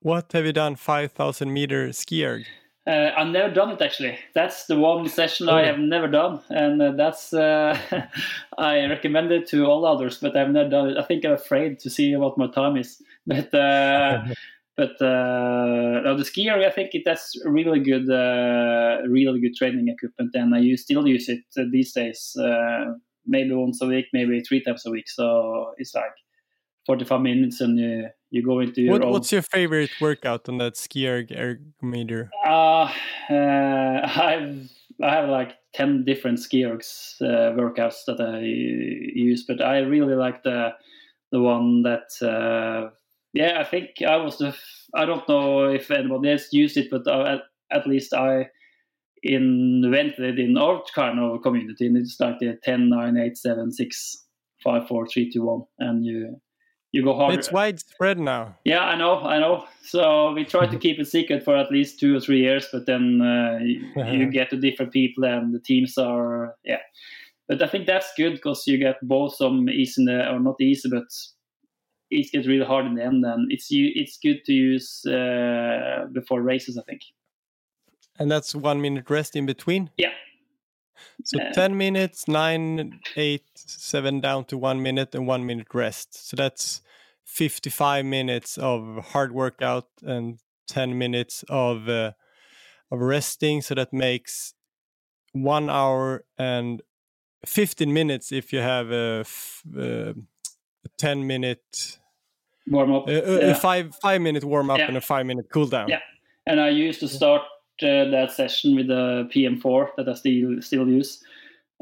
what 0.00 0.32
have 0.32 0.46
you 0.46 0.52
done 0.52 0.76
5000 0.76 1.52
meter 1.52 1.92
ski 1.92 2.24
erg? 2.24 2.46
Uh, 2.86 3.10
I've 3.16 3.32
never 3.32 3.52
done 3.52 3.70
it 3.70 3.82
actually. 3.82 4.16
That's 4.34 4.66
the 4.66 4.78
one 4.78 5.08
session 5.08 5.48
I 5.48 5.62
Oh. 5.62 5.64
have 5.64 5.78
never 5.80 6.06
done, 6.06 6.40
and 6.50 6.80
uh, 6.80 6.92
that's 6.92 7.32
uh, 7.34 7.76
I 8.58 8.86
recommend 8.86 9.32
it 9.32 9.48
to 9.48 9.66
all 9.66 9.84
others, 9.84 10.18
but 10.20 10.36
I've 10.36 10.50
never 10.52 10.68
done 10.70 10.90
it. 10.90 10.96
I 10.96 11.02
think 11.02 11.24
I'm 11.24 11.32
afraid 11.32 11.80
to 11.80 11.90
see 11.90 12.14
what 12.16 12.38
my 12.38 12.46
time 12.46 12.76
is, 12.76 13.02
but 13.26 13.52
uh, 13.52 14.22
but 14.76 15.02
uh, 15.02 16.00
no, 16.04 16.16
the 16.16 16.24
ski 16.24 16.48
erg 16.48 16.62
I 16.62 16.70
think 16.70 16.90
it, 16.94 17.02
that's 17.04 17.34
really 17.44 17.80
good, 17.80 18.08
uh, 18.08 18.98
really 19.08 19.40
good 19.40 19.56
training 19.56 19.88
equipment, 19.88 20.30
and 20.34 20.54
I 20.54 20.58
use, 20.58 20.82
still 20.82 21.08
use 21.08 21.28
it 21.28 21.42
uh, 21.58 21.64
these 21.72 21.92
days. 21.92 22.36
Maybe 23.28 23.52
once 23.54 23.82
a 23.82 23.86
week, 23.88 24.06
maybe 24.12 24.40
three 24.42 24.62
times 24.62 24.86
a 24.86 24.90
week. 24.92 25.08
So 25.08 25.74
it's 25.78 25.92
like 25.96 26.14
45 26.86 27.20
minutes, 27.20 27.60
and 27.60 27.76
you 27.80 28.08
you 28.30 28.42
go 28.42 28.60
into 28.60 28.82
your 28.82 28.92
What, 28.92 29.02
own. 29.04 29.12
what's 29.12 29.32
your 29.32 29.42
favorite 29.42 29.90
workout 30.00 30.48
on 30.48 30.58
that 30.58 30.76
ski 30.76 31.08
erg 31.08 31.28
ergometer? 31.28 32.28
Uh, 32.44 32.90
uh, 33.30 34.00
I've 34.04 34.70
I 35.02 35.10
have 35.10 35.28
like 35.28 35.52
ten 35.74 36.04
different 36.04 36.40
ski 36.40 36.62
ergs 36.62 37.20
uh, 37.20 37.54
workouts 37.54 38.04
that 38.06 38.20
I 38.20 38.40
use, 38.40 39.44
but 39.46 39.60
I 39.60 39.78
really 39.78 40.14
like 40.14 40.42
the 40.42 40.70
the 41.32 41.40
one 41.40 41.82
that 41.82 42.10
uh, 42.22 42.90
yeah 43.32 43.60
I 43.60 43.64
think 43.64 44.02
I 44.06 44.16
was 44.16 44.38
the 44.38 44.54
I 44.94 45.04
don't 45.04 45.28
know 45.28 45.68
if 45.68 45.90
anybody 45.90 46.30
else 46.32 46.52
used 46.52 46.76
it, 46.76 46.88
but 46.90 47.06
uh, 47.06 47.36
at, 47.36 47.40
at 47.78 47.86
least 47.86 48.14
I 48.14 48.48
invented 49.22 50.20
it 50.20 50.38
in 50.38 50.56
our 50.56 50.82
kind 50.94 51.18
of 51.18 51.42
community. 51.42 51.86
And 51.86 51.96
it's 51.96 52.16
like 52.20 52.38
the 52.38 52.58
10, 52.62 52.88
9, 52.88 53.16
8, 53.16 53.36
7, 53.36 53.72
6, 53.72 54.24
5, 54.62 54.88
4, 54.88 55.06
3, 55.08 55.32
2, 55.32 55.42
1, 55.42 55.62
and 55.80 56.04
you 56.04 56.40
you 56.96 57.04
go 57.04 57.14
harder. 57.14 57.38
It's 57.38 57.52
widespread 57.52 58.18
now. 58.18 58.56
Yeah, 58.64 58.80
I 58.80 58.96
know, 58.96 59.20
I 59.20 59.38
know. 59.38 59.66
So 59.82 60.32
we 60.32 60.44
try 60.44 60.66
to 60.66 60.78
keep 60.78 60.98
it 60.98 61.06
secret 61.06 61.44
for 61.44 61.54
at 61.54 61.70
least 61.70 62.00
two 62.00 62.16
or 62.16 62.20
three 62.20 62.40
years, 62.40 62.66
but 62.72 62.86
then 62.86 63.20
uh, 63.20 63.58
you, 63.62 63.92
you 64.12 64.30
get 64.30 64.48
to 64.50 64.56
different 64.56 64.92
people 64.92 65.24
and 65.24 65.54
the 65.54 65.60
teams 65.60 65.98
are 65.98 66.56
yeah. 66.64 66.80
But 67.48 67.62
I 67.62 67.68
think 67.68 67.86
that's 67.86 68.10
good 68.16 68.32
because 68.32 68.66
you 68.66 68.78
get 68.78 68.96
both 69.02 69.36
some 69.36 69.68
easy 69.68 70.02
in 70.02 70.06
the, 70.06 70.28
or 70.32 70.40
not 70.40 70.60
easy, 70.60 70.88
but 70.88 71.04
it 72.10 72.32
gets 72.32 72.48
really 72.48 72.64
hard 72.64 72.86
in 72.86 72.94
the 72.94 73.04
end, 73.04 73.24
and 73.24 73.52
it's 73.52 73.70
you. 73.70 73.92
It's 73.94 74.18
good 74.20 74.44
to 74.46 74.52
use 74.52 75.04
uh, 75.06 76.06
before 76.12 76.42
races. 76.42 76.76
I 76.76 76.82
think. 76.82 77.02
And 78.18 78.30
that's 78.30 78.54
one 78.54 78.80
minute 78.80 79.08
rest 79.10 79.36
in 79.36 79.46
between. 79.46 79.90
Yeah. 79.96 80.12
So 81.24 81.40
Uh, 81.40 81.52
10 81.52 81.76
minutes, 81.76 82.28
9, 82.28 83.00
8, 83.16 83.42
7 83.56 84.20
down 84.20 84.44
to 84.46 84.56
one 84.58 84.82
minute, 84.82 85.14
and 85.14 85.26
one 85.26 85.44
minute 85.46 85.68
rest. 85.74 86.28
So 86.28 86.36
that's 86.36 86.82
55 87.24 88.04
minutes 88.04 88.58
of 88.58 89.06
hard 89.12 89.32
workout 89.32 89.88
and 90.02 90.38
10 90.68 90.96
minutes 90.98 91.44
of, 91.48 91.88
uh, 91.88 92.12
of 92.90 93.00
resting. 93.00 93.62
So 93.62 93.74
that 93.74 93.92
makes 93.92 94.54
one 95.32 95.68
hour 95.70 96.24
and 96.38 96.82
15 97.44 97.92
minutes 97.92 98.32
if 98.32 98.52
you 98.52 98.60
have 98.60 98.90
a, 98.90 99.24
uh, 99.76 100.12
a 100.84 100.88
10 100.98 101.26
minute, 101.26 101.98
Warm 102.68 102.92
up. 102.94 103.08
uh, 103.08 103.12
uh, 103.12 103.38
Yeah. 103.40 103.50
a 103.50 103.54
five, 103.54 103.94
five 103.96 104.20
minute 104.20 104.44
warm 104.44 104.70
up 104.70 104.78
Yeah. 104.78 104.88
and 104.88 104.96
a 104.96 105.00
five 105.00 105.26
minute 105.26 105.46
cool 105.52 105.66
down. 105.66 105.88
Yeah. 105.88 106.00
and 106.48 106.60
I 106.60 106.68
used 106.68 107.00
to 107.00 107.08
start 107.08 107.42
that 107.80 108.30
session 108.32 108.76
with 108.76 108.88
the 108.88 109.28
PM4 109.34 109.88
that 109.96 110.08
I 110.08 110.14
still 110.14 110.60
still 110.62 110.88
use 110.88 111.22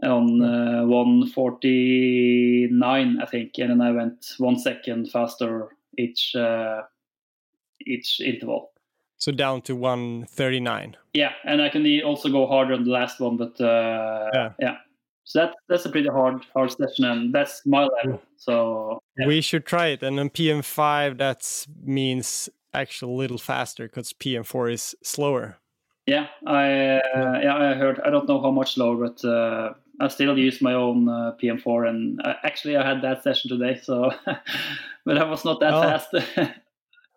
on 0.03 0.43
uh, 0.43 0.85
149, 0.87 3.21
I 3.21 3.27
think, 3.27 3.53
and 3.59 3.71
then 3.71 3.81
I 3.81 3.93
went 3.93 4.35
one 4.39 4.59
second 4.59 5.11
faster 5.11 5.69
each 5.97 6.35
uh, 6.35 6.83
each 7.87 8.21
interval. 8.21 8.71
So 9.19 9.31
down 9.33 9.63
to 9.63 9.77
139. 9.77 10.97
Yeah, 11.15 11.33
and 11.45 11.63
I 11.63 11.69
can 11.69 11.87
also 12.03 12.29
go 12.29 12.47
harder 12.47 12.75
on 12.75 12.85
the 12.85 12.91
last 12.91 13.21
one, 13.21 13.37
but 13.37 13.61
uh, 13.61 14.31
Yeah. 14.35 14.53
yeah. 14.59 14.77
So 15.25 15.41
that 15.41 15.55
that's 15.69 15.87
a 15.87 15.91
pretty 15.91 16.09
hard 16.09 16.45
hard 16.53 16.73
session, 16.73 17.05
and 17.07 17.35
that's 17.35 17.65
my 17.65 17.85
level. 17.85 18.21
So 18.37 18.99
yeah. 19.19 19.27
We 19.27 19.41
should 19.41 19.65
try 19.65 19.87
it. 19.87 20.03
And 20.03 20.21
on 20.21 20.29
PM5, 20.29 21.17
that 21.19 21.67
means 21.83 22.51
actually 22.75 23.15
a 23.15 23.17
little 23.17 23.39
faster 23.39 23.87
because 23.87 24.13
PM4 24.13 24.73
is 24.73 24.95
slower. 25.03 25.57
Yeah, 26.07 26.27
I 26.47 26.99
uh, 26.99 27.39
yeah 27.43 27.57
I 27.57 27.75
heard. 27.75 28.01
I 28.05 28.11
don't 28.11 28.29
know 28.29 28.41
how 28.41 28.51
much 28.51 28.77
lower, 28.77 29.09
but 29.09 29.25
uh, 29.25 29.73
I 30.01 30.09
still 30.09 30.37
use 30.39 30.61
my 30.61 30.75
own 30.75 31.09
uh, 31.09 31.33
PM4, 31.43 31.89
and 31.89 32.21
uh, 32.23 32.35
actually 32.45 32.77
I 32.77 32.87
had 32.87 33.01
that 33.03 33.23
session 33.23 33.49
today. 33.49 33.81
So, 33.83 34.11
but 35.07 35.19
I 35.19 35.25
was 35.25 35.45
not 35.45 35.61
that 35.61 35.75
Oh. 35.75 35.83
fast. 35.83 36.15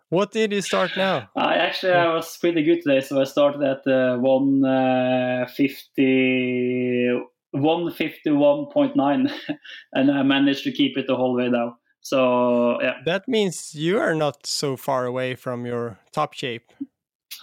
What 0.09 0.31
did 0.31 0.53
you 0.53 0.61
start 0.61 0.91
now? 0.95 1.29
I 1.35 1.55
actually 1.55 1.91
I 1.91 2.07
was 2.15 2.37
pretty 2.37 2.63
good 2.63 2.81
today, 2.81 3.01
so 3.01 3.19
I 3.19 3.25
started 3.25 3.61
at 3.61 3.85
uh, 3.85 4.17
one 4.17 4.63
uh, 4.63 5.47
fifty. 5.53 7.11
151.9 7.55 9.31
and 9.93 10.11
I 10.11 10.21
managed 10.21 10.63
to 10.65 10.71
keep 10.71 10.97
it 10.97 11.07
the 11.07 11.15
whole 11.15 11.33
way 11.35 11.49
down. 11.49 11.75
So 12.01 12.79
yeah, 12.81 12.95
That 13.05 13.27
means 13.27 13.73
you 13.73 13.99
are 13.99 14.13
not 14.13 14.45
so 14.45 14.77
far 14.77 15.05
away 15.05 15.33
from 15.35 15.65
your 15.65 15.97
top 16.11 16.33
shape. 16.33 16.71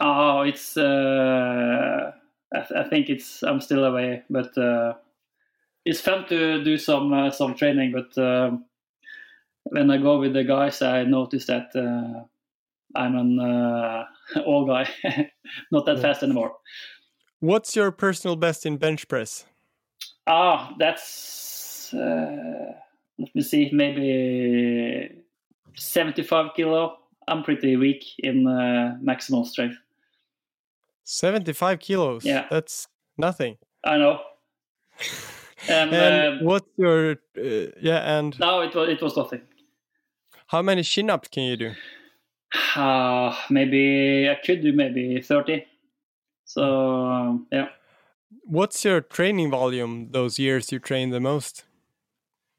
Oh, 0.00 0.42
it's. 0.42 0.76
Uh, 0.76 2.12
I, 2.54 2.58
th- 2.60 2.72
I 2.86 2.88
think 2.88 3.08
it's. 3.08 3.42
I'm 3.42 3.60
still 3.60 3.84
away, 3.84 4.22
but 4.30 4.56
uh, 4.58 4.94
it's 5.84 6.00
fun 6.00 6.26
to 6.28 6.62
do 6.64 6.78
some 6.78 7.12
uh, 7.12 7.30
some 7.30 7.54
training. 7.54 7.92
But 7.92 8.16
um 8.18 8.64
when 9.64 9.90
I 9.90 9.98
go 9.98 10.18
with 10.18 10.34
the 10.34 10.44
guys, 10.44 10.82
I 10.82 11.04
notice 11.04 11.46
that 11.46 11.74
uh, 11.74 12.24
I'm 12.98 13.16
an 13.16 13.40
uh, 13.40 14.04
old 14.44 14.68
guy, 14.68 14.88
not 15.72 15.86
that 15.86 15.96
Yeah. 15.96 16.02
fast 16.02 16.22
anymore. 16.22 16.56
What's 17.40 17.76
your 17.76 17.90
personal 17.90 18.36
best 18.36 18.66
in 18.66 18.76
bench 18.78 19.08
press? 19.08 19.44
Ah, 20.26 20.74
that's. 20.78 21.92
Uh, 21.94 22.72
let 23.18 23.34
me 23.34 23.42
see, 23.42 23.70
maybe 23.72 25.22
75 25.76 26.50
kilo. 26.56 26.98
I'm 27.28 27.42
pretty 27.42 27.76
weak 27.76 28.04
in 28.18 28.46
uh, 28.46 28.96
maximum 29.00 29.44
strength. 29.44 29.76
75 31.04 31.78
kilos. 31.78 32.24
Yeah. 32.24 32.46
That's 32.50 32.88
nothing. 33.16 33.56
I 33.84 33.98
know. 33.98 34.20
And, 35.66 35.94
And 35.94 36.40
uh, 36.40 36.44
what's 36.44 36.68
your, 36.76 37.12
uh, 37.12 37.70
yeah, 37.80 38.18
and 38.18 38.38
No, 38.38 38.60
it 38.60 38.74
was 38.74 38.88
it 38.90 39.00
was 39.00 39.16
nothing. 39.16 39.40
how 40.48 40.60
many 40.62 40.82
chin 40.82 41.08
ups 41.08 41.28
can 41.28 41.44
you 41.44 41.56
do? 41.56 41.70
Uh, 42.76 43.34
maybe 43.50 44.28
I 44.28 44.34
could 44.44 44.60
do 44.62 44.72
maybe 44.74 45.20
thirty. 45.22 45.64
So 46.44 47.40
yeah, 47.50 47.68
What's 48.44 48.84
your 48.84 49.00
training 49.00 49.50
volume 49.50 50.08
those 50.12 50.38
years 50.38 50.70
you 50.70 50.78
train 50.78 51.10
the 51.10 51.20
most? 51.20 51.64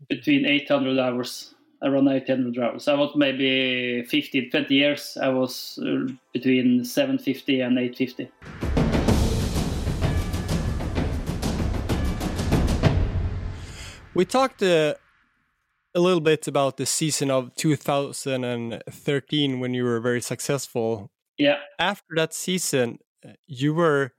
between 0.09 0.45
eight 0.45 0.67
hundred 0.67 0.99
hours, 0.99 1.54
around 1.85 2.07
eight 2.09 2.27
hundred 2.27 2.59
hours. 2.59 2.87
I 2.87 2.95
was 2.95 3.15
maybe 3.15 4.03
15, 4.03 4.49
20 4.49 4.75
years. 4.75 5.17
I 5.21 5.29
was 5.29 5.79
uh, 5.81 6.11
between 6.33 6.83
seven 6.83 7.19
fifty 7.19 7.61
and 7.61 7.77
eight 7.77 7.95
fifty. 7.95 8.29
We 14.15 14.23
talked 14.23 14.63
uh, 14.63 14.95
a 15.93 15.99
little 15.99 16.21
bit 16.21 16.47
about 16.47 16.77
the 16.77 16.85
season 16.85 17.29
of 17.29 17.53
2013 17.55 19.59
when 19.59 19.73
you 19.73 19.83
were 19.83 19.99
very 19.99 20.21
successful. 20.21 21.11
Yeah, 21.37 21.57
After 21.77 22.15
that 22.15 22.33
season, 22.33 22.99
uh, 23.25 23.33
you 23.45 23.73
were 23.73 24.13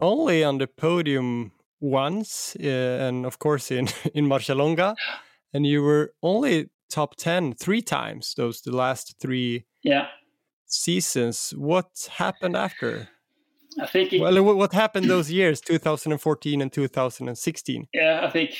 only 0.00 0.42
on 0.42 0.56
the 0.56 0.66
podium 0.66 1.52
once, 1.78 2.56
uh, 2.58 3.06
and 3.06 3.26
of 3.26 3.38
course 3.38 3.70
in 3.70 3.88
in 4.14 4.26
Marcialonga, 4.26 4.94
and 5.52 5.66
you 5.66 5.82
were 5.82 6.14
only 6.22 6.70
top 6.92 7.16
10 7.16 7.54
three 7.54 7.82
times 7.82 8.34
those 8.36 8.60
the 8.62 8.76
last 8.76 9.16
three 9.20 9.64
yeah. 9.82 10.06
seasons. 10.66 11.54
What 11.56 12.08
happened 12.18 12.56
after? 12.56 13.08
I 13.80 13.86
think 13.86 14.12
it, 14.12 14.20
Well, 14.20 14.42
what 14.42 14.72
happened 14.72 15.08
those 15.08 15.30
years, 15.30 15.60
2014 15.60 16.60
and 16.60 16.72
2016? 16.72 17.88
yeah, 17.94 18.20
I 18.22 18.30
think 18.30 18.50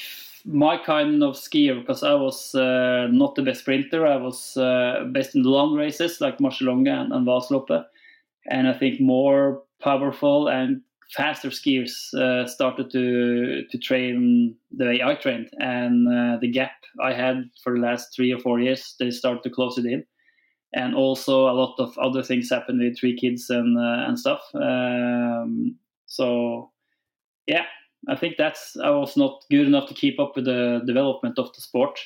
my 0.44 0.76
kind 0.76 1.22
of 1.22 1.34
skier 1.34 1.78
because 1.80 2.02
I 2.02 2.14
was 2.14 2.54
uh, 2.54 3.08
not 3.10 3.34
the 3.34 3.42
best 3.42 3.60
sprinter. 3.60 4.06
I 4.06 4.16
was 4.16 4.56
uh, 4.56 5.04
best 5.12 5.34
in 5.34 5.42
the 5.42 5.50
long 5.50 5.76
races 5.76 6.20
like 6.20 6.38
Marcialonga 6.38 7.02
and, 7.02 7.12
and 7.12 7.26
Vasaloppet. 7.26 7.84
and 8.50 8.66
I 8.68 8.72
think 8.72 9.00
more 9.00 9.62
powerful 9.80 10.48
and 10.48 10.80
faster 11.14 11.50
skiers 11.50 12.12
uh, 12.14 12.46
started 12.46 12.90
to 12.90 13.64
to 13.70 13.78
train 13.78 14.56
the 14.70 14.84
way 14.84 15.02
I 15.02 15.14
trained, 15.14 15.50
and 15.58 16.08
uh, 16.08 16.38
the 16.40 16.50
gap 16.50 16.72
I 17.02 17.12
had 17.12 17.50
for 17.62 17.74
the 17.74 17.80
last 17.80 18.14
three 18.14 18.32
or 18.32 18.38
four 18.38 18.60
years, 18.60 18.94
they 18.98 19.10
started 19.10 19.42
to 19.44 19.50
close 19.50 19.78
it 19.78 19.86
in. 19.86 20.04
And 20.74 20.94
also 20.94 21.48
a 21.48 21.52
lot 21.52 21.74
of 21.78 21.96
other 21.98 22.22
things 22.22 22.48
happened 22.48 22.80
with 22.80 22.98
three 22.98 23.14
kids 23.14 23.50
and 23.50 23.78
uh, 23.78 24.08
and 24.08 24.18
stuff. 24.18 24.40
Um, 24.54 25.76
so, 26.06 26.70
yeah, 27.46 27.66
I 28.08 28.16
think 28.16 28.36
that's 28.38 28.76
I 28.82 28.90
was 28.90 29.16
not 29.16 29.44
good 29.50 29.66
enough 29.66 29.88
to 29.88 29.94
keep 29.94 30.18
up 30.18 30.34
with 30.34 30.46
the 30.46 30.80
development 30.86 31.38
of 31.38 31.52
the 31.52 31.60
sport. 31.60 32.00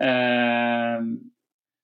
Um, 0.00 1.30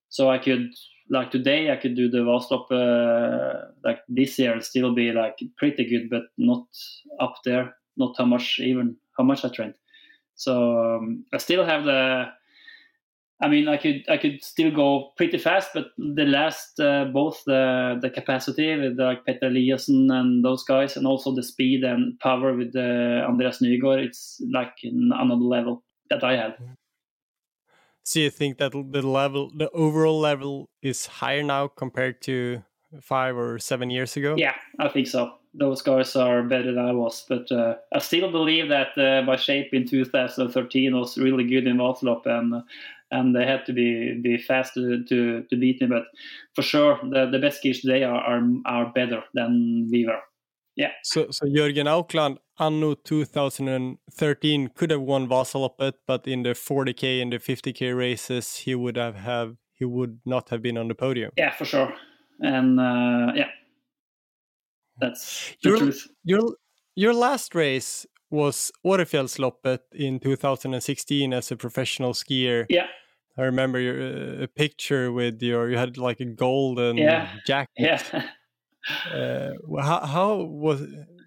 so 0.08 0.30
I 0.30 0.38
could 0.38 0.70
like 1.10 1.30
today 1.30 1.70
I 1.70 1.76
could 1.76 1.94
do 1.94 2.08
the 2.08 2.18
Vasalopp 2.18 2.70
uh, 2.70 3.70
like 3.84 4.00
this 4.08 4.38
year 4.38 4.60
still 4.60 4.94
be 4.94 5.12
like 5.12 5.38
pretty 5.56 5.88
good, 5.88 6.10
but 6.10 6.24
not 6.38 6.66
up 7.20 7.34
there. 7.44 7.74
Not 7.96 8.14
how 8.16 8.24
much 8.24 8.58
even 8.60 8.96
how 9.16 9.24
much 9.24 9.44
I 9.44 9.48
trained. 9.48 9.74
So 10.34 10.96
um, 10.96 11.24
I 11.32 11.38
still 11.38 11.64
have 11.64 11.84
the. 11.84 12.26
I 13.42 13.48
mean, 13.48 13.66
I 13.66 13.76
could 13.76 14.04
I 14.08 14.18
could 14.18 14.42
still 14.42 14.70
go 14.70 15.12
pretty 15.16 15.36
fast, 15.36 15.70
but 15.74 15.86
the 15.98 16.24
last 16.24 16.78
uh, 16.78 17.06
both 17.06 17.42
the 17.44 17.98
the 18.00 18.08
capacity 18.08 18.74
with 18.76 18.98
like 18.98 19.26
Petter 19.26 19.50
Eliassen 19.50 20.12
and 20.12 20.44
those 20.44 20.62
guys, 20.62 20.96
and 20.96 21.06
also 21.06 21.34
the 21.34 21.42
speed 21.42 21.82
and 21.82 22.18
power 22.20 22.54
with 22.54 22.74
uh, 22.76 23.26
Andreas 23.28 23.60
Nygaard, 23.60 24.04
it's 24.04 24.40
like 24.52 24.74
another 24.84 25.34
level 25.34 25.82
that 26.08 26.22
I 26.22 26.36
had. 26.36 26.54
So 28.04 28.18
you 28.20 28.30
think 28.30 28.58
that 28.58 28.72
the 28.72 29.02
level, 29.02 29.50
the 29.54 29.70
overall 29.70 30.18
level, 30.18 30.70
is 30.82 31.06
higher 31.06 31.42
now 31.42 31.68
compared 31.68 32.20
to 32.22 32.62
five 33.00 33.36
or 33.36 33.58
seven 33.58 33.90
years 33.90 34.16
ago? 34.16 34.34
Yeah, 34.36 34.54
I 34.78 34.88
think 34.88 35.06
so. 35.06 35.34
Those 35.54 35.82
guys 35.82 36.16
are 36.16 36.42
better 36.42 36.72
than 36.72 36.84
I 36.84 36.92
was, 36.92 37.24
but 37.28 37.50
uh, 37.52 37.76
I 37.92 37.98
still 37.98 38.30
believe 38.30 38.68
that 38.70 38.96
uh, 38.96 39.22
my 39.22 39.36
shape 39.36 39.68
in 39.72 39.86
2013 39.86 40.96
was 40.98 41.18
really 41.18 41.44
good 41.44 41.66
in 41.66 41.76
Vasalopp, 41.76 42.26
and 42.26 42.62
and 43.10 43.36
they 43.36 43.46
had 43.46 43.66
to 43.66 43.72
be 43.74 44.18
be 44.22 44.38
fast 44.38 44.74
to, 44.74 45.04
to, 45.04 45.42
to 45.42 45.56
beat 45.56 45.80
me. 45.82 45.86
But 45.88 46.04
for 46.54 46.62
sure, 46.62 46.98
the, 47.02 47.28
the 47.30 47.38
best 47.38 47.62
skiers 47.62 47.82
today 47.82 48.02
are, 48.02 48.16
are 48.16 48.42
are 48.64 48.92
better 48.92 49.22
than 49.34 49.88
we 49.92 50.06
were. 50.06 50.22
Yeah. 50.76 50.92
So 51.02 51.30
so 51.30 51.46
Jørgen 51.46 51.86
Aukland 51.86 52.38
anno 52.58 52.94
2013 52.94 54.68
could 54.74 54.90
have 54.90 55.02
won 55.02 55.28
Vasaloppet, 55.28 55.94
but 56.06 56.26
in 56.26 56.42
the 56.42 56.54
40k 56.54 57.22
and 57.22 57.32
the 57.32 57.38
50k 57.38 57.96
races, 57.96 58.56
he 58.56 58.74
would 58.74 58.96
have 58.96 59.16
have 59.16 59.56
he 59.74 59.84
would 59.84 60.20
not 60.24 60.48
have 60.50 60.62
been 60.62 60.78
on 60.78 60.88
the 60.88 60.94
podium. 60.94 61.30
Yeah, 61.36 61.54
for 61.54 61.64
sure. 61.64 61.92
And 62.40 62.80
uh, 62.80 63.32
yeah, 63.34 63.50
that's 64.98 65.54
the 65.62 65.70
your, 65.70 65.78
truth. 65.78 66.08
Your 66.24 66.56
your 66.96 67.14
last 67.14 67.54
race 67.54 68.06
was 68.30 68.72
Årefjällsloppet 68.84 69.80
in 69.92 70.18
2016 70.18 71.34
as 71.34 71.52
a 71.52 71.56
professional 71.56 72.14
skier. 72.14 72.66
Yeah. 72.68 72.86
I 73.36 73.42
remember 73.42 73.78
your 73.78 74.00
uh, 74.00 74.44
a 74.44 74.48
picture 74.48 75.12
with 75.12 75.42
your 75.42 75.70
you 75.70 75.78
had 75.78 75.98
like 75.98 76.20
a 76.20 76.24
golden 76.24 76.96
yeah. 76.96 77.28
jacket. 77.46 77.68
Yeah. 77.76 78.22
uh, 79.14 79.50
how, 79.80 80.06
how 80.06 80.34
was 80.36 80.82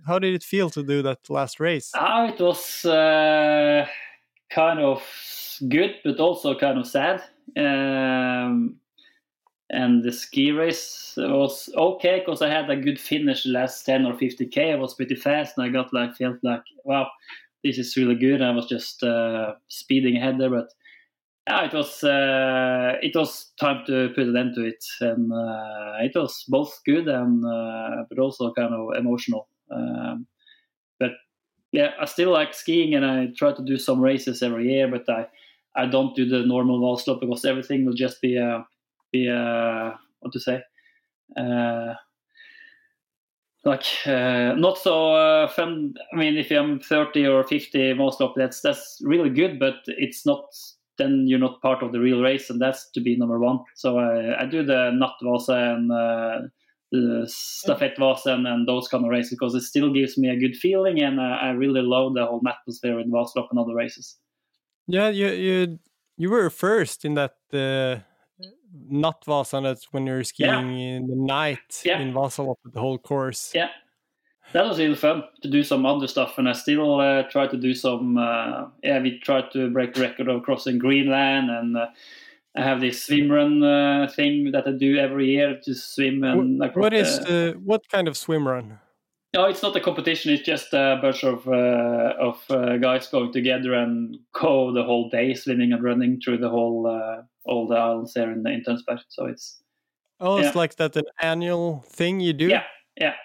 how 0.05 0.19
did 0.19 0.33
it 0.33 0.43
feel 0.43 0.69
to 0.71 0.83
do 0.83 1.01
that 1.01 1.29
last 1.29 1.59
race? 1.59 1.91
Oh, 1.95 2.25
it 2.25 2.39
was 2.39 2.85
uh, 2.85 3.87
kind 4.49 4.79
of 4.79 5.03
good, 5.67 5.95
but 6.03 6.19
also 6.19 6.57
kind 6.57 6.77
of 6.77 6.87
sad. 6.87 7.23
Um, 7.57 8.77
and 9.71 10.03
the 10.03 10.11
ski 10.11 10.51
race 10.51 11.13
was 11.17 11.69
okay 11.75 12.19
because 12.19 12.41
I 12.41 12.49
had 12.49 12.69
a 12.69 12.75
good 12.75 12.99
finish 12.99 13.45
last 13.45 13.83
10 13.83 14.05
or 14.05 14.13
50k. 14.13 14.73
I 14.73 14.75
was 14.75 14.93
pretty 14.93 15.15
fast 15.15 15.57
and 15.57 15.65
I 15.65 15.69
got 15.69 15.93
like 15.93 16.15
felt 16.15 16.37
like 16.43 16.61
wow, 16.83 17.09
this 17.63 17.77
is 17.77 17.97
really 17.97 18.15
good. 18.15 18.41
I 18.41 18.51
was 18.51 18.67
just 18.67 19.01
uh, 19.03 19.53
speeding 19.67 20.17
ahead 20.17 20.37
there, 20.37 20.51
but 20.51 20.69
yeah, 21.47 21.65
it 21.65 21.73
was 21.73 22.03
uh, 22.03 22.97
it 23.01 23.15
was 23.15 23.51
time 23.59 23.83
to 23.87 24.09
put 24.15 24.27
an 24.27 24.35
end 24.37 24.55
to 24.55 24.63
it, 24.65 24.83
and 25.01 25.31
uh, 25.31 25.93
it 25.99 26.11
was 26.15 26.43
both 26.47 26.79
good 26.85 27.07
and 27.07 27.45
uh, 27.45 28.03
but 28.09 28.19
also 28.19 28.51
kind 28.53 28.73
of 28.73 28.95
emotional. 28.97 29.47
Um, 29.71 30.27
but 30.99 31.11
yeah, 31.71 31.91
I 32.01 32.05
still 32.05 32.31
like 32.31 32.53
skiing 32.53 32.95
and 32.95 33.05
I 33.05 33.27
try 33.37 33.53
to 33.53 33.63
do 33.63 33.77
some 33.77 34.01
races 34.01 34.43
every 34.43 34.71
year, 34.71 34.89
but 34.89 35.09
I 35.09 35.27
I 35.75 35.87
don't 35.87 36.15
do 36.15 36.27
the 36.27 36.45
normal 36.45 36.79
Vasalopp 36.81 37.21
because 37.21 37.45
everything 37.45 37.85
will 37.85 37.93
just 37.95 38.21
be 38.21 38.37
a 38.37 38.65
be 39.11 39.27
a 39.27 39.99
what 40.21 40.33
to 40.33 40.39
say. 40.39 40.63
Uh, 41.37 41.95
like 43.63 43.85
uh, 44.05 44.53
not 44.55 44.77
so 44.77 45.13
uh, 45.15 45.47
fun. 45.47 45.95
I 46.13 46.17
mean, 46.17 46.37
if 46.37 46.51
I'm 46.51 46.79
30 46.79 47.25
or 47.27 47.43
50 47.43 47.93
most 47.93 48.21
of 48.21 48.33
that's 48.35 48.61
that's 48.61 48.99
really 49.03 49.29
good, 49.29 49.59
but 49.59 49.75
it's 49.87 50.25
not. 50.25 50.45
Then 50.97 51.27
you're 51.27 51.39
not 51.39 51.61
part 51.61 51.83
of 51.83 51.91
the 51.91 51.99
real 51.99 52.21
race, 52.21 52.49
and 52.49 52.61
that's 52.61 52.89
to 52.91 53.01
be 53.01 53.15
number 53.17 53.39
one. 53.39 53.59
So 53.75 53.99
I, 53.99 54.43
I 54.43 54.45
do 54.45 54.63
the 54.63 54.91
Nattvasa 54.93 55.75
and 55.75 55.91
uh, 55.91 56.47
the 56.91 57.25
Stafettvasa 57.27 58.27
and, 58.27 58.47
and 58.47 58.67
those 58.67 58.87
kind 58.87 59.03
of 59.03 59.09
races 59.09 59.31
because 59.31 59.55
it 59.55 59.61
still 59.61 59.91
gives 59.91 60.17
me 60.17 60.29
a 60.29 60.39
good 60.39 60.55
feeling, 60.55 61.01
and 61.01 61.19
uh, 61.19 61.23
I 61.41 61.49
really 61.49 61.81
love 61.81 62.13
the 62.13 62.25
whole 62.25 62.41
atmosphere 62.47 62.99
in 62.99 63.11
Vasalopp 63.11 63.47
and 63.51 63.59
other 63.59 63.75
races. 63.75 64.17
Yeah, 64.87 65.09
you 65.09 65.27
you 65.27 65.79
you 66.17 66.29
were 66.29 66.49
first 66.49 67.03
in 67.03 67.15
that 67.15 67.35
uh, 67.51 67.99
Nattvasan. 68.91 69.63
That's 69.63 69.91
when 69.91 70.05
you're 70.05 70.23
skiing 70.23 70.49
Yeah. 70.49 70.95
in 70.95 71.07
the 71.07 71.15
night 71.15 71.81
Yeah. 71.83 71.99
in 71.99 72.13
Vasalopp, 72.13 72.57
the 72.63 72.79
whole 72.79 72.97
course. 72.99 73.51
Yeah, 73.53 73.69
that 74.55 74.65
was 74.65 74.79
really 74.79 74.95
fun 74.95 75.23
to 75.43 75.49
do 75.49 75.63
some 75.63 75.85
other 75.85 76.07
stuff, 76.07 76.37
and 76.39 76.47
I 76.49 76.53
still 76.53 76.99
uh, 76.99 77.23
try 77.23 77.45
to 77.47 77.57
do 77.57 77.73
some. 77.73 78.17
Uh, 78.17 78.67
yeah, 78.83 78.99
we 79.01 79.19
tried 79.19 79.51
to 79.51 79.69
break 79.69 79.93
the 79.93 80.01
record 80.01 80.27
of 80.29 80.43
crossing 80.43 80.79
Greenland, 80.79 81.49
and 81.51 81.77
uh, 81.77 81.87
I 82.55 82.61
have 82.63 82.79
this 82.79 83.03
swim 83.05 83.29
run 83.29 83.61
uh, 83.63 84.07
thing 84.15 84.51
that 84.53 84.65
I 84.67 84.71
do 84.71 84.97
every 84.97 85.27
year 85.27 85.59
to 85.65 85.73
swim 85.75 86.23
and 86.23 86.61
Wh- 86.61 86.65
across 86.65 86.81
what 86.83 86.93
is 86.93 87.19
the- 87.19 87.25
the 87.25 87.59
what 87.63 87.81
kind 87.89 88.07
of 88.07 88.15
swim 88.17 88.47
run? 88.47 88.79
No, 89.35 89.43
it's 89.49 89.61
not 89.61 89.75
a 89.75 89.81
competition. 89.81 90.31
It's 90.33 90.43
just 90.47 90.73
a 90.73 90.97
bunch 91.01 91.25
of 91.25 91.45
uh, 91.47 92.13
of 92.29 92.37
uh, 92.49 92.77
guys 92.77 93.09
going 93.09 93.33
together 93.33 93.73
and 93.73 94.17
go 94.31 94.71
the 94.71 94.83
whole 94.83 95.09
day 95.09 95.33
swimming 95.33 95.73
and 95.73 95.83
running 95.83 96.21
through 96.21 96.37
the 96.37 96.47
whole 96.49 96.87
uh, 96.87 97.21
all 97.43 97.67
the 97.67 97.75
islands 97.75 98.13
there 98.13 98.31
in 98.31 98.47
in 98.47 98.63
Tønsberg. 98.63 98.99
So 99.09 99.25
it's 99.25 99.61
Oh, 100.21 100.37
it's 100.37 100.55
Yeah. 100.55 100.61
like 100.61 100.75
that 100.77 100.95
an 100.95 101.03
annual 101.19 101.83
thing 101.97 102.21
you 102.21 102.31
do. 102.33 102.47
yeah, 102.47 102.63
yeah. 103.01 103.15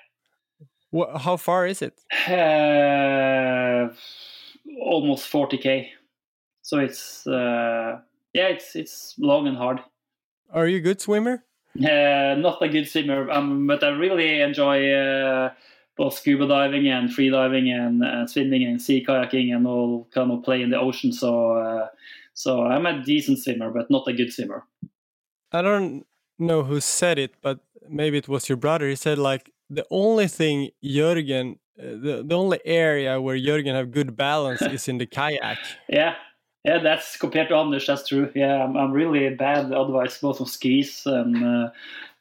How 0.93 1.37
far 1.37 1.67
is 1.67 1.83
it? 1.83 2.01
Uh, 2.29 3.89
almost 4.83 5.31
40k. 5.31 5.89
So 6.63 6.79
it's 6.79 7.27
uh, 7.27 8.01
yeah, 8.33 8.49
it's 8.49 8.77
it's 8.77 9.15
long 9.19 9.47
and 9.47 9.57
hard. 9.57 9.81
Are 10.53 10.67
you 10.67 10.79
a 10.79 10.81
good 10.81 11.01
swimmer? 11.01 11.45
Uh, 11.79 12.35
not 12.39 12.61
a 12.61 12.69
good 12.69 12.89
swimmer, 12.89 13.31
um, 13.31 13.67
but 13.67 13.85
I 13.85 13.89
really 13.91 14.41
enjoy 14.41 14.91
uh, 14.93 15.53
both 15.97 16.15
scuba 16.15 16.49
diving 16.49 16.89
and 16.89 17.13
free 17.13 17.31
diving 17.31 17.71
and, 17.71 18.03
and 18.03 18.29
swimming 18.29 18.65
and 18.65 18.83
sea 18.83 19.05
kayaking 19.07 19.55
and 19.55 19.67
all 19.67 20.09
kind 20.13 20.33
of 20.33 20.43
play 20.43 20.63
in 20.63 20.71
the 20.71 20.79
ocean. 20.79 21.13
So 21.13 21.53
uh, 21.53 21.89
so 22.35 22.65
I'm 22.65 22.87
a 22.87 23.03
decent 23.05 23.39
swimmer, 23.39 23.71
but 23.71 23.91
not 23.91 24.09
a 24.09 24.13
good 24.13 24.33
swimmer. 24.33 24.65
I 25.53 25.63
don't 25.63 26.07
know 26.39 26.65
who 26.65 26.81
said 26.81 27.19
it, 27.19 27.35
but 27.43 27.61
maybe 27.89 28.19
it 28.19 28.29
was 28.29 28.49
your 28.49 28.57
brother. 28.57 28.89
He 28.89 28.97
said 28.97 29.19
like 29.19 29.53
the 29.71 29.87
only 29.91 30.27
thing 30.27 30.71
Jørgen, 30.85 31.59
uh, 31.79 31.97
the 32.03 32.25
the 32.27 32.37
only 32.37 32.59
area 32.65 33.21
where 33.21 33.37
Jørgen 33.37 33.75
have 33.75 33.91
good 33.91 34.17
balance 34.17 34.61
is 34.75 34.89
in 34.89 34.99
the 34.99 35.07
kayak. 35.07 35.59
Yeah. 35.89 36.15
Yeah, 36.63 36.83
that's 36.83 37.17
compared 37.17 37.49
to 37.49 37.57
Anders. 37.57 37.87
That's 37.87 38.07
true. 38.07 38.31
Yeah, 38.35 38.63
I'm, 38.63 38.77
I'm 38.77 38.93
really 38.93 39.35
bad 39.35 39.73
otherwise, 39.73 40.19
both 40.19 40.43
on 40.43 40.47
skis 40.47 41.07
and 41.07 41.43
uh, 41.43 41.71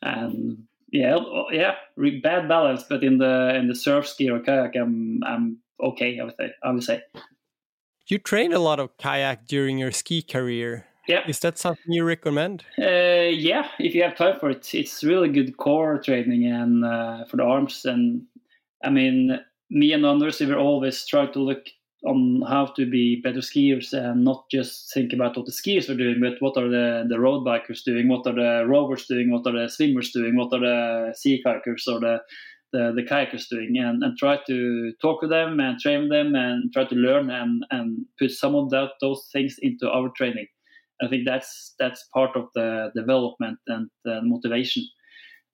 and 0.01 0.63
yeah, 0.93 1.17
yeah, 1.51 1.75
re- 1.97 2.21
bad 2.21 2.47
balance. 2.47 2.83
But 2.87 3.03
in 3.03 3.17
the 3.17 3.53
in 3.55 3.67
the 3.67 3.75
surf 3.75 4.07
ski 4.07 4.29
or 4.29 4.39
kayak, 4.39 4.77
I'm 4.77 5.19
I'm 5.27 5.57
okay. 5.83 6.19
I 6.19 6.23
would 6.23 6.35
say. 6.39 6.53
I 6.63 6.71
would 6.71 6.83
say. 6.83 7.03
You 8.07 8.17
trained 8.17 8.53
a 8.53 8.59
lot 8.59 8.79
of 8.79 8.95
kayak 8.97 9.45
during 9.45 9.77
your 9.77 9.91
ski 9.91 10.21
career. 10.21 10.85
Yeah. 11.09 11.27
Is 11.27 11.39
that 11.39 11.57
something 11.57 11.91
you 11.91 12.03
recommend? 12.03 12.63
Uh, 12.77 13.31
yeah, 13.31 13.67
if 13.79 13.95
you 13.95 14.03
have 14.03 14.15
time 14.15 14.39
for 14.39 14.51
it, 14.51 14.75
it's 14.75 15.03
really 15.03 15.29
good 15.29 15.57
core 15.57 15.99
training 15.99 16.45
and 16.45 16.85
uh, 16.85 17.25
for 17.25 17.37
the 17.37 17.43
arms. 17.43 17.83
And 17.83 18.27
I 18.83 18.91
mean, 18.91 19.39
me 19.71 19.91
and 19.91 20.05
Anders, 20.05 20.39
we 20.39 20.45
were 20.45 20.59
always 20.59 21.07
trying 21.07 21.33
to 21.33 21.39
look 21.39 21.65
on 22.05 22.43
how 22.47 22.67
to 22.75 22.85
be 22.85 23.21
better 23.23 23.39
skiers 23.39 23.91
and 23.91 24.23
not 24.23 24.45
just 24.51 24.93
think 24.93 25.11
about 25.11 25.35
what 25.35 25.47
the 25.47 25.51
skiers 25.51 25.89
are 25.89 25.97
doing, 25.97 26.19
but 26.21 26.39
what 26.41 26.55
are 26.61 26.69
the, 26.69 27.05
the 27.09 27.19
road 27.19 27.43
bikers 27.43 27.83
doing, 27.83 28.07
what 28.07 28.27
are 28.27 28.35
the 28.35 28.67
rovers 28.67 29.07
doing, 29.07 29.31
what 29.31 29.47
are 29.47 29.59
the 29.59 29.67
swimmers 29.67 30.11
doing, 30.11 30.37
what 30.37 30.53
are 30.53 30.59
the 30.59 31.13
sea 31.17 31.41
kayakers 31.43 31.87
or 31.87 31.99
the 31.99 32.19
the, 32.71 32.93
the 32.95 33.01
kayakers 33.01 33.47
doing, 33.49 33.77
and, 33.79 34.03
and 34.03 34.15
try 34.15 34.37
to 34.45 34.93
talk 35.01 35.23
with 35.23 35.31
them 35.31 35.59
and 35.59 35.79
train 35.79 36.07
them 36.07 36.35
and 36.35 36.71
try 36.71 36.85
to 36.85 36.93
learn 36.93 37.31
and, 37.31 37.65
and 37.71 38.05
put 38.19 38.29
some 38.29 38.53
of 38.53 38.69
that 38.69 38.91
those 39.01 39.27
things 39.33 39.55
into 39.63 39.89
our 39.89 40.09
training. 40.09 40.45
I 41.01 41.07
think 41.07 41.25
that's 41.25 41.75
that's 41.79 42.07
part 42.13 42.35
of 42.35 42.49
the 42.55 42.91
development 42.95 43.59
and 43.67 43.89
motivation. 44.23 44.83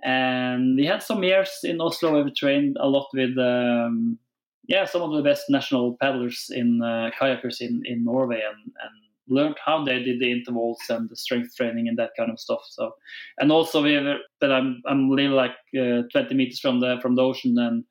And 0.03 0.75
we 0.75 0.85
had 0.85 1.01
some 1.01 1.23
years 1.23 1.51
in 1.63 1.81
Oslo 1.81 2.13
where 2.13 2.23
we 2.23 2.31
trained 2.31 2.77
a 2.79 2.87
lot 2.87 3.07
with 3.13 3.37
um, 3.37 4.19
yeah 4.67 4.85
some 4.85 5.01
of 5.01 5.11
the 5.11 5.23
best 5.23 5.43
national 5.49 5.97
paddlers 6.01 6.47
in 6.49 6.81
uh, 6.81 7.11
kayakers 7.19 7.61
in, 7.61 7.81
in 7.85 8.03
Norway 8.03 8.41
and, 8.45 8.71
and 8.83 8.93
learned 9.27 9.55
how 9.63 9.83
they 9.83 10.03
did 10.03 10.19
the 10.19 10.31
intervals 10.31 10.79
and 10.89 11.09
the 11.09 11.15
strength 11.15 11.55
training 11.55 11.87
and 11.87 11.97
that 11.97 12.11
kind 12.17 12.29
of 12.29 12.39
stuff. 12.39 12.61
So 12.69 12.95
and 13.39 13.51
also 13.51 13.81
we 13.81 13.97
were, 13.97 14.17
but 14.39 14.51
I'm 14.51 14.81
I'm 14.87 15.09
living 15.09 15.31
like 15.31 15.55
uh, 15.79 16.03
20 16.11 16.35
meters 16.35 16.59
from 16.59 16.79
the 16.81 16.97
from 17.01 17.15
the 17.15 17.23
ocean 17.23 17.57
and 17.57 17.83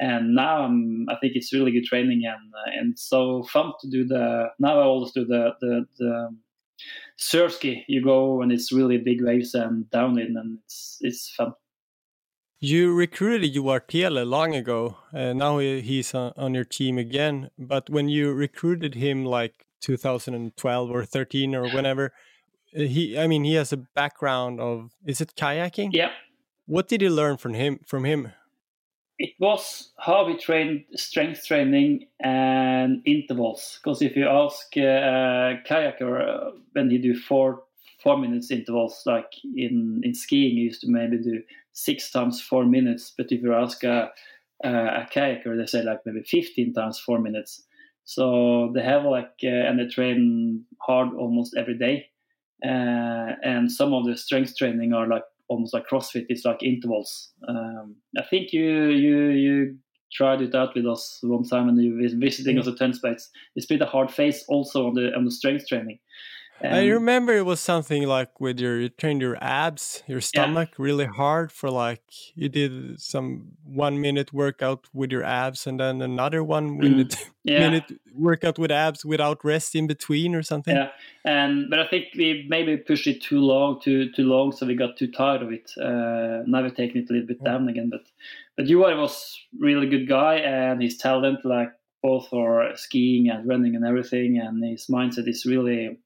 and 0.00 0.34
now 0.34 0.62
I'm, 0.62 1.06
I 1.08 1.16
think 1.16 1.32
it's 1.34 1.52
really 1.52 1.72
good 1.72 1.84
training 1.84 2.22
and 2.24 2.54
uh, 2.54 2.80
and 2.80 2.98
so 2.98 3.42
fun 3.44 3.72
to 3.80 3.90
do 3.90 4.06
the 4.06 4.48
now 4.58 4.78
I 4.78 4.84
always 4.84 5.12
do 5.12 5.24
the 5.24 5.50
the, 5.60 5.86
the 5.98 6.28
surf 7.16 7.54
ski. 7.54 7.84
You 7.88 8.02
go 8.02 8.42
and 8.42 8.52
it's 8.52 8.72
really 8.72 8.98
big 8.98 9.22
waves 9.22 9.54
and 9.54 9.88
downwind, 9.90 10.36
and 10.36 10.58
it's 10.64 10.98
it's 11.00 11.30
fun. 11.30 11.52
You 12.60 12.92
recruited 12.92 13.54
Joar 13.54 13.84
Thele 13.88 14.24
long 14.24 14.54
ago, 14.54 14.96
and 15.12 15.38
now 15.38 15.58
he's 15.58 16.12
on 16.14 16.54
your 16.54 16.64
team 16.64 16.98
again. 16.98 17.50
But 17.56 17.88
when 17.88 18.08
you 18.08 18.32
recruited 18.32 18.96
him, 18.96 19.24
like 19.24 19.66
2012 19.80 20.90
or 20.90 21.04
13 21.04 21.54
or 21.54 21.68
whenever, 21.68 22.12
he, 22.72 23.16
I 23.16 23.28
mean, 23.28 23.44
he 23.44 23.54
has 23.54 23.72
a 23.72 23.76
background 23.76 24.60
of 24.60 24.90
is 25.04 25.20
it 25.20 25.34
kayaking? 25.36 25.90
Yeah. 25.92 26.10
What 26.66 26.88
did 26.88 27.00
you 27.00 27.10
learn 27.10 27.36
from 27.36 27.54
him? 27.54 27.78
From 27.86 28.04
him? 28.04 28.32
It 29.18 29.32
was 29.40 29.92
how 29.98 30.26
we 30.26 30.36
trained 30.36 30.84
strength 30.94 31.44
training 31.44 32.06
and 32.20 33.02
intervals. 33.04 33.80
Because 33.82 34.00
if 34.00 34.14
you 34.16 34.28
ask 34.28 34.76
uh, 34.76 34.80
a 34.80 35.62
kayaker 35.66 36.20
uh, 36.22 36.50
when 36.72 36.90
he 36.90 36.98
do 36.98 37.16
four 37.16 37.64
four 38.02 38.16
minutes 38.16 38.50
intervals, 38.52 39.02
like 39.06 39.32
in 39.56 40.00
in 40.04 40.14
skiing, 40.14 40.56
he 40.56 40.62
used 40.62 40.82
to 40.82 40.88
maybe 40.90 41.18
do 41.18 41.42
six 41.72 42.10
times 42.12 42.40
four 42.40 42.64
minutes. 42.64 43.12
But 43.16 43.32
if 43.32 43.42
you 43.42 43.54
ask 43.54 43.82
a, 43.82 44.12
a, 44.62 44.68
a 44.70 45.08
kayaker, 45.12 45.56
they 45.58 45.66
say 45.66 45.82
like 45.82 46.00
maybe 46.06 46.22
15 46.22 46.72
times 46.72 47.00
four 47.00 47.18
minutes. 47.18 47.64
So 48.04 48.70
they 48.74 48.82
have 48.82 49.04
like, 49.04 49.34
uh, 49.44 49.48
and 49.48 49.78
they 49.78 49.86
train 49.86 50.64
hard 50.80 51.12
almost 51.14 51.56
every 51.56 51.76
day. 51.76 52.08
Uh, 52.64 53.34
and 53.44 53.70
some 53.70 53.94
of 53.94 54.06
the 54.06 54.16
strength 54.16 54.56
training 54.56 54.92
are 54.92 55.06
like 55.06 55.24
almost 55.48 55.74
like 55.74 55.88
CrossFit. 55.88 56.26
It's 56.28 56.44
like 56.44 56.62
intervals. 56.62 57.32
Um, 57.48 57.96
I 58.16 58.22
think 58.22 58.52
you 58.52 58.88
you 58.88 59.28
you 59.30 59.76
tried 60.12 60.40
it 60.40 60.54
out 60.54 60.74
with 60.74 60.86
us 60.86 61.18
one 61.22 61.44
time 61.44 61.66
when 61.66 61.76
you 61.76 61.94
were 61.94 62.18
visiting 62.18 62.56
mm. 62.56 62.60
us 62.60 62.68
at 62.68 62.76
Tønsbergs. 62.76 63.24
It's 63.56 63.66
been 63.66 63.82
a 63.82 63.86
hard 63.86 64.10
phase 64.10 64.44
also 64.48 64.86
on 64.86 64.94
the 64.94 65.14
on 65.14 65.24
the 65.24 65.30
strength 65.30 65.68
training. 65.68 65.98
Um, 66.60 66.74
I 66.74 66.86
remember 66.86 67.36
it 67.36 67.46
was 67.46 67.60
something 67.60 68.02
like 68.08 68.40
with 68.40 68.58
your 68.58 68.80
you 68.80 68.88
trained 68.88 69.20
your 69.20 69.36
abs, 69.40 70.02
your 70.08 70.20
stomach 70.20 70.70
yeah. 70.72 70.84
really 70.84 71.06
hard 71.06 71.52
for 71.52 71.70
like 71.70 72.02
you 72.34 72.48
did 72.48 73.00
some 73.00 73.52
one 73.64 74.00
minute 74.00 74.32
workout 74.32 74.88
with 74.92 75.12
your 75.12 75.22
abs 75.22 75.68
and 75.68 75.78
then 75.78 76.02
another 76.02 76.42
one 76.42 76.70
mm, 76.70 76.78
minute 76.78 77.10
mm. 77.10 77.30
yeah. 77.44 77.60
minute 77.60 77.92
workout 78.12 78.58
with 78.58 78.72
abs 78.72 79.04
without 79.04 79.44
rest 79.44 79.76
in 79.76 79.86
between 79.86 80.34
or 80.34 80.42
something. 80.42 80.74
Yeah, 80.74 80.90
and 81.24 81.70
but 81.70 81.78
I 81.78 81.86
think 81.86 82.06
we 82.16 82.46
maybe 82.48 82.76
pushed 82.76 83.06
it 83.06 83.22
too 83.22 83.40
long, 83.40 83.80
too 83.80 84.10
too 84.10 84.24
long, 84.24 84.50
so 84.50 84.66
we 84.66 84.74
got 84.74 84.96
too 84.96 85.12
tired 85.12 85.42
of 85.42 85.52
it. 85.52 85.70
Uh, 85.80 86.42
now 86.46 86.62
we're 86.62 86.70
taking 86.70 87.02
it 87.02 87.10
a 87.10 87.12
little 87.12 87.28
bit 87.28 87.44
down 87.44 87.68
again, 87.68 87.88
but 87.88 88.02
but 88.56 88.66
Joar 88.66 88.96
was 88.96 89.38
really 89.60 89.88
good 89.88 90.08
guy 90.08 90.36
and 90.36 90.82
his 90.82 90.96
talent 90.96 91.44
like 91.44 91.70
both 92.02 92.28
for 92.28 92.72
skiing 92.74 93.28
and 93.28 93.46
running 93.46 93.76
and 93.76 93.84
everything, 93.84 94.40
and 94.40 94.64
his 94.64 94.88
mindset 94.88 95.28
is 95.28 95.46
really 95.46 95.98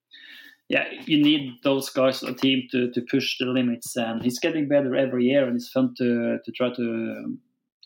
yeah, 0.73 0.87
you 1.05 1.23
need 1.23 1.59
those 1.63 1.91
guys 1.91 2.23
on 2.23 2.33
the 2.33 2.39
team 2.39 2.67
to, 2.71 2.91
to 2.93 3.03
push 3.03 3.37
the 3.39 3.45
limits. 3.45 3.95
And 3.95 4.23
he's 4.23 4.39
getting 4.39 4.69
better 4.69 4.97
every 4.97 5.27
year, 5.27 5.47
and 5.47 5.55
it's 5.55 5.69
fun 5.69 5.95
to 5.99 6.39
to 6.43 6.53
try 6.53 6.73
to 6.75 7.37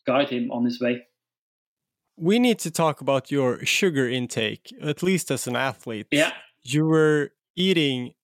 guide 0.07 0.30
him 0.30 0.53
on 0.53 0.64
his 0.64 0.80
way. 0.80 1.05
We 2.16 2.39
need 2.39 2.61
to 2.61 2.70
talk 2.70 3.01
about 3.01 3.30
your 3.30 3.66
sugar 3.66 4.09
intake, 4.09 4.72
at 4.80 5.03
least 5.03 5.32
as 5.32 5.49
an 5.49 5.57
athlete. 5.57 6.07
Yeah, 6.12 6.30
you 6.62 6.87
were 6.87 7.32
eating 7.57 8.14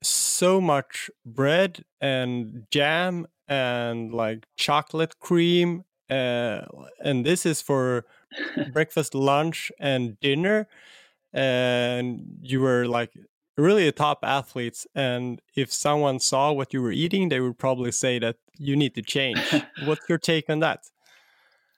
so 0.00 0.60
much 0.60 1.10
bread 1.26 1.84
and 2.00 2.66
jam 2.70 3.26
and 3.48 4.14
like 4.14 4.46
chocolate 4.56 5.18
cream, 5.18 5.82
uh, 6.08 6.60
and 7.04 7.26
this 7.26 7.44
is 7.44 7.60
for 7.60 8.04
breakfast, 8.72 9.12
lunch, 9.12 9.72
and 9.80 10.20
dinner. 10.20 10.68
And 11.34 12.38
you 12.42 12.60
were 12.60 12.86
like 12.86 13.10
really 13.56 13.86
a 13.86 13.92
top 13.92 14.20
athletes 14.22 14.86
and 14.94 15.40
if 15.54 15.72
someone 15.72 16.18
saw 16.18 16.52
what 16.52 16.72
you 16.72 16.80
were 16.80 16.92
eating 16.92 17.28
they 17.28 17.40
would 17.40 17.58
probably 17.58 17.92
say 17.92 18.18
that 18.18 18.36
you 18.58 18.76
need 18.76 18.94
to 18.94 19.02
change. 19.02 19.38
What's 19.84 20.08
your 20.08 20.18
take 20.18 20.48
on 20.48 20.60
that? 20.60 20.80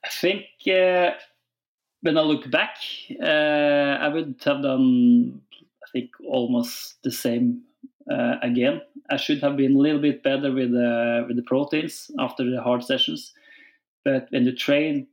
I 0.03 0.09
think 0.09 0.45
uh, 0.67 1.11
when 2.01 2.17
i 2.17 2.21
look 2.21 2.49
back 2.51 2.77
uh, 3.21 3.97
i 4.05 4.07
would 4.07 4.35
have 4.45 4.61
done 4.61 5.41
i 5.83 5.87
think 5.91 6.11
almost 6.27 7.01
the 7.03 7.11
same 7.11 7.63
uh, 8.11 8.35
again. 8.41 8.81
I 9.09 9.17
should 9.17 9.41
have 9.41 9.57
been 9.57 9.75
a 9.75 9.79
little 9.79 10.01
bit 10.01 10.23
better 10.23 10.51
with 10.51 10.71
the 10.71 11.25
with 11.27 11.37
the 11.37 11.43
proteins 11.43 12.11
after 12.19 12.49
the 12.49 12.61
hard 12.61 12.83
sessions 12.83 13.33
but 14.03 14.27
when 14.29 14.45
you 14.45 14.55
train 14.55 15.07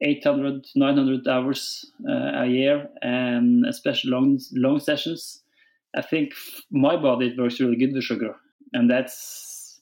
800 0.00 0.66
900 0.74 1.26
hours 1.28 1.90
uh, 2.08 2.42
a 2.42 2.46
year 2.46 2.88
and 3.02 3.66
especially 3.66 4.10
long 4.10 4.40
long 4.52 4.80
sessions 4.80 5.42
I 5.96 6.02
think 6.02 6.32
my 6.70 6.96
body 6.96 7.34
works 7.36 7.60
really 7.60 7.76
good 7.76 7.92
with 7.94 8.04
sugar, 8.04 8.34
and 8.72 8.90
that's 8.90 9.80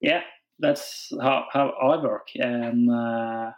yeah, 0.00 0.22
that's 0.58 1.12
how 1.20 1.46
how 1.52 1.70
I 1.70 2.02
work. 2.02 2.28
And 2.36 2.90
uh, 2.90 3.52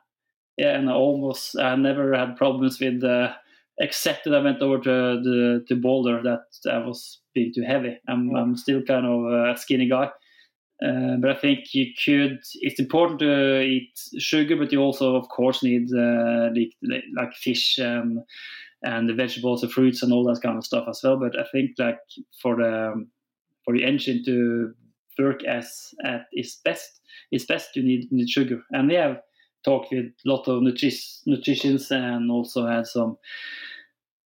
yeah, 0.57 0.76
and 0.76 0.90
I 0.90 0.94
almost 0.94 1.59
I 1.59 1.74
never 1.76 2.14
had 2.14 2.36
problems 2.36 2.80
with 2.80 3.03
uh, 3.03 3.32
except 3.78 4.24
that 4.24 4.34
I 4.34 4.42
went 4.42 4.62
over 4.62 4.78
to 4.78 5.20
the 5.22 5.64
to 5.68 5.76
Boulder 5.76 6.22
that 6.22 6.70
I 6.70 6.78
was 6.78 7.20
being 7.34 7.53
too 7.55 7.62
heavy. 7.62 7.99
I'm 8.09 8.34
I'm 8.36 8.57
still 8.57 8.82
kind 8.82 9.07
of 9.07 9.55
a 9.55 9.59
skinny 9.59 9.88
guy. 9.88 10.11
Uh, 10.84 11.16
but 11.20 11.30
I 11.30 11.34
think 11.34 11.72
you 11.72 11.86
could. 12.05 12.38
It's 12.57 12.78
important 12.78 13.20
to 13.20 13.62
eat 13.62 13.99
sugar, 14.18 14.57
but 14.57 14.70
you 14.70 14.80
also, 14.80 15.16
of 15.16 15.26
course, 15.30 15.62
need 15.62 15.88
uh, 15.90 16.51
like, 16.55 17.03
like 17.16 17.32
fish 17.34 17.78
and 17.78 18.18
and 18.83 19.09
the 19.09 19.14
vegetables, 19.14 19.61
the 19.61 19.68
fruits, 19.68 20.03
and 20.03 20.12
all 20.12 20.24
that 20.24 20.43
kind 20.43 20.59
of 20.59 20.64
stuff 20.64 20.87
as 20.89 21.01
well. 21.03 21.18
But 21.18 21.39
I 21.39 21.45
think 21.53 21.72
like 21.79 21.99
for 22.41 22.57
the 22.57 23.07
for 23.64 23.77
the 23.77 23.85
engine 23.85 24.22
to 24.24 24.72
work 25.18 25.45
as 25.45 25.95
at 26.05 26.27
its 26.33 26.61
best, 26.64 27.01
it's 27.31 27.47
best 27.47 27.74
you 27.74 27.83
need, 27.83 28.11
need 28.12 28.29
sugar. 28.29 28.62
And 28.70 28.89
we 28.89 28.95
have 28.95 29.20
talked 29.64 29.91
with 29.91 30.05
a 30.05 30.12
lot 30.24 30.47
of 30.47 30.62
nutrition, 30.62 31.01
nutritionists 31.27 31.91
and 31.91 32.31
also 32.31 32.66
had 32.66 32.87
some 32.87 33.16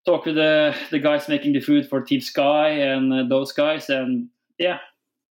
talk 0.04 0.26
with 0.26 0.34
the 0.34 0.74
the 0.90 0.98
guys 0.98 1.28
making 1.28 1.52
the 1.52 1.60
food 1.60 1.88
for 1.88 2.02
Team 2.02 2.20
Sky 2.20 2.70
and 2.70 3.12
uh, 3.12 3.24
those 3.28 3.52
guys. 3.52 3.88
And 3.88 4.28
yeah, 4.58 4.78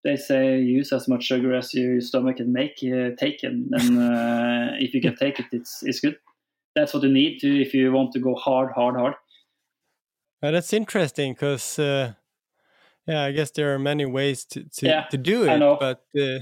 they 0.03 0.15
say 0.15 0.59
use 0.59 0.93
as 0.93 1.07
much 1.07 1.23
sugar 1.25 1.53
as 1.55 1.73
your 1.73 1.99
stomach 2.01 2.37
can 2.37 2.53
make 2.53 2.79
uh, 2.83 3.09
take, 3.17 3.43
and, 3.43 3.73
and 3.73 3.99
uh, 3.99 4.75
if 4.79 4.93
you 4.93 5.01
can 5.01 5.15
take 5.15 5.39
it, 5.39 5.47
it's 5.51 5.83
it's 5.83 5.99
good 5.99 6.17
that's 6.77 6.93
what 6.93 7.03
you 7.03 7.09
need 7.09 7.39
to 7.39 7.61
if 7.61 7.73
you 7.73 7.91
want 7.91 8.13
to 8.13 8.19
go 8.19 8.35
hard, 8.35 8.71
hard, 8.71 8.95
hard. 8.95 9.15
Uh, 10.43 10.51
that's 10.51 10.71
interesting 10.73 11.33
because, 11.33 11.79
uh, 11.79 12.13
yeah, 13.07 13.23
I 13.23 13.31
guess 13.31 13.51
there 13.51 13.73
are 13.73 13.79
many 13.79 14.05
ways 14.05 14.45
to 14.45 14.63
to, 14.63 14.85
yeah, 14.85 15.05
to 15.09 15.17
do 15.17 15.43
it, 15.43 15.59
but 15.79 16.03
uh, 16.15 16.39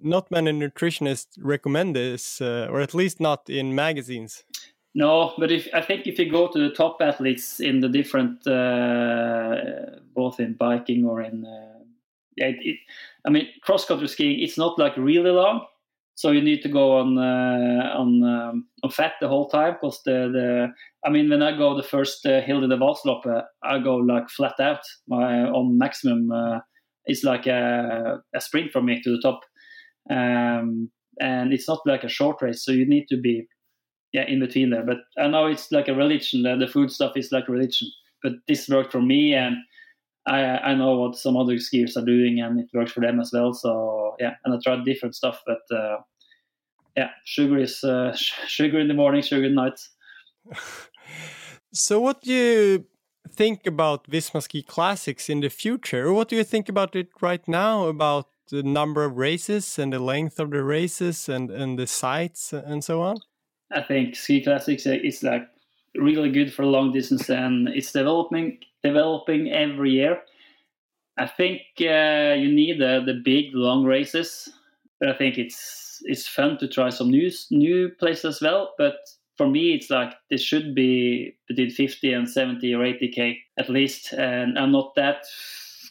not 0.00 0.30
many 0.30 0.52
nutritionists 0.52 1.36
recommend 1.38 1.94
this, 1.94 2.40
uh, 2.40 2.68
or 2.70 2.80
at 2.80 2.94
least 2.94 3.20
not 3.20 3.50
in 3.50 3.74
magazines. 3.74 4.44
No, 4.94 5.34
but 5.38 5.52
if 5.52 5.68
I 5.74 5.82
think 5.82 6.06
if 6.06 6.18
you 6.18 6.30
go 6.30 6.48
to 6.48 6.58
the 6.58 6.74
top 6.74 7.00
athletes 7.00 7.60
in 7.60 7.80
the 7.80 7.88
different, 7.88 8.46
uh, 8.46 10.00
both 10.14 10.40
in 10.40 10.54
biking 10.54 11.04
or 11.04 11.20
in, 11.20 11.44
uh, 11.44 11.78
yeah, 12.36 12.46
it, 12.46 12.56
it, 12.60 12.76
I 13.24 13.30
mean, 13.30 13.46
cross 13.60 13.84
country 13.84 14.08
skiing, 14.08 14.40
it's 14.40 14.58
not 14.58 14.78
like 14.78 14.96
really 14.96 15.30
long 15.30 15.66
so 16.20 16.32
you 16.32 16.42
need 16.42 16.60
to 16.60 16.68
go 16.68 16.98
on 16.98 17.16
uh, 17.16 17.94
on 17.96 18.22
um, 18.22 18.66
on 18.84 18.90
fat 18.90 19.14
the 19.22 19.28
whole 19.28 19.48
time 19.48 19.72
because 19.72 20.02
the 20.04 20.28
the 20.30 20.68
I 21.02 21.08
mean 21.08 21.30
when 21.30 21.42
I 21.42 21.56
go 21.56 21.74
the 21.74 21.82
first 21.82 22.26
uh, 22.26 22.42
hill 22.42 22.62
in 22.62 22.68
the 22.68 22.76
Vasaloppet, 22.76 23.44
I 23.62 23.78
go 23.78 23.96
like 23.96 24.28
flat 24.28 24.60
out. 24.60 24.82
My 25.08 25.44
on 25.44 25.78
maximum 25.78 26.30
uh, 26.30 26.58
it's 27.06 27.24
like 27.24 27.46
a, 27.46 28.18
a 28.34 28.40
sprint 28.42 28.70
from 28.70 28.84
me 28.84 29.00
to 29.00 29.10
the 29.10 29.22
top, 29.22 29.40
um, 30.10 30.90
and 31.20 31.54
it's 31.54 31.66
not 31.66 31.80
like 31.86 32.04
a 32.04 32.08
short 32.08 32.42
race. 32.42 32.62
So 32.62 32.70
you 32.70 32.86
need 32.86 33.06
to 33.08 33.16
be 33.16 33.46
yeah 34.12 34.26
in 34.28 34.40
between 34.40 34.68
there. 34.68 34.84
But 34.84 34.98
I 35.18 35.26
know 35.26 35.46
it's 35.46 35.72
like 35.72 35.88
a 35.88 35.94
religion. 35.94 36.42
The, 36.42 36.54
the 36.54 36.70
food 36.70 36.92
stuff 36.92 37.16
is 37.16 37.32
like 37.32 37.48
religion. 37.48 37.88
But 38.22 38.32
this 38.46 38.68
worked 38.68 38.92
for 38.92 39.02
me 39.02 39.32
and. 39.34 39.56
I, 40.26 40.42
I 40.42 40.74
know 40.74 40.96
what 40.98 41.16
some 41.16 41.34
other 41.34 41.54
skiers 41.54 41.96
are 41.96 42.04
doing 42.04 42.40
and 42.40 42.60
it 42.60 42.66
works 42.74 42.92
for 42.92 43.00
them 43.00 43.20
as 43.20 43.30
well. 43.32 43.54
So 43.54 44.16
yeah, 44.20 44.34
and 44.44 44.54
I 44.54 44.58
tried 44.62 44.84
different 44.84 45.14
stuff, 45.14 45.40
but 45.46 45.62
uh, 45.74 45.96
yeah, 47.00 47.10
sugar 47.24 47.58
is 47.58 47.82
uh, 47.82 48.14
sugar 48.56 48.78
in 48.78 48.88
the 48.88 48.94
morning, 48.94 49.22
sugar 49.22 49.46
at 49.46 49.52
night. 49.52 49.80
so, 51.72 52.00
what 52.00 52.20
do 52.22 52.32
you 52.32 52.84
think 53.32 53.66
about 53.66 54.10
Visma 54.10 54.42
Ski 54.42 54.62
Classics 54.62 55.28
in 55.28 55.40
the 55.40 55.48
future? 55.48 56.12
What 56.12 56.28
do 56.28 56.36
you 56.36 56.44
think 56.44 56.68
about 56.68 56.94
it 56.94 57.08
right 57.20 57.46
now? 57.48 57.86
About 57.86 58.26
the 58.50 58.62
number 58.62 59.04
of 59.04 59.16
races 59.16 59.78
and 59.78 59.92
the 59.92 59.98
length 59.98 60.40
of 60.40 60.50
the 60.50 60.62
races 60.62 61.28
and 61.28 61.50
and 61.50 61.78
the 61.78 61.86
sites 61.86 62.52
and 62.52 62.84
so 62.84 63.00
on? 63.00 63.16
I 63.72 63.82
think 63.82 64.16
Ski 64.16 64.42
Classics 64.42 64.86
is 64.86 65.22
like 65.22 65.46
really 65.96 66.30
good 66.30 66.52
for 66.52 66.64
long 66.64 66.92
distance 66.92 67.30
and 67.30 67.68
it's 67.68 67.92
developing 67.92 68.58
developing 68.82 69.52
every 69.52 69.92
year. 69.92 70.22
I 71.16 71.26
think 71.26 71.60
uh, 71.80 72.34
you 72.42 72.50
need 72.52 72.82
uh, 72.82 73.00
the 73.04 73.20
big 73.24 73.54
long 73.54 73.84
races, 73.84 74.48
but 74.98 75.08
I 75.08 75.14
think 75.18 75.38
it's 75.38 75.89
it's 76.02 76.26
fun 76.26 76.58
to 76.58 76.68
try 76.68 76.90
some 76.90 77.10
new 77.10 77.30
new 77.50 77.90
places 77.98 78.36
as 78.36 78.40
well. 78.40 78.74
But 78.78 78.96
for 79.36 79.48
me, 79.48 79.74
it's 79.74 79.90
like 79.90 80.12
this 80.30 80.42
should 80.42 80.74
be 80.74 81.36
between 81.48 81.70
50 81.70 82.12
and 82.12 82.28
70 82.28 82.74
or 82.74 82.80
80k 82.80 83.36
at 83.58 83.70
least. 83.70 84.12
And 84.12 84.58
I'm 84.58 84.72
not 84.72 84.94
that 84.96 85.24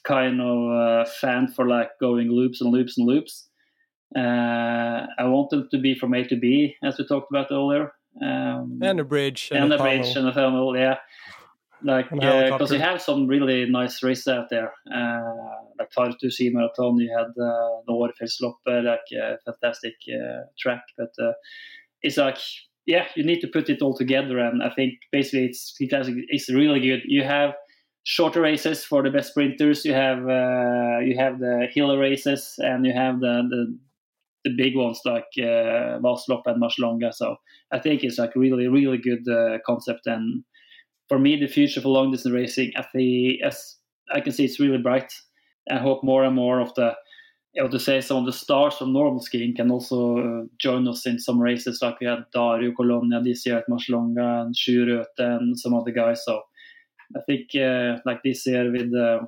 kind 0.03 0.41
of 0.41 0.71
uh, 0.71 1.09
fan 1.09 1.47
for 1.47 1.67
like 1.67 1.89
going 1.99 2.29
loops 2.29 2.61
and 2.61 2.71
loops 2.71 2.97
and 2.97 3.07
loops. 3.07 3.49
Uh, 4.15 5.05
I 5.19 5.25
want 5.25 5.49
them 5.49 5.67
to 5.71 5.77
be 5.79 5.95
from 5.95 6.13
A 6.13 6.23
to 6.27 6.35
B, 6.35 6.75
as 6.83 6.97
we 6.97 7.05
talked 7.05 7.31
about 7.31 7.51
earlier. 7.51 7.93
Um, 8.21 8.79
and 8.81 8.99
a 8.99 9.03
bridge. 9.03 9.49
And, 9.51 9.65
and 9.65 9.73
a, 9.73 9.75
a 9.75 9.81
bridge 9.81 10.15
and 10.15 10.27
a 10.27 10.31
tunnel, 10.31 10.75
yeah. 10.75 10.97
Like, 11.83 12.09
because 12.09 12.71
uh, 12.71 12.75
you 12.75 12.81
have 12.81 13.01
some 13.01 13.27
really 13.27 13.65
nice 13.69 14.03
races 14.03 14.27
out 14.27 14.49
there. 14.49 14.73
Uh, 14.93 15.21
like 15.79 15.89
Tartu 15.97 16.31
Ski 16.31 16.49
Marathon, 16.53 16.97
you 16.97 17.09
had 17.17 17.27
uh, 17.27 17.81
the 17.87 17.93
Årefjällsloppet, 17.93 18.83
like 18.83 18.99
a 19.13 19.37
fantastic 19.45 19.95
uh, 20.09 20.41
track. 20.59 20.83
But 20.97 21.11
uh, 21.23 21.31
it's 22.01 22.17
like, 22.17 22.37
yeah, 22.85 23.05
you 23.15 23.23
need 23.23 23.39
to 23.41 23.47
put 23.47 23.69
it 23.69 23.81
all 23.81 23.95
together. 23.95 24.39
And 24.39 24.61
I 24.61 24.71
think 24.71 24.95
basically 25.11 25.45
it's, 25.45 25.75
it's 25.79 26.49
really 26.49 26.81
good. 26.81 27.01
You 27.05 27.23
have 27.23 27.53
shorter 28.03 28.41
races 28.41 28.83
for 28.83 29.03
the 29.03 29.11
best 29.11 29.29
sprinters. 29.29 29.85
You 29.85 29.93
have 29.93 30.19
uh, 30.27 30.99
you 30.99 31.15
have 31.17 31.39
the 31.39 31.67
hill 31.71 31.95
races, 31.97 32.55
and 32.57 32.85
you 32.85 32.93
have 32.93 33.19
the 33.19 33.43
the, 33.49 33.77
the 34.45 34.55
big 34.57 34.75
ones 34.75 35.01
like 35.05 35.27
uh, 35.37 35.99
Vasalopp 35.99 36.43
and 36.45 36.61
Marcialonga. 36.61 37.13
So 37.13 37.35
I 37.71 37.79
think 37.79 38.03
it's 38.03 38.17
like 38.17 38.35
really 38.35 38.67
really 38.67 38.97
good 38.97 39.27
uh, 39.31 39.59
concept. 39.65 40.07
And 40.07 40.43
for 41.09 41.19
me, 41.19 41.35
the 41.35 41.47
future 41.47 41.81
for 41.81 41.89
long 41.89 42.11
distance 42.11 42.33
racing, 42.33 42.71
I 42.77 42.83
think 42.83 43.41
as 43.43 43.75
I 44.13 44.21
can 44.21 44.31
see, 44.31 44.45
it's 44.45 44.59
really 44.59 44.77
bright. 44.77 45.11
I 45.69 45.77
hope 45.77 46.03
more 46.03 46.23
and 46.23 46.35
more 46.35 46.61
of 46.61 46.73
the 46.75 46.95
I 47.57 47.63
would 47.63 47.81
say 47.81 47.99
some 47.99 48.17
of 48.17 48.25
the 48.25 48.31
stars 48.31 48.75
from 48.77 48.93
normal 48.93 49.21
skiing 49.21 49.55
can 49.55 49.71
also 49.71 50.17
uh, 50.17 50.45
join 50.59 50.87
us 50.87 51.05
in 51.07 51.17
some 51.19 51.41
races, 51.41 51.81
like 51.81 51.99
we 51.99 52.05
had 52.05 52.25
Dario 52.31 52.71
Cologna 52.71 53.23
this 53.23 53.45
year 53.45 53.57
at 53.57 53.67
Marcialonga 53.67 54.41
and 54.41 54.55
Sjur 54.55 55.03
and 55.17 55.59
some 55.59 55.73
other 55.73 55.91
guys. 55.91 56.23
So 56.23 56.43
I 57.17 57.21
think 57.25 57.49
uh, 57.55 57.97
like 58.05 58.21
this 58.23 58.45
year 58.45 58.71
with 58.71 58.93
uh, 58.93 59.25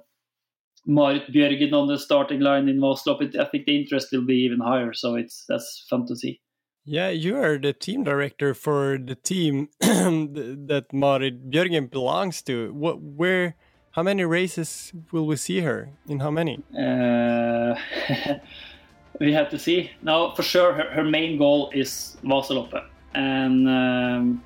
Marit 0.86 1.32
Bjørgen 1.34 1.74
on 1.74 1.88
the 1.88 1.98
starting 1.98 2.42
line 2.42 2.70
in 2.70 2.80
Vasalopp, 2.80 3.36
I 3.40 3.46
think 3.46 3.66
the 3.66 3.80
interest 3.82 4.10
will 4.12 4.26
be 4.26 4.46
even 4.46 4.60
higher. 4.60 4.94
So 4.94 5.16
it's 5.16 5.46
that's 5.50 5.86
fun 5.90 6.06
to 6.06 6.16
see. 6.16 6.40
Yeah, 6.84 7.10
you 7.10 7.38
are 7.38 7.60
the 7.60 7.74
team 7.74 8.04
director 8.04 8.56
for 8.56 8.98
the 8.98 9.14
team 9.14 9.70
that 9.80 10.86
Marit 10.92 11.52
Bjørgen 11.52 11.92
belongs 11.92 12.42
to. 12.44 12.74
What, 12.74 13.00
where, 13.00 13.56
how 13.92 14.02
many 14.02 14.26
races 14.26 14.92
will 15.12 15.28
we 15.28 15.36
see 15.36 15.60
her? 15.60 15.90
In 16.08 16.20
how 16.20 16.32
many? 16.32 16.60
Uh, 16.74 17.76
we 19.20 19.32
have 19.32 19.50
to 19.52 19.60
see. 19.60 19.92
Now, 20.02 20.32
for 20.32 20.42
sure, 20.42 20.74
her, 20.74 20.90
her 20.90 21.04
main 21.04 21.38
goal 21.38 21.70
is 21.72 22.18
Vasaloppet, 22.24 22.86
and 23.14 23.70
um, 23.70 24.44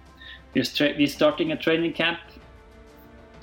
we're, 0.53 0.65
we're 0.97 1.07
starting 1.07 1.53
a 1.53 1.57
training 1.57 1.93
camp 1.93 2.19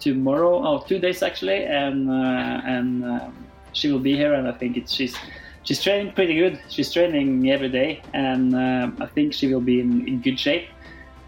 tomorrow. 0.01 0.63
Oh, 0.67 0.85
two 0.87 0.99
days 0.99 1.23
actually, 1.23 1.65
and 1.65 2.11
uh, 2.11 2.61
and 2.67 3.05
um, 3.05 3.47
she 3.73 3.91
will 3.91 4.01
be 4.01 4.17
here. 4.17 4.35
And 4.35 4.47
I 4.47 4.53
think 4.53 4.77
it's 4.77 4.93
she's 4.93 5.17
she's 5.65 5.83
training 5.83 6.13
pretty 6.13 6.35
good. 6.35 6.61
She's 6.69 6.93
training 6.93 7.51
every 7.51 7.69
day, 7.69 8.03
and 8.13 8.55
uh, 8.55 8.91
I 9.01 9.07
think 9.07 9.33
she 9.33 9.53
will 9.53 9.61
be 9.61 9.81
in, 9.81 10.07
in 10.07 10.21
good 10.21 10.39
shape. 10.39 10.69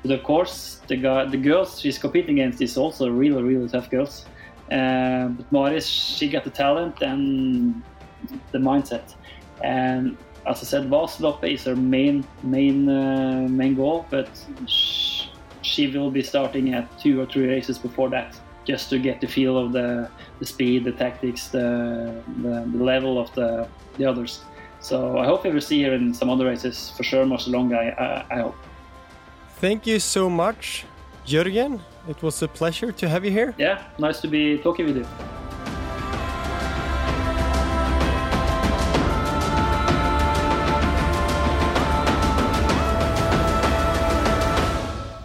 But 0.03 0.11
of 0.13 0.23
course, 0.23 0.81
the 0.87 0.97
the 1.31 1.37
girls 1.37 1.81
she's 1.81 1.99
competing 1.99 2.41
against 2.41 2.61
is 2.61 2.77
also 2.77 3.09
really 3.09 3.43
really 3.43 3.69
tough 3.69 3.91
girls. 3.91 4.27
Uh, 4.71 5.29
but 5.29 5.53
Marit, 5.53 5.83
she 5.83 6.29
got 6.29 6.45
the 6.45 6.51
talent 6.51 7.03
and 7.03 7.83
the 8.53 8.59
mindset. 8.59 9.15
And 9.63 10.17
as 10.47 10.61
I 10.63 10.65
said, 10.65 10.91
Vasalopp 10.91 11.45
is 11.45 11.65
her 11.65 11.77
main 11.77 12.27
main 12.43 12.89
uh, 12.89 13.47
main 13.49 13.75
goal, 13.75 14.07
but 14.11 14.29
she 15.63 15.87
will 15.87 16.11
be 16.11 16.23
starting 16.23 16.75
at 16.75 16.99
two 16.99 17.21
or 17.21 17.27
three 17.27 17.47
races 17.47 17.79
before 17.79 18.11
that 18.11 18.39
just 18.65 18.91
to 18.91 18.99
get 18.99 19.21
the 19.21 19.27
feel 19.27 19.59
of 19.59 19.73
the, 19.73 20.09
the 20.39 20.47
speed, 20.47 20.85
the 20.85 20.93
tactics, 20.93 21.49
the, 21.49 22.23
the, 22.43 22.69
the 22.77 22.85
level 22.85 23.19
of 23.19 23.33
the, 23.35 23.69
the 23.99 24.05
others. 24.05 24.41
So 24.81 25.19
I 25.19 25.25
hope 25.25 25.45
we 25.45 25.51
will 25.51 25.61
see 25.61 25.83
her 25.83 25.95
in 25.95 26.13
some 26.13 26.29
other 26.29 26.47
races 26.47 26.93
for 26.97 27.05
sure, 27.05 27.25
Marcialonga, 27.25 27.77
I, 27.77 27.89
I, 27.89 28.37
I 28.37 28.43
hope. 28.43 28.57
Thank 29.61 29.87
you 29.87 29.99
so 29.99 30.29
much, 30.29 30.85
Jørgen. 31.27 31.81
It 32.09 32.23
was 32.23 32.43
a 32.43 32.49
pleasure 32.49 32.93
to 32.93 33.09
have 33.09 33.25
you 33.25 33.31
here. 33.31 33.55
Yeah, 33.57 33.83
nice 33.99 34.21
to 34.21 34.29
be 34.29 34.59
talking 34.59 34.87
with 34.87 34.97
you. 34.97 35.07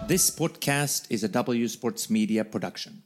This 0.07 0.31
podcast 0.31 1.05
is 1.11 1.23
a 1.23 1.27
W 1.27 1.67
Sports 1.67 2.09
Media 2.09 2.43
production. 2.43 3.03